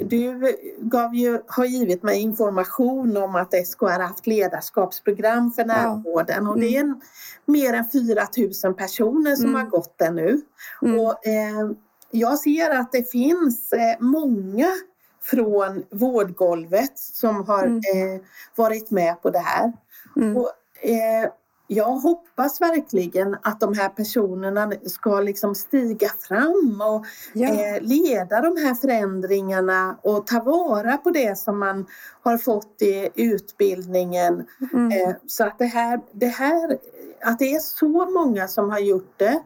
du 0.05 0.55
gav 0.77 1.15
ju, 1.15 1.41
har 1.47 1.65
givit 1.65 2.03
mig 2.03 2.19
information 2.19 3.17
om 3.17 3.35
att 3.35 3.67
SKR 3.67 3.85
har 3.85 3.99
haft 3.99 4.27
ledarskapsprogram 4.27 5.51
för 5.51 5.65
närvården 5.65 6.47
och 6.47 6.59
det 6.59 6.75
är 6.75 6.79
en, 6.79 7.01
mer 7.45 7.73
än 7.73 7.89
4 7.89 8.27
000 8.63 8.73
personer 8.73 9.35
som 9.35 9.45
mm. 9.45 9.55
har 9.55 9.69
gått 9.69 9.97
det 9.97 10.11
nu. 10.11 10.41
Mm. 10.81 10.99
Och, 10.99 11.27
eh, 11.27 11.71
jag 12.11 12.39
ser 12.39 12.69
att 12.69 12.91
det 12.91 13.11
finns 13.11 13.73
eh, 13.73 13.95
många 13.99 14.71
från 15.21 15.83
vårdgolvet 15.91 16.99
som 16.99 17.47
har 17.47 17.63
mm. 17.63 17.77
eh, 17.77 18.21
varit 18.55 18.91
med 18.91 19.21
på 19.21 19.29
det 19.29 19.39
här. 19.39 19.73
Mm. 20.15 20.37
Och, 20.37 20.51
eh, 20.81 21.29
jag 21.67 21.85
hoppas 21.85 22.61
verkligen 22.61 23.37
att 23.41 23.59
de 23.59 23.73
här 23.73 23.89
personerna 23.89 24.71
ska 24.85 25.19
liksom 25.19 25.55
stiga 25.55 26.09
fram 26.19 26.81
och 26.81 27.05
ja. 27.33 27.47
eh, 27.47 27.81
leda 27.81 28.41
de 28.41 28.57
här 28.57 28.73
förändringarna 28.73 29.97
och 30.01 30.27
ta 30.27 30.39
vara 30.39 30.97
på 30.97 31.11
det 31.11 31.37
som 31.37 31.59
man 31.59 31.85
har 32.21 32.37
fått 32.37 32.81
i 32.81 33.09
utbildningen. 33.15 34.47
Mm. 34.73 34.91
Eh, 34.91 35.15
så 35.27 35.43
att 35.43 35.59
det 35.59 35.65
här, 35.65 36.01
det 36.11 36.27
här, 36.27 36.77
att 37.21 37.39
det 37.39 37.55
är 37.55 37.59
så 37.59 38.05
många 38.05 38.47
som 38.47 38.69
har 38.69 38.79
gjort 38.79 39.13
det, 39.17 39.43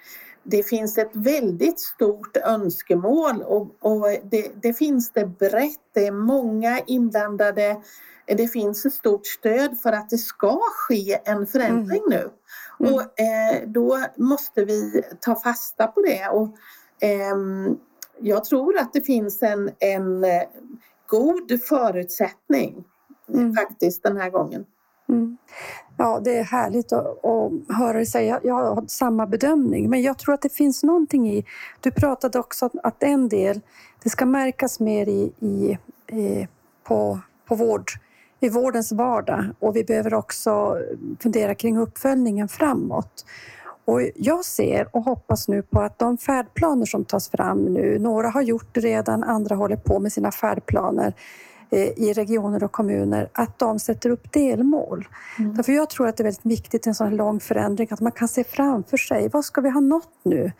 det 0.43 0.63
finns 0.63 0.97
ett 0.97 1.11
väldigt 1.13 1.79
stort 1.79 2.37
önskemål 2.37 3.41
och, 3.41 3.75
och 3.79 4.07
det, 4.23 4.51
det, 4.61 4.73
finns 4.73 5.11
det 5.11 5.25
brett. 5.25 5.79
Det 5.93 6.07
är 6.07 6.11
många 6.11 6.79
inblandade 6.79 7.77
det 8.25 8.47
finns 8.47 8.85
ett 8.85 8.93
stort 8.93 9.25
stöd 9.25 9.77
för 9.79 9.91
att 9.91 10.09
det 10.09 10.17
ska 10.17 10.59
ske 10.59 11.19
en 11.25 11.47
förändring 11.47 12.03
mm. 12.07 12.19
nu. 12.19 12.29
Mm. 12.79 12.93
Och 12.93 13.19
eh, 13.19 13.67
då 13.67 13.99
måste 14.17 14.65
vi 14.65 15.03
ta 15.21 15.35
fasta 15.35 15.87
på 15.87 16.01
det. 16.01 16.27
Och, 16.27 16.47
eh, 17.07 17.35
jag 18.19 18.45
tror 18.45 18.77
att 18.77 18.93
det 18.93 19.01
finns 19.01 19.43
en, 19.43 19.71
en 19.79 20.23
eh, 20.23 20.43
god 21.07 21.61
förutsättning 21.63 22.83
mm. 23.33 23.55
faktiskt 23.55 24.03
den 24.03 24.17
här 24.17 24.29
gången. 24.29 24.65
Mm. 25.09 25.37
Ja, 25.97 26.21
det 26.23 26.37
är 26.37 26.43
härligt 26.43 26.93
att, 26.93 27.25
att 27.25 27.77
höra 27.77 27.93
dig 27.93 28.05
säga. 28.05 28.39
Jag 28.43 28.53
har 28.53 28.85
samma 28.87 29.25
bedömning, 29.25 29.89
men 29.89 30.01
jag 30.01 30.17
tror 30.17 30.33
att 30.33 30.41
det 30.41 30.53
finns 30.53 30.83
någonting 30.83 31.29
i... 31.29 31.45
Du 31.79 31.91
pratade 31.91 32.39
också 32.39 32.69
att 32.83 33.03
en 33.03 33.29
del, 33.29 33.61
det 34.03 34.09
ska 34.09 34.25
märkas 34.25 34.79
mer 34.79 35.09
i, 35.09 35.33
i, 35.39 35.77
i 36.17 36.47
på, 36.83 37.19
på 37.45 37.55
vård 37.55 37.91
i 38.43 38.49
vårdens 38.49 38.91
vardag 38.91 39.45
och 39.59 39.75
vi 39.75 39.83
behöver 39.83 40.13
också 40.13 40.77
fundera 41.19 41.55
kring 41.55 41.77
uppföljningen 41.77 42.47
framåt. 42.47 43.25
Och 43.85 44.01
jag 44.15 44.45
ser 44.45 44.95
och 44.95 45.03
hoppas 45.03 45.47
nu 45.47 45.61
på 45.61 45.81
att 45.81 45.99
de 45.99 46.17
färdplaner 46.17 46.85
som 46.85 47.05
tas 47.05 47.29
fram 47.29 47.59
nu, 47.59 47.99
några 47.99 48.29
har 48.29 48.41
gjort 48.41 48.67
det 48.71 48.79
redan, 48.79 49.23
andra 49.23 49.55
håller 49.55 49.75
på 49.75 49.99
med 49.99 50.13
sina 50.13 50.31
färdplaner 50.31 51.13
eh, 51.69 51.87
i 51.87 52.13
regioner 52.13 52.63
och 52.63 52.71
kommuner, 52.71 53.29
att 53.33 53.59
de 53.59 53.79
sätter 53.79 54.09
upp 54.09 54.33
delmål. 54.33 55.07
Mm. 55.39 55.55
Därför 55.55 55.73
jag 55.73 55.89
tror 55.89 56.07
att 56.07 56.17
det 56.17 56.21
är 56.21 56.25
väldigt 56.25 56.45
viktigt 56.45 56.87
i 56.87 56.89
en 56.89 56.95
sån 56.95 57.07
här 57.07 57.15
lång 57.15 57.39
förändring 57.39 57.87
att 57.91 58.01
man 58.01 58.11
kan 58.11 58.27
se 58.27 58.43
framför 58.43 58.97
sig, 58.97 59.29
vad 59.33 59.45
ska 59.45 59.61
vi 59.61 59.69
ha 59.69 59.79
nått 59.79 60.19
nu 60.23 60.51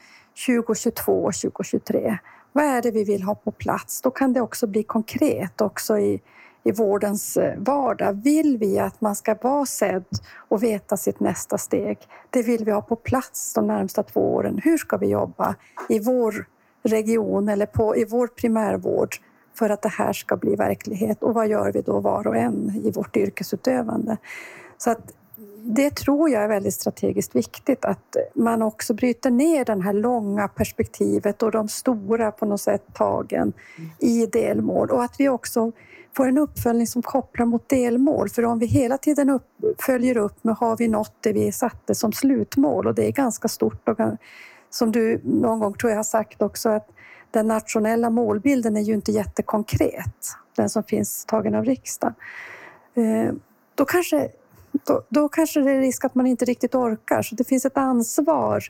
2022 0.48 1.24
och 1.24 1.34
2023? 1.34 2.18
Vad 2.52 2.66
är 2.66 2.82
det 2.82 2.92
vi 2.92 3.04
vill 3.04 3.24
ha 3.24 3.36
på 3.36 3.52
plats? 3.52 4.02
Då 4.02 4.12
kan 4.12 4.34
det 4.34 4.42
också 4.42 4.68
bli 4.68 4.84
konkret 4.84 5.62
också 5.62 5.98
i 5.98 6.22
i 6.64 6.72
vårdens 6.72 7.38
eh, 7.38 7.54
vardag. 7.58 8.14
Vill 8.24 8.58
vi 8.58 8.80
att 8.80 9.02
man 9.02 9.16
ska 9.16 9.36
vara 9.42 9.66
sedd 9.66 10.06
och 10.36 10.64
veta 10.64 10.98
sitt 10.98 11.20
nästa 11.20 11.58
steg? 11.58 11.98
Det 12.30 12.44
vill 12.44 12.66
vi 12.66 12.72
ha 12.72 12.82
på 12.82 12.96
plats 12.96 13.54
de 13.54 13.68
närmsta 13.68 14.04
två 14.04 14.34
åren. 14.34 14.60
Hur 14.64 14.78
ska 14.78 14.98
vi 14.98 15.08
jobba 15.08 15.56
i 15.90 16.00
vår 16.00 16.46
region 16.84 17.50
eller 17.50 17.66
på, 17.66 17.98
i 17.98 18.06
vår 18.06 18.28
primärvård 18.28 19.16
för 19.54 19.70
att 19.70 19.82
det 19.82 19.90
här 19.90 20.14
ska 20.14 20.38
bli 20.38 20.56
verklighet? 20.56 21.24
Och 21.24 21.34
vad 21.34 21.48
gör 21.48 21.72
vi 21.72 21.82
då 21.82 22.00
var 22.00 22.28
och 22.28 22.38
en 22.38 22.82
i 22.86 22.92
vårt 22.92 23.18
yrkesutövande? 23.18 24.18
Så 24.78 24.92
att 24.92 25.14
det 25.66 25.96
tror 25.96 26.30
jag 26.30 26.44
är 26.44 26.48
väldigt 26.48 26.74
strategiskt 26.74 27.36
viktigt 27.36 27.86
att 27.86 28.16
man 28.34 28.62
också 28.62 28.94
bryter 28.94 29.32
ner 29.32 29.66
det 29.66 29.82
här 29.82 29.94
långa 29.94 30.48
perspektivet 30.48 31.44
och 31.44 31.52
de 31.52 31.68
stora 31.68 32.32
på 32.32 32.46
något 32.46 32.62
sätt 32.62 32.84
tagen 32.94 33.54
i 34.00 34.26
delmål 34.26 34.90
och 34.90 35.04
att 35.04 35.16
vi 35.20 35.30
också 35.30 35.72
får 36.16 36.28
en 36.28 36.38
uppföljning 36.38 36.88
som 36.88 37.02
kopplar 37.02 37.46
mot 37.46 37.70
delmål. 37.70 38.30
För 38.30 38.46
om 38.46 38.60
vi 38.60 38.66
hela 38.66 38.98
tiden 38.98 39.30
upp, 39.30 39.48
följer 39.80 40.18
upp 40.18 40.44
med 40.44 40.56
har 40.56 40.78
vi 40.78 40.88
nått 40.88 41.16
det 41.20 41.34
vi 41.34 41.52
satte 41.52 41.96
som 41.96 42.12
slutmål 42.12 42.88
och 42.88 42.96
det 42.96 43.08
är 43.08 43.12
ganska 43.12 43.48
stort 43.48 43.90
och 43.90 43.98
som 44.70 44.92
du 44.92 45.22
någon 45.24 45.60
gång 45.60 45.74
tror 45.74 45.90
jag 45.92 45.98
har 45.98 46.04
sagt 46.04 46.42
också 46.42 46.70
att 46.70 46.90
den 47.32 47.48
nationella 47.48 48.10
målbilden 48.10 48.78
är 48.78 48.82
ju 48.82 48.94
inte 48.94 49.12
jättekonkret, 49.12 50.28
den 50.56 50.70
som 50.70 50.84
finns 50.84 51.26
tagen 51.26 51.56
av 51.56 51.66
riksdagen. 51.66 52.16
Eh, 52.94 53.34
då 53.76 53.86
kanske, 53.86 54.30
då, 54.72 55.02
då 55.10 55.30
kanske 55.30 55.62
det 55.62 55.72
är 55.72 55.80
risk 55.80 56.06
att 56.06 56.16
man 56.16 56.28
inte 56.28 56.46
riktigt 56.46 56.76
orkar, 56.76 57.22
så 57.22 57.36
det 57.36 57.44
finns 57.44 57.66
ett 57.66 57.78
ansvar 57.78 58.64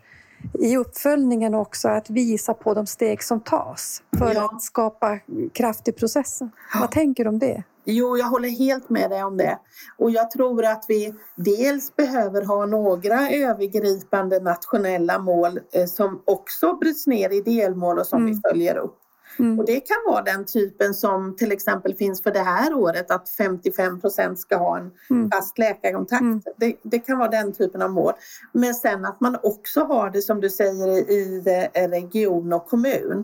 i 0.54 0.78
uppföljningen 0.78 1.54
också 1.54 1.88
att 1.88 2.10
visa 2.10 2.54
på 2.54 2.74
de 2.74 2.86
steg 2.86 3.24
som 3.24 3.39
tas 3.39 4.02
för 4.18 4.34
ja. 4.34 4.46
att 4.46 4.62
skapa 4.62 5.20
kraft 5.54 5.88
i 5.88 5.91
processen. 5.91 6.52
Ja. 6.74 6.80
Vad 6.80 6.91
tänker 6.91 7.24
du 7.24 7.30
om 7.30 7.39
det? 7.39 7.64
Jo, 7.86 8.18
jag 8.18 8.26
håller 8.26 8.50
helt 8.50 8.89
med 8.89 9.10
dig 9.10 9.24
om 9.24 9.38
det. 9.38 9.60
Och 9.98 10.12
jag 10.12 10.32
tror 10.32 10.66
att 10.66 10.86
vi 10.88 11.14
dels 11.36 11.96
behöver 11.96 12.41
ha 12.41 12.66
några 12.66 13.30
övergripande 13.30 14.39
nationella 14.39 15.20
mål 15.20 15.60
eh, 15.74 15.86
som 15.86 16.22
också 16.26 16.74
bryts 16.74 17.08
ner 17.08 17.34
i 17.34 17.41
delmål 17.41 18.00
och 18.00 18.08
som 18.08 18.22
mm. 18.22 18.34
vi 18.34 18.41
följer 18.50 18.76
upp. 18.76 19.00
Mm. 19.39 19.59
Och 19.59 19.65
det 19.65 19.79
kan 19.79 19.97
vara 20.07 20.21
den 20.21 20.45
typen 20.45 20.93
som 20.93 21.36
till 21.36 21.51
exempel 21.51 21.95
finns 21.95 22.23
för 22.23 22.31
det 22.31 22.39
här 22.39 22.73
året 22.73 23.11
att 23.11 23.29
55 23.29 24.01
procent 24.01 24.39
ska 24.39 24.57
ha 24.57 24.77
en 24.77 24.91
mm. 25.09 25.31
fast 25.31 25.57
läkarkontakt. 25.57 26.21
Mm. 26.21 26.41
Det, 26.57 26.75
det, 26.81 26.99
kan 26.99 27.17
vara 27.17 27.29
den 27.29 27.53
typen 27.53 27.81
av 27.81 27.91
mål. 27.91 28.13
Men 28.51 28.75
sen 28.75 29.05
att 29.05 29.21
man 29.21 29.38
också 29.43 29.79
har 29.79 30.09
det 30.09 30.21
som 30.21 30.41
du 30.41 30.49
säger 30.49 30.88
i 31.11 31.41
region 31.73 32.53
och 32.53 32.67
kommun. 32.67 33.23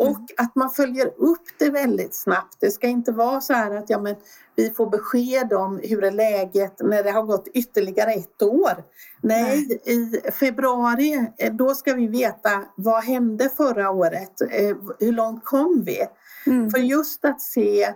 Och 0.00 0.16
mm. 0.16 0.26
att 0.36 0.56
man 0.56 0.70
följer 0.70 1.06
upp 1.06 1.46
det 1.58 1.70
väldigt 1.70 2.14
snabbt. 2.14 2.56
Det 2.60 2.70
ska 2.70 2.86
inte 2.86 3.12
vara 3.12 3.40
så 3.40 3.52
här 3.52 3.74
att 3.74 3.90
ja, 3.90 4.00
men 4.00 4.16
vi 4.56 4.70
får 4.70 4.90
besked 4.90 5.52
om 5.52 5.80
hur 5.82 6.04
är 6.04 6.10
läget 6.10 6.74
när 6.80 7.02
det 7.02 7.10
har 7.10 7.22
gått 7.22 7.48
ytterligare 7.54 8.12
ett 8.12 8.42
år. 8.42 8.84
Nej, 9.22 9.66
Nej, 9.68 9.80
i 9.84 10.30
februari 10.30 11.26
eh, 11.38 11.52
då 11.52 11.74
ska 11.74 11.94
vi 11.94 12.06
veta 12.06 12.64
vad 12.76 13.04
hände 13.04 13.48
förra 13.48 13.90
året? 13.90 14.40
Eh, 14.50 14.76
hur 14.98 15.12
långt 15.12 15.44
kom 15.44 15.82
vi? 15.86 15.98
Mm. 16.46 16.70
För 16.70 16.78
just 16.78 17.24
att 17.24 17.40
se 17.40 17.94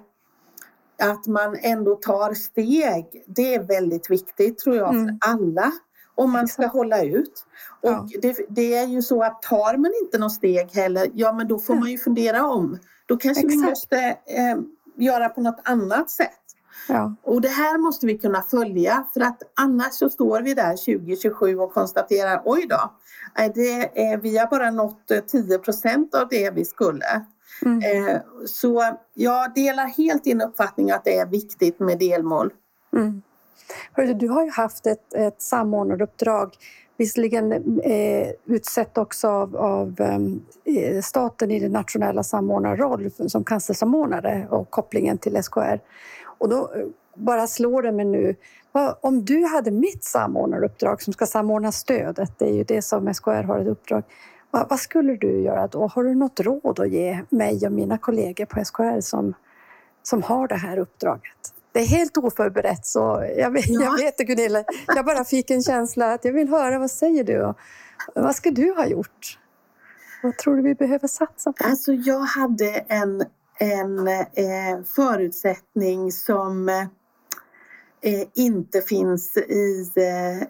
att 1.03 1.27
man 1.27 1.59
ändå 1.61 1.95
tar 1.95 2.35
steg, 2.35 3.25
det 3.27 3.55
är 3.55 3.63
väldigt 3.63 4.11
viktigt 4.11 4.59
tror 4.59 4.77
jag 4.77 4.95
mm. 4.95 5.07
för 5.07 5.31
alla 5.31 5.73
om 6.15 6.33
man 6.33 6.49
ska 6.49 6.67
hålla 6.67 7.03
ut. 7.03 7.47
Och 7.81 7.91
ja. 7.91 8.09
det, 8.23 8.37
det, 8.49 8.75
är 8.75 8.87
ju 8.87 9.03
så 9.03 9.23
att 9.23 9.43
tar 9.43 9.77
man 9.77 9.93
inte 10.03 10.19
något 10.19 10.33
steg 10.33 10.71
heller, 10.71 11.11
ja 11.15 11.33
men 11.33 11.49
då 11.49 11.59
får 11.59 11.75
man 11.75 11.91
ju 11.91 11.99
fundera 11.99 12.47
om. 12.47 12.79
Då 13.07 13.17
kanske 13.17 13.47
Exakt. 13.47 13.63
vi 13.63 13.71
måste 13.71 13.99
eh, 14.27 14.59
göra 14.97 15.29
på 15.29 15.41
något 15.41 15.61
annat 15.65 16.11
sätt. 16.11 16.31
Ja. 16.89 17.15
Och 17.23 17.41
det 17.41 17.49
här 17.49 17.79
måste 17.79 18.07
vi 18.07 18.19
kunna 18.19 18.43
följa 18.43 19.05
för 19.15 19.21
att 19.21 19.43
annars 19.55 19.93
så 19.93 20.11
står 20.11 20.41
vi 20.41 20.55
där 20.55 20.77
2027 20.77 21.59
och 21.59 21.73
konstaterar 21.75 22.43
oj 22.45 22.67
då, 22.69 22.93
det 23.55 24.01
är, 24.03 24.17
vi 24.19 24.39
har 24.39 24.47
bara 24.47 24.71
nått 24.71 25.11
10 25.27 25.59
procent 25.59 26.15
av 26.15 26.29
det 26.29 26.51
vi 26.51 26.65
skulle. 26.65 27.25
Mm. 27.65 28.07
Eh, 28.07 28.21
så 28.47 28.97
jag 29.15 29.55
delar 29.55 29.87
helt 29.87 30.25
din 30.25 30.41
uppfattning 30.41 30.91
att 30.91 31.05
det 31.05 31.19
är 31.19 31.27
viktigt 31.27 31.81
med 31.81 31.99
delmål. 31.99 32.53
Mm. 32.97 33.23
Hörru, 33.93 34.15
du 34.15 34.29
har 34.29 34.45
ju 34.45 34.51
haft 34.51 34.87
ett, 34.87 35.15
ett 35.15 35.43
samordnaruppdrag 35.43 36.57
visserligen 36.97 37.53
eh, 37.81 38.29
utsett 38.45 38.99
också 38.99 39.29
av, 39.29 39.57
av 39.57 40.01
ehm, 40.01 40.43
eh, 40.65 41.01
staten 41.03 41.51
i 41.51 41.61
den 41.61 41.73
nationella 41.73 42.23
samordnarroll 42.23 43.11
som 43.29 43.45
cancersamordnare 43.45 44.47
och 44.51 44.71
kopplingen 44.71 45.19
till 45.19 45.43
SKR. 45.43 45.81
Och 46.39 46.49
då 46.49 46.57
eh, 46.57 46.87
bara 47.15 47.47
slår 47.47 47.83
det 47.83 47.93
mig 47.93 48.05
nu, 48.05 48.35
vad, 48.73 48.97
om 49.01 49.25
du 49.25 49.45
hade 49.45 49.71
mitt 49.71 50.05
samordnaruppdrag 50.05 51.03
som 51.03 51.13
ska 51.13 51.27
samordna 51.27 51.73
stödet, 51.73 52.39
det 52.39 52.45
är 52.45 52.55
ju 52.55 52.65
det 52.65 52.83
som 52.83 53.15
SKR 53.15 53.43
har 53.43 53.59
ett 53.59 53.69
uppdrag, 53.69 54.03
vad, 54.51 54.69
vad, 54.69 54.79
skulle 54.79 55.17
du 55.17 55.41
göra 55.41 55.67
då? 55.67 55.87
Har 55.87 56.05
du 56.05 56.15
något 56.15 56.41
råd 56.41 56.81
att 56.81 56.91
ge 56.91 57.21
mig 57.29 57.67
och 57.67 57.73
mina 57.73 57.99
kollegor 57.99 58.45
på 58.45 58.65
SKR 58.65 59.01
som, 59.01 59.35
som 60.03 60.23
har 60.23 60.49
det 60.49 60.55
här 60.55 60.79
uppdraget? 60.79 61.54
Det 61.75 61.81
är 61.81 61.87
helt 61.87 62.17
oförberett, 62.17 62.87
så 62.87 62.99
jag, 63.37 63.59
ja. 63.59 63.63
jag 63.67 63.97
vet 63.97 64.19
det 64.19 64.25
Gunilla. 64.25 64.65
Jag 64.87 65.05
bara 65.05 65.25
fick 65.25 65.51
en 65.51 65.63
känsla 65.63 66.13
att 66.13 66.25
jag 66.25 66.33
vill 66.33 66.49
höra, 66.49 66.79
vad 66.79 66.91
säger 66.91 67.25
du? 67.25 67.55
Vad 68.15 68.37
ska 68.37 68.51
du 68.51 68.73
ha 68.73 68.87
gjort? 68.87 69.39
Vad 70.23 70.37
tror 70.37 70.57
du 70.57 70.63
vi 70.63 70.75
behöver 70.75 71.09
satsa 71.09 71.53
på? 71.53 71.65
Alltså 71.65 71.93
jag 71.93 72.21
hade 72.21 72.71
en, 72.71 73.25
en 73.59 74.09
eh, 74.09 74.85
förutsättning 74.97 76.13
som 76.13 76.69
eh, 76.69 76.89
inte 78.35 78.81
finns 78.81 79.37
i, 79.37 79.91
eh, 79.97 80.43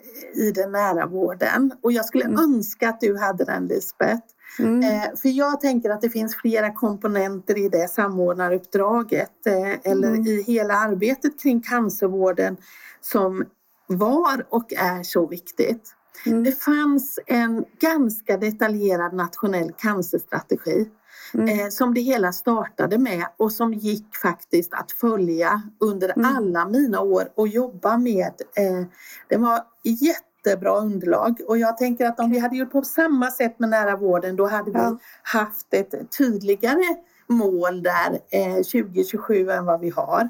i 0.44 0.50
den 0.50 0.72
nära 0.72 1.06
vården. 1.06 1.72
Och 1.82 1.92
jag 1.92 2.04
skulle 2.04 2.24
mm. 2.24 2.38
önska 2.38 2.88
att 2.88 3.00
du 3.00 3.18
hade 3.18 3.44
den 3.44 3.66
Lisbeth. 3.66 4.26
Mm. 4.58 4.82
Eh, 4.82 5.16
för 5.16 5.28
jag 5.28 5.60
tänker 5.60 5.90
att 5.90 6.00
det 6.00 6.10
finns 6.10 6.36
flera 6.36 6.72
komponenter 6.72 7.58
i 7.58 7.68
det 7.68 7.90
samordnaruppdraget 7.90 9.46
eh, 9.46 9.92
eller 9.92 10.08
mm. 10.08 10.26
i 10.26 10.42
hela 10.42 10.74
arbetet 10.74 11.42
kring 11.42 11.62
cancervården 11.62 12.56
som 13.00 13.44
var 13.86 14.46
och 14.48 14.72
är 14.72 15.02
så 15.02 15.26
viktigt. 15.26 15.94
Mm. 16.26 16.44
Det 16.44 16.52
fanns 16.52 17.18
en 17.26 17.64
ganska 17.80 18.36
detaljerad 18.36 19.14
nationell 19.14 19.72
cancerstrategi 19.72 20.88
mm. 21.34 21.48
eh, 21.48 21.68
som 21.68 21.94
det 21.94 22.00
hela 22.00 22.32
startade 22.32 22.98
med 22.98 23.26
och 23.36 23.52
som 23.52 23.74
gick 23.74 24.16
faktiskt 24.16 24.74
att 24.74 24.92
följa 24.92 25.62
under 25.80 26.12
mm. 26.16 26.36
alla 26.36 26.68
mina 26.68 27.00
år 27.00 27.28
och 27.34 27.48
jobba 27.48 27.98
med. 27.98 28.32
Eh, 28.56 28.86
det 29.28 29.36
var 29.36 29.60
jätte 29.82 30.33
jättebra 30.44 30.78
underlag 30.78 31.40
och 31.48 31.58
jag 31.58 31.78
tänker 31.78 32.06
att 32.06 32.20
om 32.20 32.30
vi 32.30 32.38
hade 32.38 32.56
gjort 32.56 32.72
på 32.72 32.82
samma 32.82 33.30
sätt 33.30 33.58
med 33.58 33.68
nära 33.68 33.96
vården 33.96 34.36
då 34.36 34.46
hade 34.46 34.70
ja. 34.70 34.90
vi 34.90 34.96
haft 35.22 35.74
ett 35.74 35.94
tydligare 36.18 36.96
mål 37.26 37.82
där 37.82 38.18
eh, 38.30 38.54
2027 38.54 39.50
än 39.50 39.64
vad 39.66 39.80
vi 39.80 39.90
har. 39.90 40.28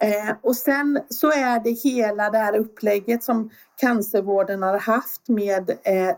Eh, 0.00 0.34
och 0.42 0.56
sen 0.56 1.00
så 1.08 1.32
är 1.32 1.60
det 1.60 1.70
hela 1.70 2.30
det 2.30 2.38
här 2.38 2.56
upplägget 2.56 3.24
som 3.24 3.50
cancervården 3.80 4.62
har 4.62 4.78
haft 4.78 5.28
med 5.28 5.70
eh, 5.70 6.08
eh 6.08 6.14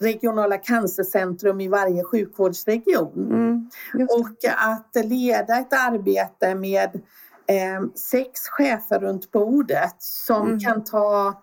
regionala 0.00 0.56
cancercentrum 0.58 1.60
i 1.60 1.68
varje 1.68 2.04
sjukvårdsregion. 2.04 3.26
Mm, 3.30 3.70
och 4.10 4.50
att 4.56 5.06
leda 5.06 5.58
ett 5.58 5.72
arbete 5.72 6.54
med 6.54 7.00
eh, 7.46 7.88
sex 7.94 8.48
chefer 8.48 8.98
runt 8.98 9.30
bordet 9.30 9.96
som 9.98 10.46
mm. 10.46 10.60
kan 10.60 10.84
ta 10.84 11.42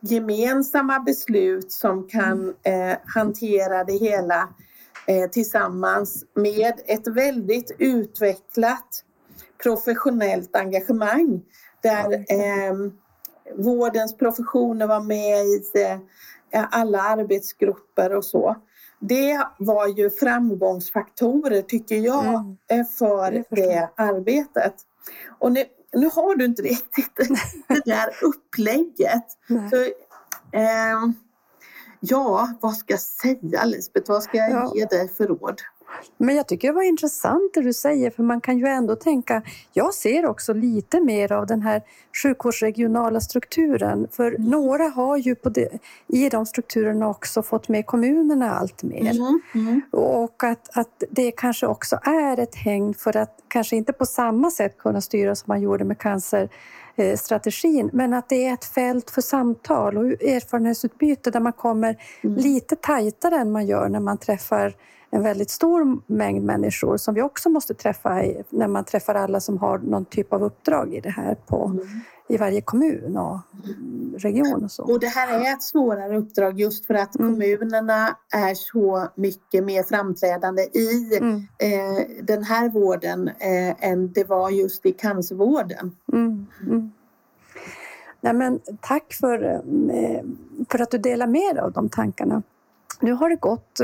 gemensamma 0.00 1.00
beslut 1.00 1.72
som 1.72 2.08
kan 2.08 2.54
mm. 2.64 2.90
eh, 2.90 2.98
hantera 3.04 3.84
det 3.84 3.96
hela 3.96 4.48
eh, 5.06 5.30
tillsammans 5.30 6.24
med 6.34 6.74
ett 6.86 7.06
väldigt 7.06 7.76
utvecklat 7.78 9.04
professionellt 9.62 10.56
engagemang 10.56 11.42
där 11.82 12.12
eh, 12.12 12.74
vårdens 13.56 14.16
professioner 14.16 14.86
var 14.86 15.00
med 15.00 15.46
i 15.46 15.62
eh, 16.52 16.64
alla 16.70 17.02
arbetsgrupper 17.02 18.16
och 18.16 18.24
så. 18.24 18.56
Det 18.98 19.40
var 19.58 19.86
ju 19.86 20.10
framgångsfaktorer 20.10 21.62
tycker 21.62 21.96
jag 21.96 22.24
mm. 22.24 22.56
Eh, 22.68 22.86
för 22.86 23.30
det, 23.30 23.44
det 23.50 23.88
arbetet. 23.96 24.74
Och 25.38 25.52
nu, 25.52 25.64
nu 25.92 26.10
har 26.12 26.36
du 26.36 26.44
inte 26.44 26.62
riktigt 26.62 27.16
det 27.68 27.82
där 27.84 28.08
upplägget. 28.22 29.24
Så, 29.70 29.76
eh, 30.56 31.10
Ja, 32.00 32.48
vad 32.60 32.76
ska 32.76 32.92
jag 32.92 33.00
säga 33.00 33.64
Lisbeth? 33.64 34.10
Vad 34.10 34.22
ska 34.22 34.36
jag 34.36 34.50
ja. 34.50 34.72
ge 34.74 34.84
dig 34.84 35.08
för 35.08 35.26
råd? 35.26 35.60
Men 36.18 36.36
jag 36.36 36.48
tycker 36.48 36.68
det 36.68 36.74
var 36.74 36.82
intressant 36.82 37.54
det 37.54 37.60
du 37.60 37.72
säger, 37.72 38.10
för 38.10 38.22
man 38.22 38.40
kan 38.40 38.58
ju 38.58 38.66
ändå 38.66 38.96
tänka... 38.96 39.42
Jag 39.72 39.94
ser 39.94 40.26
också 40.26 40.52
lite 40.52 41.00
mer 41.00 41.32
av 41.32 41.46
den 41.46 41.62
här 41.62 41.82
sjukvårdsregionala 42.22 43.20
strukturen. 43.20 44.08
För 44.12 44.28
mm. 44.28 44.50
några 44.50 44.84
har 44.84 45.16
ju 45.16 45.36
det, 45.42 45.78
i 46.06 46.28
de 46.28 46.46
strukturerna 46.46 47.08
också 47.08 47.42
fått 47.42 47.68
med 47.68 47.86
kommunerna 47.86 48.50
allt 48.50 48.82
mer. 48.82 49.10
Mm. 49.10 49.40
Mm. 49.54 49.80
Och 49.90 50.44
att, 50.44 50.78
att 50.78 51.02
det 51.10 51.30
kanske 51.30 51.66
också 51.66 51.98
är 52.02 52.38
ett 52.38 52.54
häng 52.54 52.94
för 52.94 53.16
att 53.16 53.38
kanske 53.48 53.76
inte 53.76 53.92
på 53.92 54.06
samma 54.06 54.50
sätt 54.50 54.78
kunna 54.78 55.00
styra 55.00 55.34
som 55.34 55.44
man 55.48 55.60
gjorde 55.60 55.84
med 55.84 55.98
cancerstrategin, 55.98 57.90
men 57.92 58.12
att 58.12 58.28
det 58.28 58.46
är 58.46 58.54
ett 58.54 58.64
fält 58.64 59.10
för 59.10 59.20
samtal 59.20 59.98
och 59.98 60.04
erfarenhetsutbyte 60.06 61.30
där 61.30 61.40
man 61.40 61.52
kommer 61.52 61.96
mm. 62.20 62.36
lite 62.36 62.76
tajtare 62.76 63.36
än 63.36 63.52
man 63.52 63.66
gör 63.66 63.88
när 63.88 64.00
man 64.00 64.18
träffar 64.18 64.74
en 65.10 65.22
väldigt 65.22 65.50
stor 65.50 66.02
mängd 66.06 66.44
människor 66.44 66.96
som 66.96 67.14
vi 67.14 67.22
också 67.22 67.48
måste 67.48 67.74
träffa 67.74 68.22
när 68.50 68.68
man 68.68 68.84
träffar 68.84 69.14
alla 69.14 69.40
som 69.40 69.58
har 69.58 69.78
någon 69.78 70.04
typ 70.04 70.32
av 70.32 70.42
uppdrag 70.42 70.94
i 70.94 71.00
det 71.00 71.10
här 71.10 71.34
på, 71.34 71.64
mm. 71.64 71.86
i 72.28 72.36
varje 72.36 72.60
kommun 72.60 73.16
och 73.16 73.38
region. 74.16 74.64
Och, 74.64 74.70
så. 74.70 74.82
och 74.82 75.00
det 75.00 75.06
här 75.06 75.40
är 75.40 75.52
ett 75.52 75.62
svårare 75.62 76.16
uppdrag 76.16 76.60
just 76.60 76.86
för 76.86 76.94
att 76.94 77.18
mm. 77.18 77.32
kommunerna 77.32 78.16
är 78.34 78.54
så 78.54 79.08
mycket 79.14 79.64
mer 79.64 79.82
framträdande 79.82 80.62
i 80.62 81.18
mm. 81.18 81.36
eh, 81.58 82.22
den 82.22 82.44
här 82.44 82.68
vården 82.68 83.28
eh, 83.28 83.90
än 83.90 84.12
det 84.12 84.24
var 84.24 84.50
just 84.50 84.86
i 84.86 84.92
cancervården. 84.92 85.96
Mm. 86.12 86.46
mm. 86.66 86.92
Nej, 88.20 88.32
men 88.32 88.60
tack 88.80 89.12
för, 89.12 89.42
eh, 89.44 90.22
för 90.70 90.78
att 90.82 90.90
du 90.90 90.98
delar 90.98 91.26
med 91.26 91.54
dig 91.54 91.62
av 91.62 91.72
de 91.72 91.88
tankarna. 91.88 92.42
Nu 93.00 93.12
har 93.12 93.28
det 93.28 93.36
gått 93.36 93.80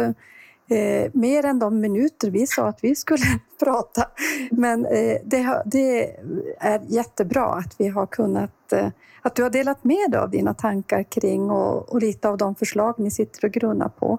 eh, 0.68 1.10
mer 1.12 1.44
än 1.44 1.58
de 1.58 1.80
minuter 1.80 2.30
vi 2.30 2.46
sa 2.46 2.68
att 2.68 2.78
vi 2.82 2.94
skulle 2.94 3.24
prata. 3.64 4.08
Men 4.50 4.86
eh, 4.86 5.18
det, 5.24 5.62
det, 5.64 6.16
är 6.58 6.80
jättebra 6.88 7.46
att 7.46 7.74
vi 7.78 7.88
har 7.88 8.06
kunnat 8.06 8.72
eh, 8.72 8.88
att 9.26 9.34
du 9.34 9.42
har 9.42 9.50
delat 9.50 9.84
med 9.84 10.10
dig 10.10 10.20
av 10.20 10.30
dina 10.30 10.54
tankar 10.54 11.02
kring 11.02 11.50
och, 11.50 11.92
och, 11.92 12.00
lite 12.02 12.28
av 12.28 12.36
de 12.36 12.54
förslag 12.54 12.94
ni 12.98 13.10
sitter 13.10 13.44
och 13.44 13.52
grunnar 13.52 13.88
på. 13.88 14.18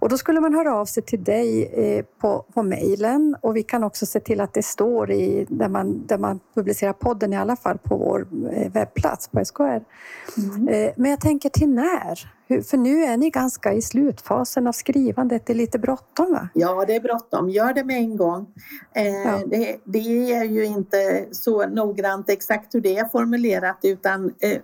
Och 0.00 0.08
då 0.08 0.18
skulle 0.18 0.40
man 0.40 0.54
höra 0.54 0.74
av 0.74 0.84
sig 0.84 1.02
till 1.02 1.24
dig 1.24 1.64
eh, 1.64 2.04
på, 2.20 2.44
på 2.54 2.62
mejlen 2.62 3.36
och 3.40 3.56
vi 3.56 3.62
kan 3.62 3.84
också 3.84 4.06
se 4.06 4.20
till 4.20 4.40
att 4.40 4.54
det 4.54 4.62
står 4.62 5.10
i, 5.10 5.46
där, 5.48 5.68
man, 5.68 6.06
där 6.06 6.18
man 6.18 6.40
publicerar 6.54 6.92
podden 6.92 7.32
i 7.32 7.36
alla 7.36 7.56
fall 7.56 7.78
på 7.78 7.96
vår 7.96 8.26
eh, 8.52 8.72
webbplats 8.72 9.28
på 9.28 9.44
SKR. 9.44 9.62
Mm. 9.62 10.68
Eh, 10.68 10.92
men 10.96 11.10
jag 11.10 11.20
tänker 11.20 11.48
till 11.48 11.68
när? 11.68 12.30
För 12.62 12.76
nu 12.76 13.04
är 13.04 13.16
ni 13.16 13.30
ganska 13.30 13.72
i 13.72 13.82
slutfasen 13.82 14.66
av 14.66 14.72
skrivandet. 14.72 15.46
Det 15.46 15.52
är 15.52 15.54
lite 15.54 15.78
bråttom 15.78 16.32
va? 16.32 16.48
Ja, 16.54 16.84
det 16.86 16.96
är 16.96 17.00
bråttom. 17.00 17.48
Gör 17.50 17.74
det 17.74 17.84
med 17.84 17.96
en 17.96 18.16
gång. 18.16 18.46
Eh, 18.94 19.06
ja. 19.06 19.42
det, 19.46 19.76
det, 19.84 20.32
är 20.32 20.44
ju 20.44 20.64
inte 20.64 21.26
så 21.30 21.66
noggrant 21.66 22.30
exakt 22.30 22.74
hur 22.74 22.80
det 22.80 22.98
är 22.98 23.04
formulerat 23.04 23.78
utan 23.82 24.34
eh, 24.40 24.58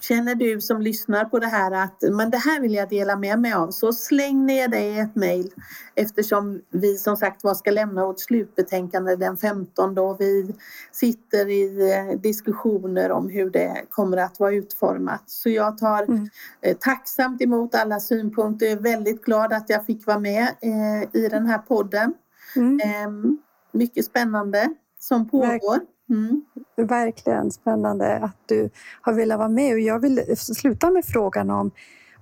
Känner 0.00 0.34
du 0.34 0.60
som 0.60 0.82
lyssnar 0.82 1.24
på 1.24 1.38
det 1.38 1.46
här 1.46 1.70
att 1.72 2.02
men 2.12 2.30
det 2.30 2.36
här 2.36 2.60
vill 2.60 2.74
jag 2.74 2.88
dela 2.88 3.16
med 3.16 3.38
mig 3.38 3.52
av 3.52 3.70
så 3.70 3.92
släng 3.92 4.46
ner 4.46 4.68
det 4.68 4.80
i 4.80 4.98
ett 4.98 5.16
mejl 5.16 5.50
eftersom 5.94 6.60
vi 6.70 6.96
som 6.96 7.16
sagt 7.16 7.44
var 7.44 7.54
ska 7.54 7.70
lämna 7.70 8.06
vårt 8.06 8.20
slutbetänkande 8.20 9.16
den 9.16 9.36
15 9.36 9.98
och 9.98 10.20
vi 10.20 10.54
sitter 10.92 11.48
i 11.48 11.92
eh, 11.92 12.20
diskussioner 12.20 13.10
om 13.10 13.28
hur 13.28 13.50
det 13.50 13.84
kommer 13.90 14.16
att 14.16 14.40
vara 14.40 14.54
utformat. 14.54 15.22
Så 15.26 15.50
jag 15.50 15.78
tar 15.78 16.02
mm. 16.02 16.28
Eh, 16.60 16.76
tacksamt 16.76 17.42
emot 17.42 17.74
alla 17.74 18.00
synpunkter. 18.00 18.66
Jag 18.66 18.78
är 18.78 18.82
väldigt 18.82 19.24
glad 19.24 19.52
att 19.52 19.70
jag 19.70 19.86
fick 19.86 20.06
vara 20.06 20.18
med 20.18 20.42
eh, 20.42 21.22
i 21.22 21.28
den 21.28 21.46
här 21.46 21.58
podden. 21.58 22.14
Mm. 22.56 22.80
Ehm, 22.84 23.38
mycket 23.72 24.04
spännande 24.04 24.68
som 24.98 25.28
pågår. 25.28 25.80
Mm. 26.10 26.44
Verkligen 26.76 27.50
spännande 27.50 28.16
att 28.16 28.36
du 28.46 28.70
har 29.00 29.12
velat 29.12 29.38
vara 29.38 29.48
med 29.48 29.72
och 29.72 29.80
jag 29.80 29.98
vill 29.98 30.36
sluta 30.36 30.90
med 30.90 31.04
frågan 31.04 31.50
om 31.50 31.70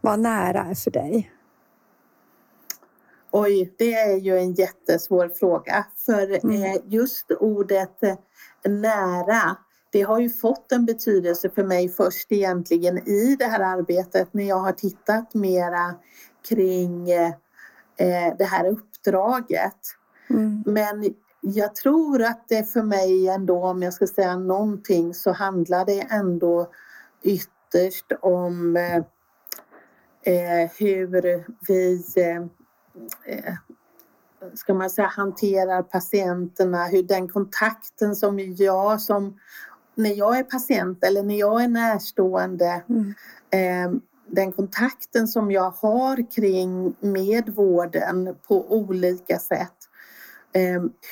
vad 0.00 0.18
nära 0.20 0.64
är 0.64 0.74
för 0.74 0.90
dig. 0.90 1.30
Oj, 3.30 3.74
det 3.78 3.94
är 3.94 4.16
ju 4.16 4.38
en 4.38 4.52
jättesvår 4.52 5.28
fråga 5.28 5.86
för 5.96 6.44
mm. 6.44 6.62
Eh, 6.62 6.76
just 6.86 7.30
ordet 7.30 8.02
eh, 8.02 8.16
nära 8.70 9.56
det 9.94 10.02
har 10.02 10.20
ju 10.20 10.30
fått 10.30 10.72
en 10.72 10.86
betydelse 10.86 11.50
för 11.50 11.64
mig 11.64 11.88
först 11.88 12.32
egentligen 12.32 13.08
i 13.08 13.36
det 13.38 13.44
här 13.44 13.60
arbetet 13.60 14.34
när 14.34 14.44
jag 14.44 14.58
har 14.58 14.72
tittat 14.72 15.34
mera 15.34 15.94
kring 16.48 17.10
eh, 17.10 17.32
det 18.38 18.44
här 18.44 18.68
uppdraget. 18.68 19.78
Mm. 20.30 20.62
Men 20.66 21.14
jag 21.40 21.74
tror 21.74 22.22
att 22.22 22.48
det 22.48 22.72
för 22.72 22.82
mig 22.82 23.28
ändå, 23.28 23.64
om 23.64 23.82
jag 23.82 23.94
ska 23.94 24.06
säga 24.06 24.36
någonting, 24.36 25.14
så 25.14 25.32
handlar 25.32 25.84
det 25.84 26.00
ändå 26.00 26.70
ytterst 27.22 28.12
om 28.20 28.76
eh, 28.76 28.96
eh 30.34 30.70
hur 30.78 31.06
vi 31.68 32.04
eh, 32.16 32.42
eh, 33.24 33.54
ska 34.54 34.74
man 34.74 34.90
säga, 34.90 35.08
hanterar 35.08 35.82
patienterna, 35.82 36.86
hur 36.86 37.02
den 37.02 37.28
kontakten 37.28 38.16
som 38.16 38.38
jag 38.38 39.00
som 39.00 39.38
när 39.94 40.14
jag 40.14 40.38
är 40.38 40.44
patient 40.44 41.04
eller 41.04 41.22
när 41.22 41.38
jag 41.38 41.64
är 41.64 41.68
närstående 41.68 42.82
mm. 42.88 43.14
eh, 43.50 44.00
den 44.26 44.52
kontakten 44.52 45.28
som 45.28 45.50
jag 45.50 45.70
har 45.70 46.30
kring 46.30 46.94
med 47.00 47.48
vården 47.48 48.36
på 48.48 48.72
olika 48.72 49.38
sätt 49.38 49.83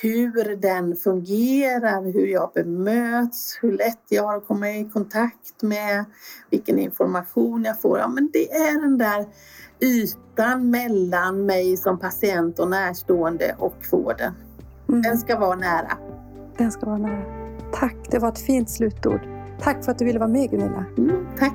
hur 0.03 0.57
den 0.57 0.97
fungerar, 0.97 2.13
hur 2.13 2.27
jag 2.27 2.51
bemöts, 2.55 3.59
hur 3.63 3.73
lätt 3.73 4.03
jag 4.09 4.23
har 4.23 4.37
att 4.37 4.47
komma 4.47 4.71
i 4.71 4.91
kontakt 4.93 5.63
med, 5.63 6.05
vilken 6.51 6.79
information 6.79 7.65
jag 7.65 7.81
får. 7.81 7.99
Ja, 7.99 8.09
men 8.09 8.31
det 8.33 8.53
är 8.53 8.81
den 8.81 8.99
där 8.99 9.27
ytan 9.81 10.71
mellan 10.71 11.47
mig 11.47 11.77
som 11.77 11.99
patient 11.99 12.59
och 12.59 12.71
närstående 12.71 13.55
och 13.59 13.77
vården. 13.91 14.33
Mm. 14.89 15.03
Den 15.03 15.19
ska 15.19 15.39
vara 15.39 15.57
nära. 15.57 15.99
Den 16.59 16.73
ska 16.73 16.87
vara 16.87 16.99
nära. 16.99 17.25
Tack, 17.73 17.97
det 18.11 18.19
var 18.19 18.29
ett 18.29 18.39
fint 18.39 18.71
slutord. 18.71 19.21
Tack 19.61 19.85
för 19.85 19.93
att 19.93 19.99
du 19.99 20.05
ville 20.05 20.19
vara 20.19 20.31
med 20.31 20.51
Gunilla. 20.51 20.85
Mm, 20.99 21.27
tack. 21.39 21.55